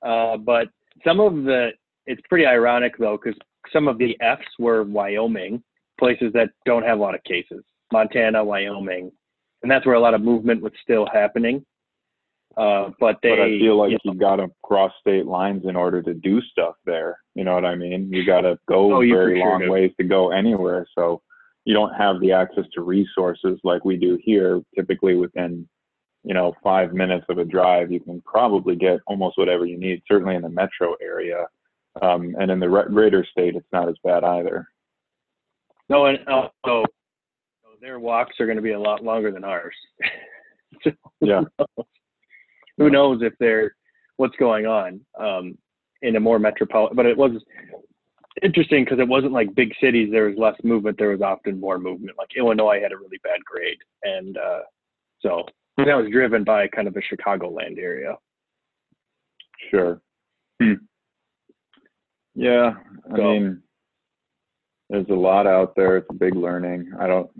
uh, 0.06 0.36
but 0.36 0.68
some 1.04 1.20
of 1.20 1.44
the 1.44 1.70
it's 2.06 2.22
pretty 2.28 2.46
ironic 2.46 2.96
though 2.98 3.18
because 3.22 3.38
some 3.72 3.88
of 3.88 3.98
the 3.98 4.16
F's 4.20 4.46
were 4.58 4.84
Wyoming, 4.84 5.62
places 5.98 6.32
that 6.34 6.50
don't 6.64 6.84
have 6.84 6.98
a 6.98 7.02
lot 7.02 7.14
of 7.14 7.22
cases, 7.24 7.62
Montana, 7.92 8.42
Wyoming, 8.44 9.10
and 9.62 9.70
that's 9.70 9.84
where 9.84 9.96
a 9.96 10.00
lot 10.00 10.14
of 10.14 10.22
movement 10.22 10.62
was 10.62 10.72
still 10.82 11.06
happening. 11.12 11.64
Uh, 12.56 12.90
but 12.98 13.16
they, 13.22 13.30
but 13.30 13.40
I 13.40 13.58
feel 13.58 13.78
like 13.78 13.90
you 13.90 13.98
know, 14.04 14.12
you 14.14 14.18
got 14.18 14.36
to 14.36 14.48
cross 14.64 14.90
state 15.00 15.26
lines 15.26 15.62
in 15.68 15.76
order 15.76 16.02
to 16.02 16.12
do 16.14 16.40
stuff 16.40 16.74
there. 16.86 17.18
You 17.34 17.44
know 17.44 17.54
what 17.54 17.64
I 17.64 17.76
mean? 17.76 18.12
You 18.12 18.26
got 18.26 18.40
to 18.40 18.58
go 18.68 18.96
Oh, 18.96 18.98
very 19.00 19.38
sure 19.38 19.48
long 19.48 19.60
do. 19.60 19.70
ways 19.70 19.92
to 20.00 20.04
go 20.04 20.30
anywhere. 20.32 20.84
So 20.96 21.22
you 21.64 21.74
don't 21.74 21.94
have 21.94 22.20
the 22.20 22.32
access 22.32 22.64
to 22.74 22.80
resources 22.82 23.60
like 23.62 23.84
we 23.84 23.96
do 23.96 24.18
here. 24.22 24.60
Typically 24.74 25.14
within, 25.14 25.68
you 26.24 26.34
know, 26.34 26.54
five 26.62 26.92
minutes 26.92 27.26
of 27.28 27.38
a 27.38 27.44
drive, 27.44 27.90
you 27.90 28.00
can 28.00 28.20
probably 28.22 28.76
get 28.76 29.00
almost 29.06 29.38
whatever 29.38 29.64
you 29.64 29.78
need. 29.78 30.02
Certainly 30.06 30.36
in 30.36 30.42
the 30.42 30.48
metro 30.48 30.94
area, 31.00 31.46
um, 32.02 32.34
and 32.38 32.50
in 32.50 32.60
the 32.60 32.68
re- 32.68 32.88
greater 32.88 33.26
state, 33.30 33.56
it's 33.56 33.66
not 33.72 33.88
as 33.88 33.96
bad 34.04 34.24
either. 34.24 34.68
No, 35.88 36.06
and 36.06 36.18
also 36.28 36.84
their 37.80 37.98
walks 37.98 38.40
are 38.40 38.46
going 38.46 38.56
to 38.56 38.62
be 38.62 38.72
a 38.72 38.80
lot 38.80 39.04
longer 39.04 39.30
than 39.30 39.44
ours. 39.44 39.74
so 40.82 40.90
Yeah. 41.20 41.42
Who 42.76 42.90
knows 42.90 43.22
if 43.22 43.32
they're 43.40 43.74
what's 44.16 44.36
going 44.36 44.66
on 44.66 45.00
um, 45.18 45.58
in 46.02 46.16
a 46.16 46.20
more 46.20 46.38
metropolitan? 46.38 46.96
But 46.96 47.06
it 47.06 47.16
was 47.16 47.32
interesting 48.42 48.84
because 48.84 49.00
it 49.00 49.08
wasn't 49.08 49.32
like 49.32 49.54
big 49.54 49.72
cities. 49.80 50.10
There 50.12 50.26
was 50.28 50.38
less 50.38 50.54
movement. 50.62 50.98
There 50.98 51.10
was 51.10 51.22
often 51.22 51.58
more 51.58 51.78
movement. 51.78 52.16
Like 52.18 52.36
Illinois 52.36 52.80
had 52.80 52.92
a 52.92 52.96
really 52.96 53.18
bad 53.24 53.44
grade, 53.44 53.78
and 54.04 54.36
uh, 54.36 54.60
so 55.20 55.44
that 55.84 55.94
was 55.96 56.08
driven 56.10 56.44
by 56.44 56.68
kind 56.68 56.88
of 56.88 56.96
a 56.96 57.00
Chicagoland 57.00 57.78
area. 57.78 58.16
Sure. 59.70 60.00
Hmm. 60.60 60.74
Yeah, 62.34 62.74
I 63.12 63.16
So- 63.16 63.22
mean, 63.22 63.62
there's 64.90 65.08
a 65.10 65.14
lot 65.14 65.46
out 65.46 65.74
there. 65.76 65.96
It's 65.98 66.08
a 66.10 66.14
big 66.14 66.34
learning. 66.34 66.92
I 66.98 67.06
don't. 67.06 67.30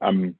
I'm. 0.00 0.36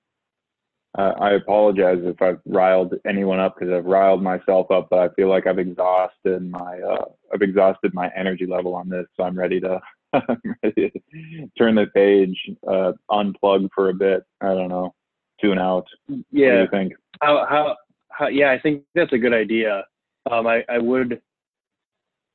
I 0.95 1.03
I 1.05 1.31
apologize 1.33 1.99
if 2.03 2.21
I've 2.21 2.41
riled 2.45 2.95
anyone 3.07 3.41
up 3.41 3.55
because 3.59 3.73
I've 3.73 3.87
riled 3.87 4.23
myself 4.23 4.71
up, 4.71 4.89
but 4.91 4.99
I 4.99 5.09
feel 5.15 5.29
like 5.29 5.47
I've 5.47 5.59
exhausted 5.59 6.43
my. 6.51 6.79
Uh, 6.81 7.05
I've 7.33 7.41
exhausted 7.43 7.95
my 7.95 8.11
energy 8.15 8.47
level 8.47 8.75
on 8.75 8.89
this, 8.91 9.07
so 9.17 9.25
I'm 9.25 9.39
ready 9.39 9.61
to. 9.61 9.81
I'm 10.13 10.57
ready 10.63 10.91
to 10.91 11.49
turn 11.57 11.75
the 11.75 11.87
page, 11.95 12.39
uh, 12.69 12.93
unplug 13.11 13.69
for 13.75 13.89
a 13.89 13.95
bit. 13.95 14.23
I 14.43 14.49
don't 14.49 14.69
know, 14.69 14.95
tune 15.43 15.59
out. 15.59 15.87
Yeah. 16.31 16.63
you 16.63 16.69
think? 16.71 16.93
How, 17.21 17.47
how, 17.49 17.77
how, 18.11 18.29
yeah, 18.29 18.51
I 18.51 18.59
think 18.59 18.83
that's 18.95 19.13
a 19.13 19.19
good 19.19 19.35
idea. 19.35 19.85
Um, 20.31 20.47
I, 20.47 20.65
I 20.69 20.79
would 20.79 21.21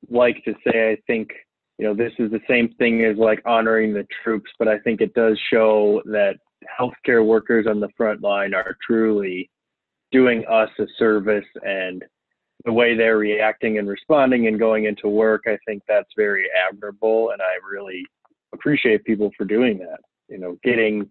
like 0.10 0.43
to 0.45 0.53
say, 0.66 0.91
I 0.91 0.97
think, 1.08 1.30
you 1.78 1.86
know, 1.86 1.93
this 1.93 2.14
is 2.20 2.32
the 2.32 2.41
same 2.49 2.74
thing 2.78 3.03
as 3.05 3.18
like 3.18 3.41
honoring 3.45 3.93
the 3.93 4.05
troops, 4.24 4.49
but 4.60 4.68
I 4.68 4.80
think 4.80 5.01
it 5.01 5.14
does 5.14 5.39
show 5.51 6.01
that 6.05 6.36
healthcare 6.80 7.26
workers 7.26 7.68
on 7.68 7.80
the 7.80 7.89
front 7.95 8.22
line 8.22 8.53
are 8.53 8.76
truly 8.86 9.49
doing 10.12 10.43
us 10.49 10.70
a 10.80 10.86
service 10.97 11.45
and 11.64 12.03
the 12.66 12.74
way 12.74 12.95
they're 12.95 13.18
reacting 13.18 13.78
and 13.78 13.88
responding 13.88 14.47
and 14.47 14.60
going 14.60 14.86
into 14.86 15.08
work, 15.08 15.43
I 15.47 15.58
think 15.66 15.84
that's 15.88 16.10
very 16.18 16.47
admirable. 16.68 17.30
And 17.32 17.41
I 17.41 17.53
really 17.70 18.03
appreciate 18.53 19.05
people 19.05 19.32
for 19.38 19.45
doing 19.45 19.78
that. 19.80 19.99
You 20.28 20.39
know, 20.39 20.58
getting, 20.64 21.10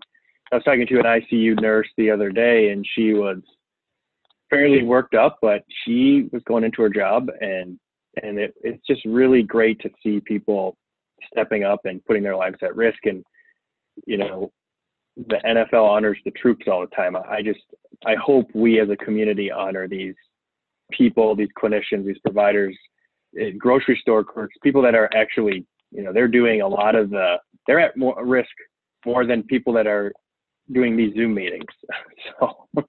I 0.52 0.56
was 0.56 0.64
talking 0.64 0.86
to 0.86 0.98
an 0.98 1.04
ICU 1.04 1.60
nurse 1.60 1.88
the 1.96 2.10
other 2.10 2.30
day 2.30 2.70
and 2.70 2.86
she 2.94 3.14
was 3.14 3.38
fairly 4.48 4.82
worked 4.84 5.14
up, 5.14 5.38
but 5.42 5.64
she 5.84 6.28
was 6.32 6.42
going 6.46 6.64
into 6.64 6.82
her 6.82 6.88
job 6.88 7.28
and 7.40 7.78
and 8.22 8.38
it, 8.38 8.54
it's 8.62 8.82
just 8.86 9.04
really 9.04 9.42
great 9.42 9.78
to 9.80 9.90
see 10.02 10.20
people 10.20 10.76
stepping 11.32 11.64
up 11.64 11.80
and 11.84 12.04
putting 12.06 12.22
their 12.22 12.36
lives 12.36 12.56
at 12.62 12.74
risk. 12.74 12.98
And 13.04 13.24
you 14.06 14.16
know, 14.16 14.50
the 15.16 15.40
NFL 15.44 15.86
honors 15.88 16.18
the 16.24 16.30
troops 16.32 16.66
all 16.70 16.80
the 16.80 16.94
time. 16.94 17.16
I 17.16 17.42
just 17.42 17.60
I 18.06 18.14
hope 18.14 18.46
we 18.54 18.80
as 18.80 18.88
a 18.88 18.96
community 18.96 19.50
honor 19.50 19.88
these 19.88 20.14
people, 20.92 21.34
these 21.34 21.48
clinicians, 21.60 22.06
these 22.06 22.18
providers, 22.24 22.76
grocery 23.58 23.98
store 24.00 24.24
clerks, 24.24 24.54
people 24.62 24.82
that 24.82 24.94
are 24.94 25.10
actually 25.14 25.66
you 25.90 26.02
know 26.02 26.12
they're 26.12 26.28
doing 26.28 26.62
a 26.62 26.68
lot 26.68 26.94
of 26.94 27.10
the 27.10 27.36
they're 27.66 27.80
at 27.80 27.96
more 27.96 28.24
risk 28.24 28.50
more 29.04 29.24
than 29.24 29.42
people 29.44 29.72
that 29.72 29.86
are 29.86 30.12
doing 30.72 30.96
these 30.96 31.14
Zoom 31.14 31.34
meetings. 31.34 31.64
so 32.40 32.84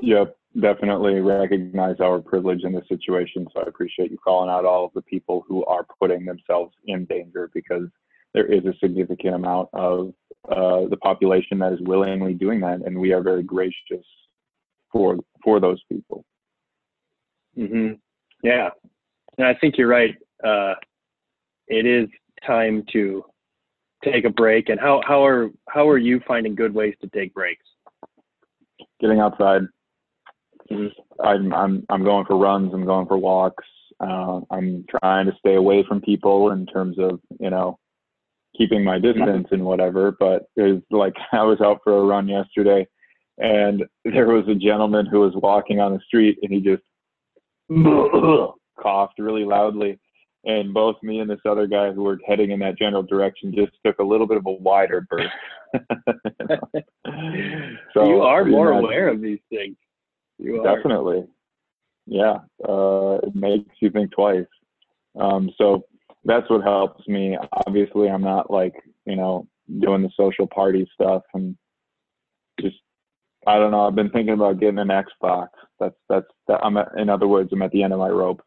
Yep, 0.00 0.36
definitely 0.60 1.20
recognize 1.20 1.96
our 2.00 2.20
privilege 2.20 2.62
in 2.64 2.72
this 2.72 2.86
situation. 2.88 3.46
So 3.52 3.60
I 3.60 3.68
appreciate 3.68 4.10
you 4.10 4.18
calling 4.18 4.50
out 4.50 4.64
all 4.64 4.84
of 4.84 4.92
the 4.92 5.02
people 5.02 5.44
who 5.48 5.64
are 5.64 5.86
putting 5.98 6.24
themselves 6.24 6.74
in 6.86 7.06
danger 7.06 7.50
because 7.54 7.88
there 8.34 8.46
is 8.46 8.64
a 8.66 8.74
significant 8.80 9.34
amount 9.34 9.68
of 9.72 10.12
uh, 10.50 10.88
the 10.90 10.98
population 11.00 11.58
that 11.60 11.72
is 11.72 11.80
willingly 11.82 12.34
doing 12.34 12.60
that, 12.60 12.80
and 12.84 12.98
we 12.98 13.12
are 13.12 13.22
very 13.22 13.42
gracious 13.42 14.04
for 14.92 15.16
for 15.42 15.60
those 15.60 15.82
people. 15.90 16.24
Mm-hmm. 17.56 17.94
Yeah, 18.42 18.70
and 19.38 19.46
I 19.46 19.54
think 19.54 19.78
you're 19.78 19.88
right. 19.88 20.14
Uh, 20.44 20.74
it 21.68 21.86
is 21.86 22.08
time 22.46 22.84
to 22.92 23.24
take 24.04 24.24
a 24.24 24.30
break. 24.30 24.68
And 24.68 24.80
how 24.80 25.02
how 25.06 25.24
are 25.24 25.50
how 25.68 25.88
are 25.88 25.98
you 25.98 26.20
finding 26.26 26.54
good 26.54 26.74
ways 26.74 26.94
to 27.00 27.08
take 27.08 27.34
breaks? 27.34 27.64
Getting 29.00 29.20
outside, 29.20 29.62
Mhm. 30.70 30.92
I'm 31.22 31.52
I'm 31.52 31.86
I'm 31.88 32.04
going 32.04 32.24
for 32.26 32.36
runs. 32.36 32.72
I'm 32.72 32.84
going 32.84 33.06
for 33.06 33.16
walks. 33.16 33.64
Uh, 34.00 34.40
I'm 34.50 34.84
trying 34.88 35.26
to 35.26 35.36
stay 35.38 35.54
away 35.54 35.84
from 35.86 36.00
people 36.00 36.50
in 36.50 36.66
terms 36.66 36.98
of 36.98 37.20
you 37.38 37.50
know 37.50 37.78
keeping 38.56 38.84
my 38.84 38.98
distance 38.98 39.48
and 39.50 39.64
whatever. 39.64 40.12
But 40.18 40.46
it's 40.56 40.84
like 40.90 41.14
I 41.32 41.42
was 41.42 41.60
out 41.60 41.80
for 41.84 41.98
a 41.98 42.04
run 42.04 42.28
yesterday, 42.28 42.86
and 43.38 43.84
there 44.04 44.28
was 44.28 44.48
a 44.48 44.54
gentleman 44.54 45.06
who 45.06 45.20
was 45.20 45.34
walking 45.34 45.80
on 45.80 45.92
the 45.92 46.00
street, 46.00 46.38
and 46.42 46.52
he 46.52 46.60
just 46.60 46.82
coughed 48.80 49.18
really 49.18 49.44
loudly. 49.44 49.98
And 50.46 50.74
both 50.74 50.96
me 51.02 51.20
and 51.20 51.30
this 51.30 51.40
other 51.48 51.66
guy 51.66 51.92
who 51.92 52.02
were 52.02 52.20
heading 52.26 52.50
in 52.50 52.60
that 52.60 52.76
general 52.78 53.02
direction 53.02 53.54
just 53.54 53.72
took 53.84 53.98
a 53.98 54.04
little 54.04 54.26
bit 54.26 54.36
of 54.36 54.46
a 54.46 54.52
wider 54.52 55.06
berth. 55.08 55.30
so 57.94 58.06
you 58.06 58.20
are 58.20 58.44
more 58.44 58.68
imagine- 58.68 58.84
aware 58.84 59.08
of 59.08 59.20
these 59.20 59.40
things. 59.48 59.76
You 60.38 60.60
are. 60.62 60.76
Definitely. 60.76 61.24
Yeah. 62.06 62.38
Uh, 62.66 63.18
it 63.22 63.34
makes 63.34 63.74
you 63.80 63.90
think 63.90 64.12
twice. 64.12 64.46
Um, 65.18 65.50
so 65.56 65.84
that's 66.24 66.48
what 66.50 66.62
helps 66.62 67.06
me. 67.08 67.38
Obviously, 67.66 68.08
I'm 68.08 68.22
not 68.22 68.50
like, 68.50 68.74
you 69.06 69.16
know, 69.16 69.46
doing 69.80 70.02
the 70.02 70.10
social 70.16 70.46
party 70.46 70.88
stuff 70.92 71.22
and 71.34 71.56
just, 72.60 72.76
I 73.46 73.58
don't 73.58 73.70
know. 73.70 73.86
I've 73.86 73.94
been 73.94 74.10
thinking 74.10 74.34
about 74.34 74.60
getting 74.60 74.78
an 74.78 74.88
Xbox. 74.88 75.48
That's, 75.78 75.94
that's, 76.08 76.26
that, 76.48 76.60
I'm 76.62 76.76
at, 76.76 76.88
in 76.96 77.08
other 77.08 77.28
words, 77.28 77.50
I'm 77.52 77.62
at 77.62 77.70
the 77.70 77.82
end 77.82 77.92
of 77.92 77.98
my 77.98 78.08
rope. 78.08 78.42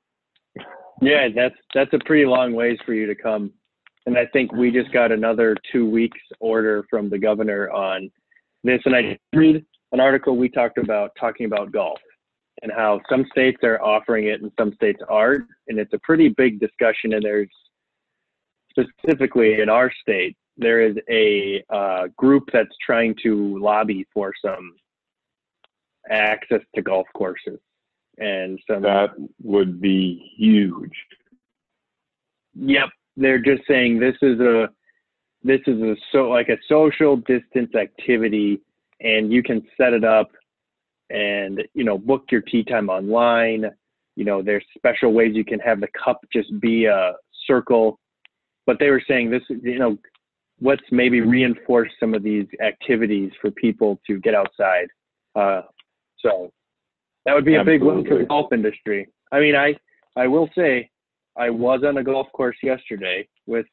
Yeah, 1.02 1.28
that's 1.34 1.56
that's 1.74 1.94
a 1.94 2.00
pretty 2.06 2.26
long 2.26 2.54
ways 2.54 2.78
for 2.86 2.94
you 2.94 3.06
to 3.06 3.16
come. 3.16 3.52
And 4.06 4.18
I 4.18 4.26
think 4.28 4.54
we 4.54 4.72
just 4.72 4.92
got 4.92 5.12
another 5.12 5.56
two 5.72 5.88
weeks 5.88 6.20
order 6.40 6.86
from 6.90 7.10
the 7.10 7.20
governor 7.20 7.70
on 7.72 8.10
this. 8.64 8.80
And 8.86 8.96
I 8.96 9.18
read 9.34 9.64
an 9.92 10.00
article 10.00 10.38
we 10.38 10.50
talked 10.50 10.78
about 10.78 11.12
talking 11.20 11.46
about 11.46 11.72
golf 11.72 12.00
and 12.62 12.72
how 12.72 13.02
some 13.10 13.26
states 13.32 13.60
are 13.64 13.82
offering 13.82 14.28
it 14.28 14.42
and 14.42 14.52
some 14.58 14.74
states 14.74 15.00
aren't. 15.08 15.48
And 15.68 15.78
it's 15.78 15.94
a 15.94 16.00
pretty 16.00 16.30
big 16.30 16.60
discussion. 16.60 17.14
And 17.14 17.24
there's 17.24 17.50
specifically 18.72 19.62
in 19.62 19.70
our 19.70 19.92
state, 20.02 20.36
there 20.56 20.82
is 20.82 20.96
a 21.10 21.64
uh, 21.70 22.08
group 22.16 22.46
that's 22.52 22.76
trying 22.84 23.14
to 23.24 23.60
lobby 23.60 24.08
for 24.14 24.34
some 24.44 24.74
access 26.10 26.62
to 26.76 26.82
golf 26.82 27.06
courses 27.14 27.60
and 28.18 28.60
some 28.68 28.82
That 28.82 29.12
would 29.44 29.80
be 29.80 30.34
huge. 30.38 30.94
Yep, 32.56 32.90
they're 33.16 33.40
just 33.40 33.64
saying 33.68 34.00
this 34.00 34.16
is 34.22 34.40
a 34.40 34.70
this 35.44 35.62
is 35.68 35.80
a 35.82 35.96
so 36.12 36.30
like 36.30 36.50
a 36.50 36.58
social 36.68 37.18
distance 37.18 37.76
activity, 37.76 38.62
and 39.02 39.32
you 39.32 39.44
can 39.44 39.62
set 39.78 39.94
it 39.94 40.04
up, 40.04 40.30
and 41.10 41.64
you 41.74 41.84
know 41.84 41.98
book 41.98 42.24
your 42.32 42.42
tee 42.42 42.64
time 42.64 42.90
online. 42.90 43.66
You 44.16 44.26
know, 44.26 44.42
there's 44.42 44.66
special 44.76 45.14
ways 45.14 45.36
you 45.36 45.46
can 45.46 45.60
have 45.60 45.80
the 45.80 45.88
cup 46.04 46.20
just 46.34 46.60
be 46.60 46.86
a 46.86 47.14
circle, 47.46 48.00
but 48.66 48.80
they 48.80 48.90
were 48.90 49.04
saying 49.08 49.30
this 49.30 49.44
you 49.50 49.80
know 49.80 49.98
let's 50.60 50.82
maybe 50.92 51.22
reinforce 51.22 51.92
some 52.00 52.14
of 52.14 52.24
these 52.24 52.48
activities 52.66 53.32
for 53.40 53.52
people 53.52 54.00
to 54.08 54.20
get 54.20 54.34
outside. 54.34 54.88
Uh, 55.36 55.62
so 56.20 56.52
that 57.28 57.36
would 57.36 57.46
be 57.46 57.56
a 57.56 57.64
big 57.64 57.84
win 57.84 58.06
for 58.06 58.18
the 58.18 58.24
golf 58.24 58.54
industry. 58.54 59.10
I 59.34 59.42
mean, 59.42 59.54
I 59.54 59.76
I 60.16 60.28
will 60.28 60.50
say 60.56 60.90
I 61.38 61.50
was 61.50 61.84
on 61.86 61.98
a 61.98 62.04
golf 62.04 62.28
course 62.32 62.56
yesterday 62.64 63.28
with 63.46 63.66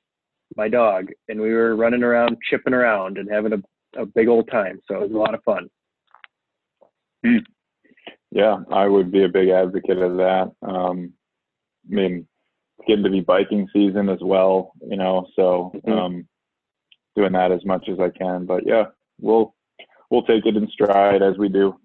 my 0.57 0.69
dog, 0.69 1.11
and 1.29 1.41
we 1.41 1.55
were 1.55 1.77
running 1.77 2.03
around, 2.03 2.37
chipping 2.51 2.75
around, 2.75 3.17
and 3.17 3.31
having 3.31 3.53
a, 3.53 4.03
a 4.03 4.07
big 4.07 4.27
old 4.29 4.51
time. 4.51 4.81
So 4.89 4.97
it 4.97 5.03
was 5.03 5.13
a 5.13 5.17
lot 5.17 5.35
of 5.35 5.43
fun. 5.45 5.71
Yeah, 8.31 8.65
I 8.73 8.89
would 8.89 9.13
be 9.13 9.23
a 9.23 9.29
big 9.29 9.51
advocate 9.51 9.99
of 9.99 10.17
that. 10.17 10.51
Um, 10.63 11.13
I 11.89 11.95
mean, 11.95 12.27
it's 12.79 12.89
getting 12.89 13.05
to 13.05 13.11
be 13.11 13.21
biking 13.21 13.69
season 13.73 14.09
as 14.09 14.19
well, 14.21 14.73
you 14.91 14.97
know, 14.97 15.29
so 15.37 15.71
Mhm. 15.87 15.93
um, 15.93 16.29
doing 17.15 17.31
that 17.35 17.53
as 17.53 17.65
much 17.65 17.89
as 17.89 18.01
I 18.01 18.11
can. 18.11 18.45
But 18.45 18.67
yeah, 18.67 18.87
we'll 19.21 19.55
we'll 20.11 20.25
take 20.25 20.47
it 20.47 20.57
in 20.57 20.67
stride 20.67 21.23
as 21.23 21.39
we 21.39 21.49
do. 21.49 21.79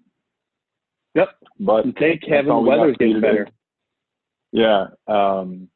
Yep. 1.14 1.28
But 1.60 1.84
And 1.84 1.96
take 1.96 2.20
That's 2.22 2.32
having 2.32 2.50
all 2.52 2.62
the 2.62 2.68
weather's 2.70 2.96
getting 2.96 3.20
better. 3.20 3.48
yeah, 4.52 4.86
um, 5.08 5.68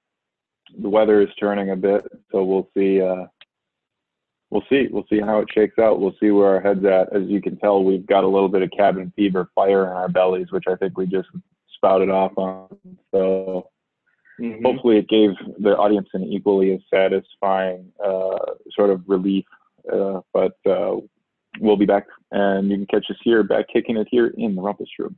the 0.78 0.89
weather 0.89 1.20
is 1.20 1.28
turning 1.39 1.70
a 1.70 1.76
bit, 1.76 2.05
so 2.32 2.45
we'll 2.45 2.68
see. 2.76 3.01
Uh, 3.01 3.26
we'll 4.51 4.64
see. 4.68 4.89
We'll 4.91 5.07
see 5.11 5.20
how 5.20 5.41
it 5.41 5.49
shakes 5.53 5.78
out. 5.78 6.01
We'll 6.01 6.14
see 6.20 6.30
where 6.30 6.55
our 6.55 6.61
heads 6.61 6.85
at. 6.85 7.14
As 7.14 7.28
you 7.28 7.41
can 7.41 7.57
tell, 7.59 7.82
we've 7.85 8.07
got 8.07 8.24
a 8.24 8.28
little 8.28 8.49
bit 8.49 8.62
of 8.62 8.70
cabin 8.70 9.12
fever 9.16 9.51
fire 9.55 9.85
in 9.87 9.93
our 9.93 10.09
bellies, 10.09 10.51
which 10.53 10.64
I 10.68 10.76
think 10.76 10.97
we 10.97 11.07
just 11.07 11.28
spouted 11.76 12.11
off 12.11 12.32
on. 12.39 12.68
So 13.12 13.70
Mhm. 14.41 14.64
hopefully 14.64 14.97
it 14.99 15.09
gave 15.09 15.30
the 15.59 15.76
audience 15.76 16.09
an 16.14 16.24
equally 16.24 16.72
as 16.72 16.80
satisfying 16.93 17.93
uh, 18.03 18.55
sort 18.70 18.91
of 18.91 19.09
relief. 19.09 19.45
Uh, 19.93 20.20
but 20.32 20.57
uh, 20.66 20.97
we'll 21.61 21.76
be 21.76 21.87
back, 21.87 22.07
and 22.32 22.68
you 22.70 22.76
can 22.78 22.87
catch 22.87 23.09
us 23.11 23.16
here, 23.22 23.43
back 23.45 23.66
kicking 23.68 23.97
it 23.97 24.09
here 24.11 24.28
in 24.39 24.55
the 24.57 24.62
Rumpus 24.62 24.89
Room. 24.99 25.16